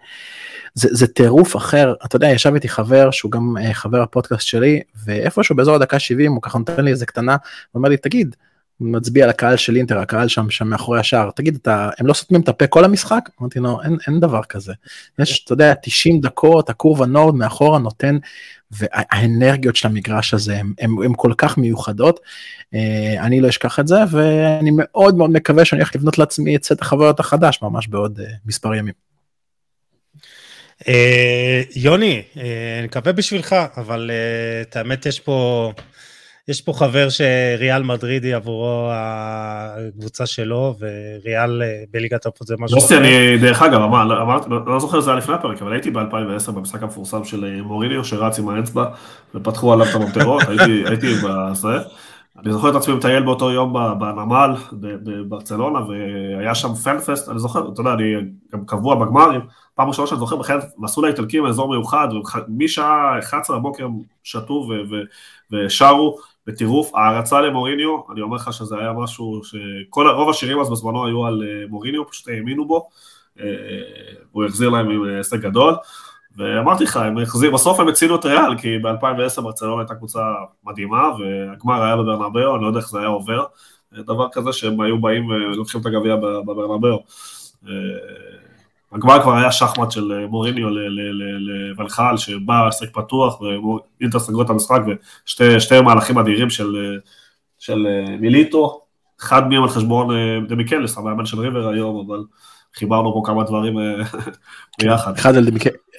[0.74, 4.80] זה, זה טירוף אחר, אתה יודע, ישב איתי חבר שהוא גם uh, חבר הפודקאסט שלי,
[5.04, 8.36] ואיפשהו באזור הדקה 70 הוא ככה נותן לי איזה קטנה, הוא אומר לי, תגיד,
[8.80, 12.40] מצביע על הקהל של אינטר, הקהל שם, שם מאחורי השער, תגיד, אתה, הם לא סותמים
[12.40, 13.28] את הפה כל המשחק?
[13.40, 14.72] אמרתי לו, אין, אין דבר כזה.
[15.18, 18.18] יש, אתה יודע, 90 דקות, הקורבה נורד מאחורה נותן,
[18.70, 22.20] והאנרגיות של המגרש הזה הם כל כך מיוחדות,
[22.74, 26.64] אה, אני לא אשכח את זה, ואני מאוד מאוד מקווה שאני הולך לבנות לעצמי את
[26.64, 29.08] סט החוויות החדש ממש בעוד uh, מספר ימים.
[30.88, 35.72] אה, יוני, אה, אני מקווה בשבילך, אבל אה, את האמת יש פה...
[36.48, 42.76] יש פה חבר שריאל מדריד היא עבורו הקבוצה שלו, וריאל בליגת הפות זה משהו...
[42.76, 46.82] יוסי, אני, דרך אגב, אמרתי, לא זוכר זה היה לפני הפרק, אבל הייתי ב-2010 במשחק
[46.82, 48.84] המפורסם של מוריניו, שרץ עם האצבע,
[49.34, 50.42] ופתחו עליו את הממטרות,
[50.88, 51.78] הייתי בזה.
[52.42, 57.80] אני זוכר את עצמי מטייל באותו יום בנמל בברצלונה, והיה שם פנפסט, אני זוכר, אתה
[57.80, 58.14] יודע, אני
[58.52, 59.40] גם קבוע בגמרים,
[59.74, 62.08] פעם ראשונה שאני זוכר, בכלל נסעו לאיטלקים מאזור מיוחד,
[62.48, 63.86] ומשעה 11 בבוקר
[64.22, 64.68] שתו
[65.52, 66.18] ושרו
[66.48, 71.26] בטירוף, הערצה למוריניו, אני אומר לך שזה היה משהו שכל, רוב השירים אז בזמנו היו
[71.26, 72.88] על אה, מוריניו, פשוט האמינו בו,
[73.40, 73.44] אה,
[74.32, 75.74] הוא החזיר להם עם אה, הישג גדול.
[76.36, 80.20] ואמרתי לך, הם החזיר, בסוף הם הצילו את ריאל, כי ב-2010 ברצלונה הייתה קבוצה
[80.64, 83.44] מדהימה, והגמר היה בברנבאו, אני לא יודע איך זה היה עובר,
[83.92, 87.02] דבר כזה שהם היו באים ולוקחים את הגביע בברנבאו.
[88.92, 90.68] הגמר כבר היה שחמט של מוריניו
[91.40, 94.80] לוולחל, שבא לשחק פתוח, ואינטר סגרו את המשחק,
[95.40, 96.98] ושתי מהלכים אדירים של,
[97.58, 97.86] של
[98.20, 98.80] מיליטו,
[99.20, 100.08] אחד מהם על חשבון
[100.48, 102.24] דמיקלס, המאמן של ריבר היום, אבל
[102.74, 103.82] חיברנו פה כמה דברים אה,
[104.78, 105.12] ביחד.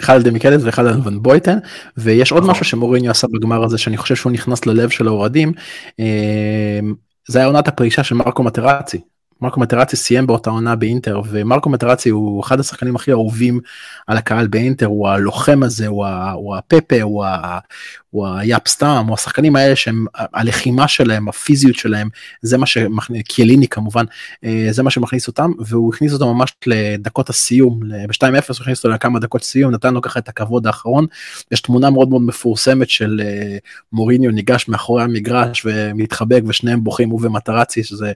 [0.01, 1.57] אחד על דמיקלס ואחד על ון בויטן
[1.97, 2.51] ויש עוד נכון.
[2.51, 5.53] משהו שמוריניו עשה בגמר הזה שאני חושב שהוא נכנס ללב של האוהדים.
[5.99, 6.79] אה,
[7.27, 9.01] זה היה עונת הפרישה של מרקו מטרצי
[9.41, 13.59] מרקו מטרצי סיים באותה עונה באינטר ומרקו מטרצי הוא אחד השחקנים הכי אהובים
[14.07, 17.59] על הקהל באינטר הוא הלוחם הזה הוא, ה, הוא הפפה הוא, ה,
[18.09, 22.09] הוא היאפ סטאם הוא השחקנים האלה שהם הלחימה שלהם הפיזיות שלהם
[22.41, 24.05] זה מה שמכניס קיאליני כמובן
[24.43, 28.89] אה, זה מה שמכניס אותם והוא הכניס אותם ממש לדקות הסיום ב-2-0 הוא הכניס אותו
[28.89, 31.05] לכמה דקות סיום נתן לו ככה את הכבוד האחרון.
[31.51, 33.57] יש תמונה מאוד מאוד מפורסמת של אה,
[33.91, 38.11] מוריניו ניגש מאחורי המגרש ומתחבק ושניהם בוכים הוא ומטרצי שזה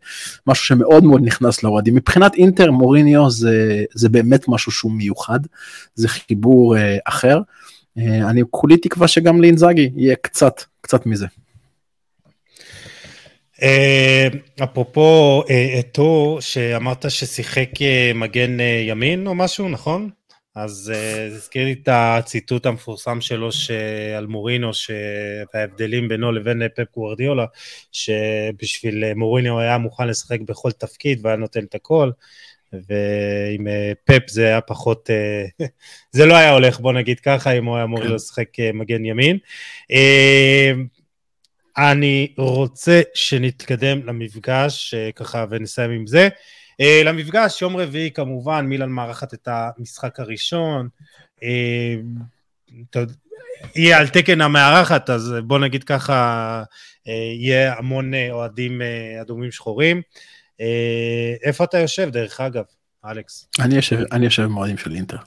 [0.48, 5.40] משהו שמאוד מאוד נכנס לאוהדים מבחינת אינטר מוריניו זה זה באמת משהו שהוא מיוחד
[5.96, 7.40] זה חיבור אה, אחר.
[7.98, 11.28] אה, אני כולי תקווה שגם לאינזאגי יהיה קצת, קצת מזה.
[13.64, 14.28] אה,
[14.64, 15.44] אפרופו
[15.80, 17.70] אתו, שאמרת ששיחק
[18.16, 18.58] מגן
[18.88, 20.10] ימין או משהו, נכון?
[20.56, 23.50] אז זה הזכיר לי את הציטוט המפורסם שלו
[24.18, 24.72] על מורינו,
[25.54, 27.46] וההבדלים בינו לבין פפ גוורדיולה,
[27.92, 32.12] שבשביל מורינו היה מוכן לשחק בכל תפקיד והיה נותן את הכל,
[32.74, 35.46] ועם אה, פפ זה היה פחות, אה,
[36.12, 38.12] זה לא היה הולך, בוא נגיד ככה, אם הוא היה אמור כן.
[38.12, 39.38] לשחק אה, מגן ימין.
[41.78, 46.30] אני רוצה שנתקדם למפגש, ככה, ונסיים עם זה.
[46.80, 50.88] למפגש, יום רביעי כמובן, מילן מארחת את המשחק הראשון.
[53.76, 56.64] יהיה על תקן המארחת, אז בוא נגיד ככה,
[57.40, 58.82] יהיה המון אוהדים
[59.22, 60.02] אדומים שחורים.
[60.62, 62.64] אה, איפה אתה יושב דרך אגב,
[63.06, 63.48] אלכס?
[63.60, 65.18] אני יושב, אני יושב עם אוהדים של אינטר.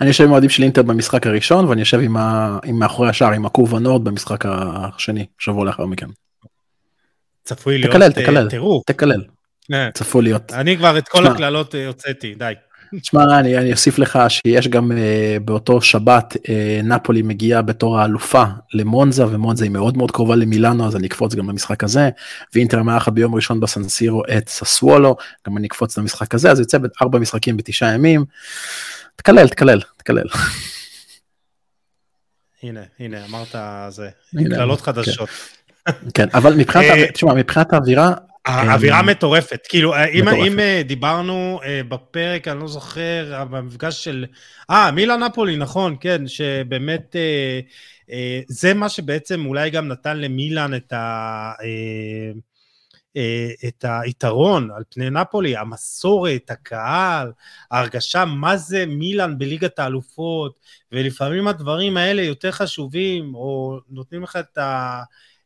[0.00, 3.32] אני יושב עם אוהדים של אינטר במשחק הראשון ואני יושב עם, ה, עם מאחורי השער
[3.32, 6.06] עם הקורבה נורד במשחק השני, שבוע לאחר מכן.
[7.44, 8.84] צפוי להיות תקלל, תקלל, טירוף.
[8.86, 9.24] תקלל.
[9.94, 10.52] צפוי להיות.
[10.52, 12.52] אני כבר את כל הקללות הוצאתי, די.
[13.00, 14.94] תשמע, אני, אני אוסיף לך שיש גם uh,
[15.44, 16.48] באותו שבת uh,
[16.84, 21.48] נפולי מגיעה בתור האלופה למונזה, ומונזה היא מאוד מאוד קרובה למילאנו, אז אני אקפוץ גם
[21.48, 22.10] למשחק הזה,
[22.54, 25.16] ואינטר מארחת ביום ראשון בסנסירו את ססוולו,
[25.46, 28.24] גם אני אקפוץ למשחק הזה, אז יוצא בארבע משחקים בתשעה ימים.
[29.16, 30.26] תקלל, תקלל, תקלל.
[32.62, 33.54] הנה, הנה, אמרת
[33.88, 35.28] זה, קללות חדשות.
[35.88, 36.84] כן, כן אבל מבחינת,
[37.14, 38.14] תשמע, מבחינת האווירה,
[38.48, 44.26] האווירה מטורפת, כאילו, אם, אם דיברנו בפרק, אני לא זוכר, במפגש של...
[44.70, 47.16] אה, מילה נפולי, נכון, כן, שבאמת
[48.48, 51.52] זה מה שבעצם אולי גם נתן למילאן את ה...
[53.68, 57.32] את היתרון על פני נפולי, המסורת, הקהל,
[57.70, 60.60] ההרגשה מה זה מילאן בליגת האלופות,
[60.92, 65.02] ולפעמים הדברים האלה יותר חשובים, או נותנים לך את ה...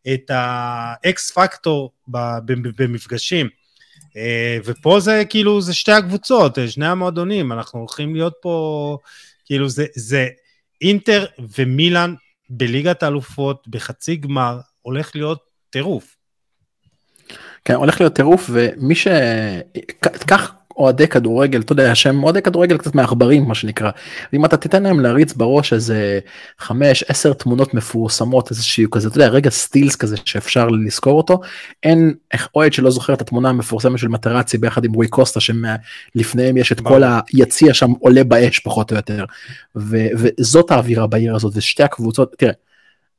[0.08, 1.90] את האקס פקטור
[2.76, 3.48] במפגשים.
[4.16, 8.98] אה, ופה זה כאילו, זה שתי הקבוצות, שני המועדונים, אנחנו הולכים להיות פה,
[9.44, 10.28] כאילו זה, זה
[10.80, 11.26] אינטר
[11.58, 12.14] ומילאן
[12.50, 15.38] בליגת האלופות, בחצי גמר, הולך להיות
[15.70, 16.16] טירוף.
[17.64, 19.06] כן, הולך להיות טירוף, ומי ש...
[20.26, 23.90] קח אוהדי כדורגל, אתה יודע, שהם אוהדי כדורגל קצת מעכברים מה שנקרא.
[24.34, 26.18] אם אתה תיתן להם להריץ בראש איזה
[26.60, 26.70] 5-10
[27.38, 31.40] תמונות מפורסמות, איזשהו כזה, אתה יודע, רגע סטילס כזה שאפשר לזכור אותו,
[31.82, 32.14] אין
[32.54, 36.80] אוהד שלא זוכר את התמונה המפורסמת של מטרצי ביחד עם רוי קוסטה, שלפניהם יש את
[36.80, 39.24] כל היציע שם עולה באש פחות או יותר.
[39.76, 42.52] ו- וזאת האווירה בעיר הזאת, ושתי הקבוצות, תראה,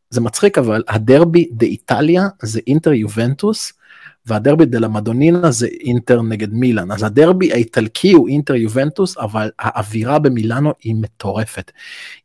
[0.09, 3.73] זה מצחיק אבל ה Derby d'Italia זה אינטר יובנטוס.
[4.25, 9.51] וה Derby della Madonnina זה אינטר נגד מילאן אז הדרבי האיטלקי הוא אינטר יובנטוס אבל
[9.59, 11.71] האווירה במילאנו היא מטורפת.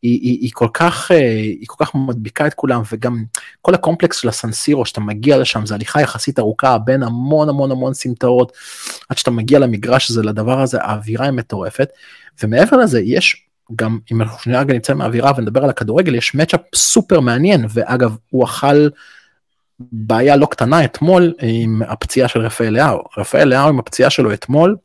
[0.03, 3.25] היא, היא, היא כל כך אה, היא כל כך מדביקה את כולם וגם
[3.63, 7.71] כל הקומפלקס של הסן סירו שאתה מגיע לשם זה הליכה יחסית ארוכה בין המון המון
[7.71, 8.53] המון סמטאות
[9.09, 11.89] עד שאתה מגיע למגרש הזה לדבר הזה האווירה היא מטורפת
[12.43, 17.21] ומעבר לזה יש גם אם אנחנו שנייה רגע מהאווירה ונדבר על הכדורגל יש מצ'אפ סופר
[17.21, 18.89] מעניין ואגב הוא אכל.
[19.81, 22.99] בעיה לא קטנה אתמול עם הפציעה של רפאל לאהו.
[23.19, 24.77] רפאל לאהו עם הפציעה שלו אתמול,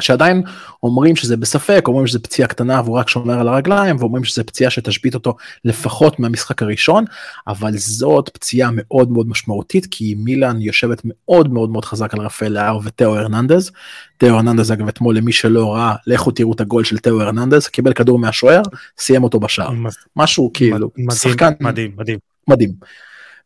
[0.00, 0.42] שעדיין
[0.82, 4.70] אומרים שזה בספק, אומרים שזה פציעה קטנה והוא רק שומר על הרגליים, ואומרים שזה פציעה
[4.70, 7.04] שתשבית אותו לפחות מהמשחק הראשון,
[7.46, 12.52] אבל זאת פציעה מאוד מאוד משמעותית, כי מילאן יושבת מאוד מאוד מאוד חזק על רפאל
[12.52, 13.70] לאהו ותאו הרננדז.
[14.16, 17.92] תאו הרננדז אגב אתמול למי שלא ראה, לכו תראו את הגול של תאו הרננדז, קיבל
[17.92, 18.62] כדור מהשוער,
[18.98, 19.70] סיים אותו בשער.
[20.16, 22.18] משהו כאילו, שחקן מדהים, מדהים.
[22.48, 22.70] מדהים.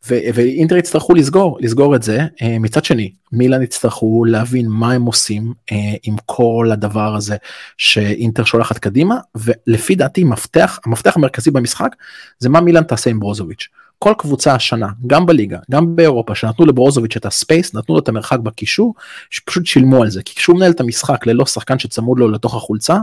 [0.07, 5.53] ואינטר יצטרכו לסגור לסגור את זה אה, מצד שני מילאן יצטרכו להבין מה הם עושים
[5.71, 7.35] אה, עם כל הדבר הזה
[7.77, 11.95] שאינטר שולחת קדימה ולפי דעתי מפתח המפתח המרכזי במשחק
[12.39, 13.67] זה מה מילאן תעשה עם ברוזוביץ'.
[13.99, 18.39] כל קבוצה השנה גם בליגה גם באירופה שנתנו לברוזוביץ' את הספייס נתנו לו את המרחק
[18.39, 18.93] בקישור
[19.29, 22.97] שפשוט שילמו על זה כי כשהוא מנהל את המשחק ללא שחקן שצמוד לו לתוך החולצה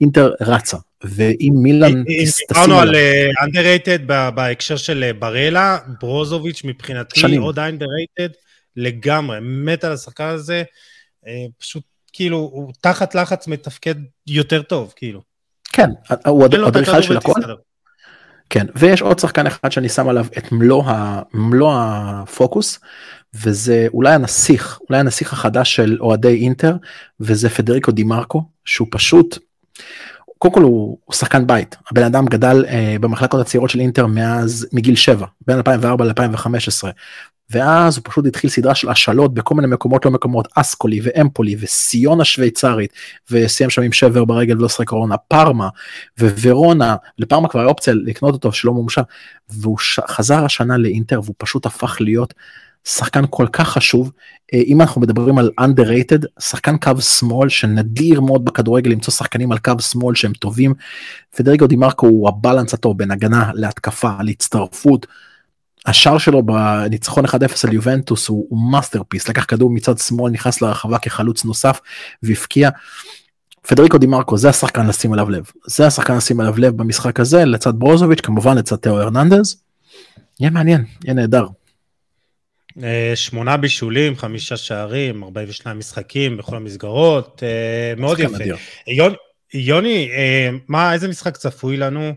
[0.00, 1.92] אינטר רצה ואם מילאן...
[1.92, 2.04] אם
[2.48, 4.02] דיברנו על אה, underrated
[4.34, 7.36] בהקשר של אה, ברלה, ברוזוביץ' מבחינתי.
[7.36, 8.32] עוד underrated
[8.76, 10.62] לגמרי, מת על השחקן הזה,
[11.26, 11.82] אה, פשוט
[12.12, 13.94] כאילו הוא תחת לחץ מתפקד
[14.26, 15.20] יותר טוב כאילו.
[15.72, 15.90] כן,
[16.26, 17.32] הוא אדריכל של הכל.
[18.50, 22.78] כן, ויש עוד שחקן אחד שאני שם עליו את מלוא, ה, מלוא הפוקוס,
[23.34, 26.76] וזה אולי הנסיך, אולי הנסיך החדש של אוהדי אינטר,
[27.20, 29.38] וזה פדריקו דימרקו, שהוא פשוט,
[30.38, 34.66] קודם כל הוא, הוא שחקן בית, הבן אדם גדל אה, במחלקות הצעירות של אינטר מאז,
[34.72, 36.88] מגיל 7, בין 2004 ל-2015,
[37.50, 42.20] ואז הוא פשוט התחיל סדרה של השאלות בכל מיני מקומות לא מקומות, אסקולי ואמפולי וסיון
[42.20, 42.92] השוויצרית,
[43.30, 45.68] וסיים שם עם שבר ברגל ולא שחק קורונה, פארמה
[46.20, 49.02] וורונה, לפארמה כבר היה אופציה לקנות אותו שלא מומשה,
[49.48, 50.00] והוא ש...
[50.08, 52.34] חזר השנה לאינטר והוא פשוט הפך להיות
[52.84, 54.12] שחקן כל כך חשוב,
[54.54, 59.58] אה, אם אנחנו מדברים על underrated, שחקן קו שמאל שנדיר מאוד בכדורגל למצוא שחקנים על
[59.58, 60.74] קו שמאל שהם טובים,
[61.36, 65.06] פדריקו דימרקו הוא ה balance הטוב בין הגנה להתקפה, להצטרפות.
[65.86, 67.28] השער שלו בניצחון 1-0
[67.64, 71.80] על יובנטוס הוא, הוא masterpiece, לקח כדור מצד שמאל, נכנס לרחבה כחלוץ נוסף
[72.22, 72.70] והפקיע.
[73.68, 77.72] פדריקו דימרקו זה השחקן לשים עליו לב, זה השחקן לשים עליו לב במשחק הזה לצד
[77.78, 79.62] ברוזוביץ' כמובן לצד תאו הרננדז.
[80.40, 81.46] יהיה מעניין, יהיה נהדר.
[82.82, 88.44] אה, שמונה בישולים, חמישה שערים, 42 משחקים בכל המסגרות, אה, מאוד יפה.
[88.86, 89.16] יוני,
[89.54, 92.14] יוני, אה, מה, איזה משחק צפוי לנו?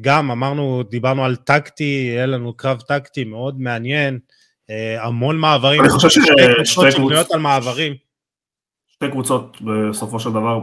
[0.00, 4.18] גם אמרנו, דיברנו על טקטי, יהיה לנו קרב טקטי מאוד מעניין,
[4.98, 5.80] המון מעברים.
[5.80, 6.08] אני חושב
[6.64, 7.94] ששתי קבוצות על מעברים.
[8.92, 10.60] שתי קבוצות בסופו של דבר,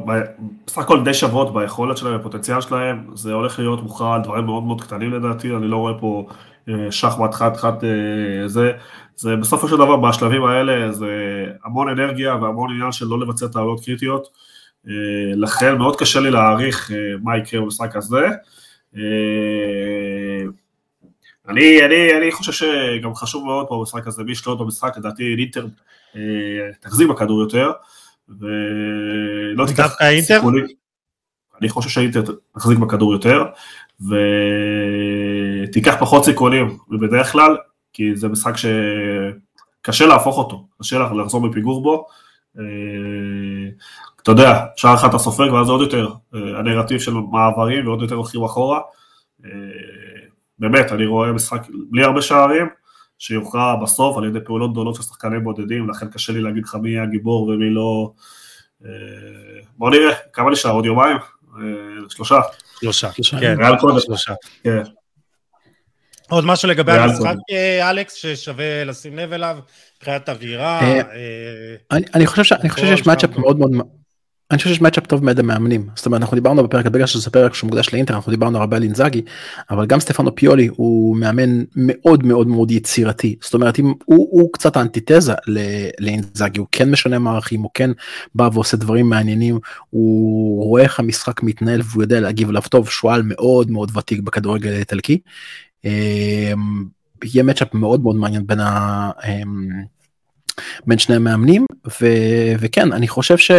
[0.65, 4.63] בסך הכל די שוות ביכולת שלהם, בפוטנציאל שלהם, זה הולך להיות מוכרע על דברים מאוד
[4.63, 6.27] מאוד קטנים לדעתי, אני לא רואה פה
[6.89, 7.73] שחמט חד חד
[8.45, 8.71] זה,
[9.15, 11.07] זה בסופו של דבר בשלבים האלה זה
[11.65, 14.27] המון אנרגיה והמון עניין של לא לבצע טעויות קריטיות
[15.35, 16.91] לכן מאוד קשה לי להעריך
[17.21, 18.27] מה יקרה במשחק הזה.
[21.47, 25.65] אני, אני, אני חושב שגם חשוב מאוד פה במשחק הזה, מי ישלוט במשחק, לדעתי אינטר
[26.79, 27.71] תחזיק בכדור יותר,
[28.39, 30.65] ולא תיקח סיכונים.
[31.61, 32.21] אני חושב שהאינטר
[32.55, 33.43] תחזיק בכדור יותר,
[35.69, 37.57] ותיקח פחות סיכונים בדרך כלל,
[37.93, 42.07] כי זה משחק שקשה להפוך אותו, קשה לחזור מפיגור בו.
[44.23, 48.43] אתה יודע, שער אחד אתה סופג ואז עוד יותר הנרטיב של מעברים ועוד יותר הולכים
[48.43, 48.79] אחורה.
[50.59, 52.67] באמת, אני רואה משחק בלי הרבה שערים,
[53.19, 56.89] שיוכרע בסוף על ידי פעולות גדולות של שחקנים בודדים, לכן קשה לי להגיד לך מי
[56.89, 58.11] יהיה הגיבור ומי לא...
[59.77, 60.71] בוא נראה, כמה נשאר?
[60.71, 61.17] עוד יומיים?
[62.09, 62.39] שלושה.
[62.79, 63.21] שלושה, כן,
[63.99, 64.33] שלושה.
[64.63, 64.83] כן.
[66.29, 67.35] עוד משהו לגבי המשחק,
[67.81, 69.57] אלכס, ששווה לשים לב אליו,
[69.97, 70.81] מבחינת אווירה?
[71.91, 72.43] אני חושב
[72.75, 74.02] שיש מאצ'אפ מאוד מאוד...
[74.53, 77.53] אני חושב שיש מצ'אפ טוב בין המאמנים זאת אומרת אנחנו דיברנו בפרק בגלל שזה פרק
[77.53, 79.21] שמוקדש לאינטר אנחנו דיברנו הרבה על אינזאגי
[79.69, 84.53] אבל גם סטפנו פיולי הוא מאמן מאוד מאוד מאוד יצירתי זאת אומרת אם הוא, הוא
[84.53, 85.33] קצת האנטיתזה
[85.99, 87.91] לאינזאגי הוא כן משנה מערכים הוא כן
[88.35, 89.59] בא ועושה דברים מעניינים
[89.89, 94.73] הוא רואה איך המשחק מתנהל והוא יודע להגיב עליו טוב שועל מאוד מאוד ותיק בכדורגל
[94.73, 95.19] האיטלקי.
[95.85, 96.85] אמ,
[97.23, 99.11] יהיה מצ'אפ מאוד מאוד מעניין בין ה...
[99.27, 99.69] אמ,
[100.87, 101.65] בין שני המאמנים
[102.01, 102.05] ו...
[102.59, 103.51] וכן אני חושב ש...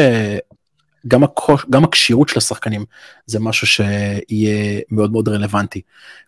[1.08, 2.84] גם, הקוש, גם הכשירות של השחקנים
[3.26, 5.80] זה משהו שיהיה מאוד מאוד רלוונטי.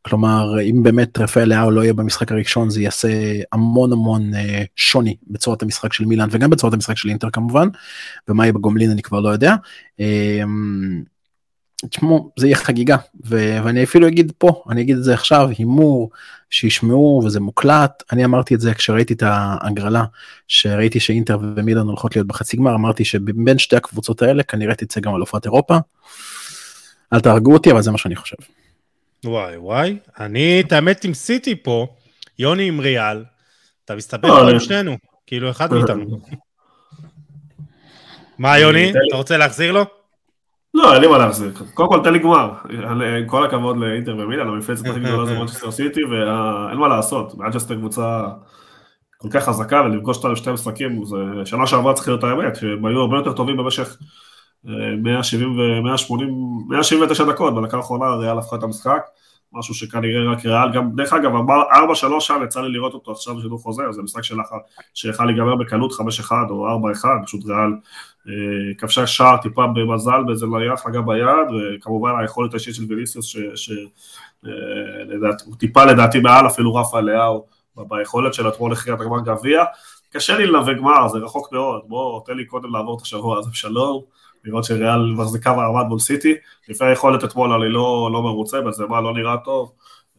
[0.03, 3.09] כלומר, אם באמת רפאל לאהו לא יהיה במשחק הראשון, זה יעשה
[3.53, 7.69] המון המון אה, שוני בצורת המשחק של מילאן וגם בצורת המשחק של אינטר כמובן,
[8.29, 9.55] ומה יהיה בגומלין אני כבר לא יודע.
[10.01, 10.43] אה,
[11.91, 16.11] תשמעו, זה יהיה חגיגה, ו- ואני אפילו אגיד פה, אני אגיד את זה עכשיו, הימור,
[16.51, 20.05] שישמעו וזה מוקלט, אני אמרתי את זה כשראיתי את ההגרלה,
[20.49, 25.15] שראיתי שאינטר ומילן הולכות להיות בחצי גמר, אמרתי שבין שתי הקבוצות האלה כנראה תצא גם
[25.15, 25.77] אלופת אירופה.
[27.13, 28.37] אל תהרגו אותי, אבל זה מה שאני חושב.
[29.25, 31.87] וואי וואי, אני את האמת עם סיטי פה,
[32.39, 33.25] יוני עם ריאל,
[33.85, 34.97] אתה מסתבר פה עם שנינו,
[35.27, 36.21] כאילו אחד מאיתנו.
[38.39, 39.85] מה יוני, אתה רוצה להחזיר לו?
[40.77, 41.53] לא, אין לי מה להחזיר.
[41.75, 42.53] קודם כל תן לי גמר.
[43.27, 47.35] כל הכבוד לאינטר ומילן, המפלצת הכי גדולה זה מנצ'סטר סיטי, ואין מה לעשות.
[47.39, 48.23] מנצ'סטר קבוצה
[49.19, 53.01] כל כך חזקה, ולפגוש אותה לשתי משחקים, זה שנה שעברה צריך להיות האמת, שהם היו
[53.01, 53.97] הרבה יותר טובים במשך
[54.65, 56.13] 170 ו-180,
[56.69, 59.01] 179 דקות, בדקה האחרונה ריאל הפכה את המשחק,
[59.53, 63.59] משהו שכנראה רק ריאל, גם דרך אגב, 4-3 שם יצא לי לראות אותו עכשיו בשידור
[63.59, 64.23] חוזר, זה משחק
[64.95, 67.77] שיכל להיגמר בקלות 5-1 או 4-1, פשוט ריאל אה,
[68.79, 73.77] כבשה שער טיפה במזל באיזה נייח לגע ביד, וכמובן היכולת האישית של ויניסיוס, שהוא
[74.47, 77.47] אה, טיפה לדעתי מעל אפילו רפה אליהו,
[77.77, 79.65] ביכולת של אתמול הכריע את הגמר גביע.
[80.13, 83.51] קשה לי לנווה גמר, זה רחוק מאוד, בוא תן לי קודם לעבור את השבוע הזה
[83.51, 84.03] בשלום,
[84.45, 86.35] לראות שריאל מחזיקה מעמד מול סיטי,
[86.69, 89.73] לפני היכולת אתמול אני לא, לא מרוצה בזה, מה לא נראה טוב,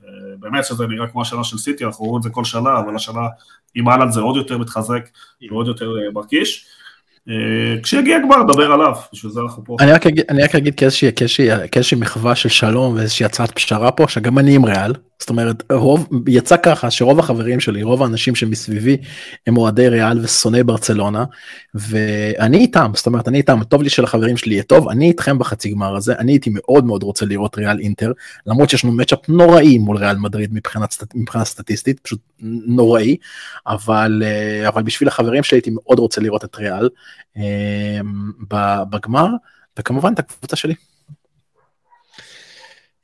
[0.04, 0.10] אה,
[0.40, 3.22] באמת שזה נראה כמו השנה של סיטי, אנחנו רואים את זה כל שנה, אבל השנה
[3.76, 5.10] עם אהלן זה עוד יותר מתחזק
[5.50, 6.77] ועוד יותר מרגיש.
[7.30, 9.78] אה, כשיגיע הגמר נדבר עליו, בשביל זה אנחנו פה.
[9.80, 13.91] אני רק אגיד, אני רק אגיד כאיזושהי, כאיזושהי, כאיזושהי מחווה של שלום ואיזושהי הצעת פשרה
[13.91, 18.36] פה, שגם אני עם ריאל, זאת אומרת, רוב, יצא ככה שרוב החברים שלי, רוב האנשים
[18.36, 18.98] שמסביבי
[19.48, 21.26] הם אוהדי ריאל ושונאי ברצלונה,
[21.76, 25.70] ואני איתם, זאת אומרת, אני איתם, טוב לי שלחברים שלי יהיה טוב, אני איתכם בחצי
[25.70, 28.12] גמר הזה, אני הייתי מאוד מאוד רוצה לראות ריאל אינטר,
[28.45, 32.20] למרות שיש לנו מצ'אפ נוראי מול ריאל מדריד מבחינת, מבחינה סטטיסטית, פשוט
[32.68, 33.18] נוראי,
[33.68, 36.90] אבל, אה, אבל בשביל החברים שלי הייתי מאוד רוצה לראות את ריאל
[38.89, 39.27] בגמר,
[39.80, 40.73] וכמובן את הקבוצה שלי.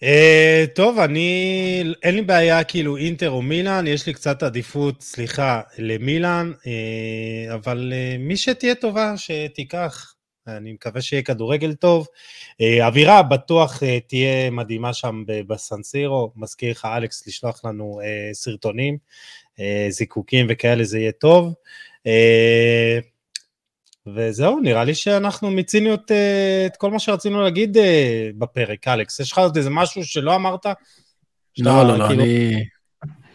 [0.04, 5.62] Uh, טוב, אני, אין לי בעיה כאילו אינטר או מילאן, יש לי קצת עדיפות, סליחה,
[5.78, 10.14] למילאן, uh, אבל uh, מי שתהיה טובה, שתיקח.
[10.48, 12.08] אני מקווה שיהיה כדורגל טוב.
[12.82, 18.00] אווירה בטוח תהיה מדהימה שם בסנסירו, מזכיר לך אלכס לשלוח לנו
[18.34, 18.98] סרטונים,
[19.90, 21.54] זיקוקים וכאלה, זה יהיה טוב.
[24.08, 29.20] וזהו, נראה לי שאנחנו מיצינו את, אה, את כל מה שרצינו להגיד אה, בפרק, אלכס.
[29.20, 30.66] יש לך עוד איזה משהו שלא אמרת?
[31.58, 32.24] לא, לא, לא, כאילו...
[32.24, 32.64] אני...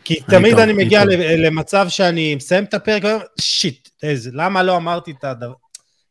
[0.04, 1.12] כי אני תמיד טוב, אני מגיע טוב.
[1.12, 3.02] למצב שאני מסיים את הפרק,
[3.40, 5.52] שיט, איזה, למה לא אמרתי את הדבר...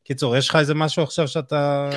[0.08, 1.90] קיצור, יש לך איזה משהו עכשיו שאתה...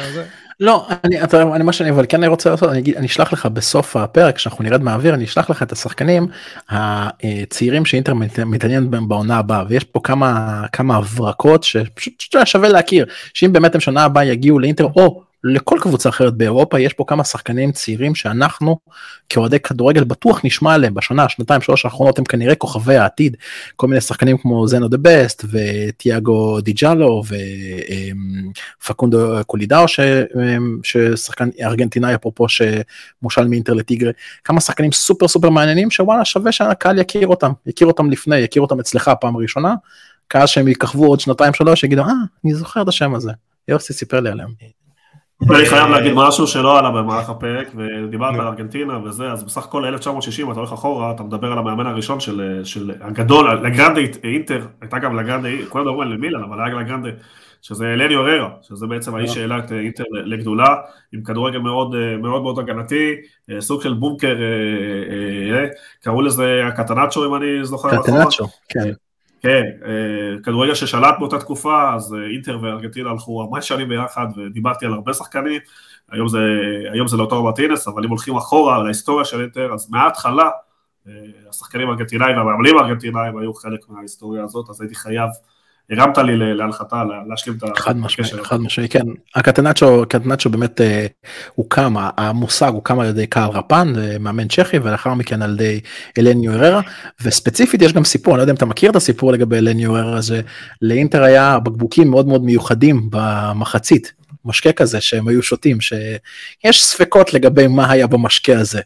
[0.60, 3.96] לא, אני, אתה, אני מה שאני אבל כן רוצה לעשות, אני, אני אשלח לך בסוף
[3.96, 6.28] הפרק, כשאנחנו נרד מהאוויר, אני אשלח לך את השחקנים
[6.68, 8.14] הצעירים שאינטר
[8.46, 13.80] מתעניין בהם בעונה הבאה, ויש פה כמה, כמה הברקות שפשוט שווה להכיר, שאם באמת הם
[13.80, 18.78] שנה הבאה יגיעו לאינטר, או לכל קבוצה אחרת באירופה יש פה כמה שחקנים צעירים שאנחנו
[19.28, 23.36] כאוהדי כדורגל בטוח נשמע עליהם בשנה שנתיים שלוש האחרונות הם כנראה כוכבי העתיד.
[23.76, 27.22] כל מיני שחקנים כמו זנו דה בסט וטיאגו דיג'אלו
[28.82, 30.00] ופקונדו קולידאו ש...
[30.82, 34.10] ששחקן ארגנטינאי אפרופו שמושאל מאינטר לטיגרה
[34.44, 38.80] כמה שחקנים סופר סופר מעניינים שוואלה שווה שהקהל יכיר אותם יכיר אותם לפני יכיר אותם
[38.80, 39.74] אצלך פעם ראשונה.
[40.28, 42.12] כאלה שהם יככבו עוד שנתיים שלוש יגידו אה
[42.44, 43.32] אני זוכר את השם הזה.
[43.68, 44.79] יוסי סיפר לי עליהם.
[45.42, 49.84] אני חייב להגיד משהו שלא עלה במהלך הפרק, ודיברת על ארגנטינה וזה, אז בסך הכל
[49.84, 55.16] 1960, אתה הולך אחורה, אתה מדבר על המאמן הראשון של, הגדול, לגרנדה אינטר, הייתה גם
[55.16, 57.08] לגרנדה, כולם מדברים על מילאן, אבל היה לגרנדה,
[57.62, 60.76] שזה אלני אוררה, שזה בעצם האיש שהעלה את אינטר לגדולה,
[61.12, 63.14] עם כדורגל מאוד מאוד הגנתי,
[63.60, 64.36] סוג של בונקר,
[66.02, 68.02] קראו לזה הקטנצ'ו אם אני זוכר נכון.
[68.02, 68.90] קטנצ'ו, כן.
[69.40, 69.62] כן,
[70.44, 75.60] כדורגל ששלט באותה תקופה, אז אינטר וארגנטינה הלכו הרבה שנים ביחד, ודיברתי על הרבה שחקנים,
[76.10, 76.38] היום זה,
[76.92, 80.50] היום זה לאוטורו מרטינס, אבל אם הולכים אחורה להיסטוריה של אינטר, אז מההתחלה,
[81.48, 85.30] השחקנים הארגנטינאים והמאמנים הארגנטינאים היו חלק מההיסטוריה הזאת, אז הייתי חייב
[85.90, 87.82] הרמת לי להנחתה להשלים את הקשר.
[87.82, 89.04] חד משמעי, חד משמעי, כן.
[89.34, 91.06] הקטנצ'ו, הקטנצ'ו באמת אה,
[91.54, 95.80] הוקם, המושג הוקם על ידי קהל רפן, מאמן צ'כי, ולאחר מכן על ידי
[96.18, 96.80] אלניו אררה,
[97.22, 100.16] וספציפית יש גם סיפור, אני לא יודע אם אתה מכיר את הסיפור לגבי אלניו אררה,
[100.16, 100.40] הזה,
[100.82, 104.19] לאינטר היה בקבוקים מאוד מאוד מיוחדים במחצית.
[104.44, 108.80] משקה כזה שהם היו שותים, שיש ספקות לגבי מה היה במשקה הזה.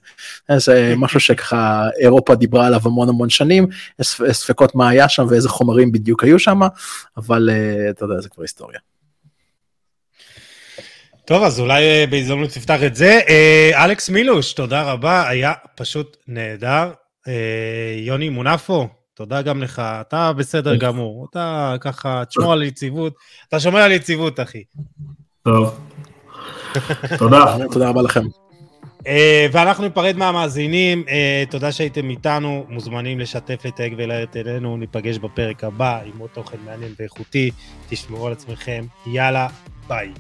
[0.57, 3.67] זה משהו שככה אירופה דיברה עליו המון המון שנים,
[4.01, 6.61] יש ספקות מה היה שם ואיזה חומרים בדיוק היו שם,
[7.17, 8.79] אבל אה, אתה יודע, זה כבר היסטוריה.
[11.25, 13.21] טוב, אז אולי אה, בהזדמנות תפתח את זה.
[13.29, 16.91] אה, אלכס מילוש, תודה רבה, היה פשוט נהדר.
[17.97, 23.15] יוני מונפו, תודה גם לך, אתה בסדר גמור, אתה ככה, תשמור על יציבות,
[23.49, 24.63] אתה שומר על יציבות, אחי.
[25.45, 25.79] טוב.
[27.19, 27.57] תודה.
[27.73, 28.23] תודה רבה לכם.
[29.01, 29.07] Uh,
[29.53, 36.01] ואנחנו ניפרד מהמאזינים, uh, תודה שהייתם איתנו, מוזמנים לשתף, לתייג ולהרת אלינו, ניפגש בפרק הבא
[36.05, 37.51] עם עוד תוכן מעניין ואיכותי,
[37.89, 39.49] תשמרו על עצמכם, יאללה,
[39.89, 40.13] ביי.